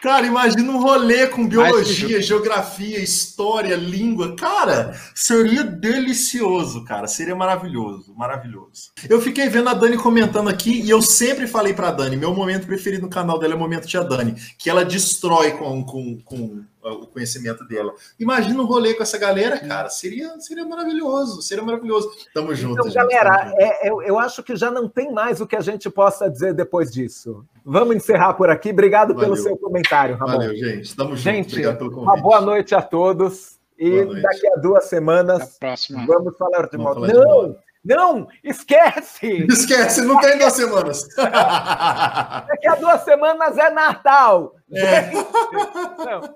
[0.00, 4.36] Cara, imagina um rolê com biologia, geografia, história, língua.
[4.36, 7.08] Cara, seria delicioso, cara.
[7.08, 8.92] Seria maravilhoso, maravilhoso.
[9.10, 12.66] Eu fiquei vendo a Dani comentando aqui e eu sempre falei pra Dani, meu momento
[12.66, 16.64] preferido no canal dela é o momento Tia Dani, que ela destrói com, com, com
[16.92, 17.94] o conhecimento dela.
[18.18, 19.88] Imagina um rolê com essa galera, cara.
[19.88, 22.10] Seria, seria maravilhoso, seria maravilhoso.
[22.34, 25.56] Tamo junto, então, Galera, é, eu, eu acho que já não tem mais o que
[25.56, 27.44] a gente possa dizer depois disso.
[27.64, 28.70] Vamos encerrar por aqui.
[28.70, 29.30] Obrigado Valeu.
[29.30, 30.32] pelo seu comentário, Ramon.
[30.32, 30.94] Valeu, gente.
[30.96, 31.20] Tamo junto.
[31.20, 32.08] Gente, Obrigado pelo convite.
[32.08, 33.58] Uma boa noite a todos.
[33.78, 35.56] E daqui a duas semanas
[36.04, 37.00] vamos falar de moto.
[37.00, 37.56] Não!
[37.84, 39.46] Não, esquece!
[39.48, 41.08] Esquece, não tem duas semanas.
[41.16, 44.56] Daqui a duas semanas é Natal.
[44.72, 45.10] É.
[46.04, 46.34] Não.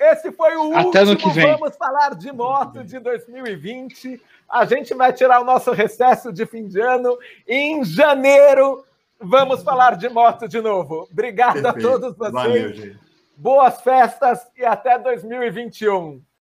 [0.00, 1.16] Esse foi o Até último.
[1.18, 1.52] que vem.
[1.58, 4.20] Vamos falar de moto de 2020.
[4.48, 7.18] A gente vai tirar o nosso recesso de fim de ano.
[7.46, 8.84] Em janeiro,
[9.20, 11.06] vamos falar de moto de novo.
[11.10, 11.86] Obrigado Perfeito.
[11.88, 12.32] a todos vocês.
[12.32, 12.96] Valeu,
[13.36, 16.22] Boas festas e até 2021.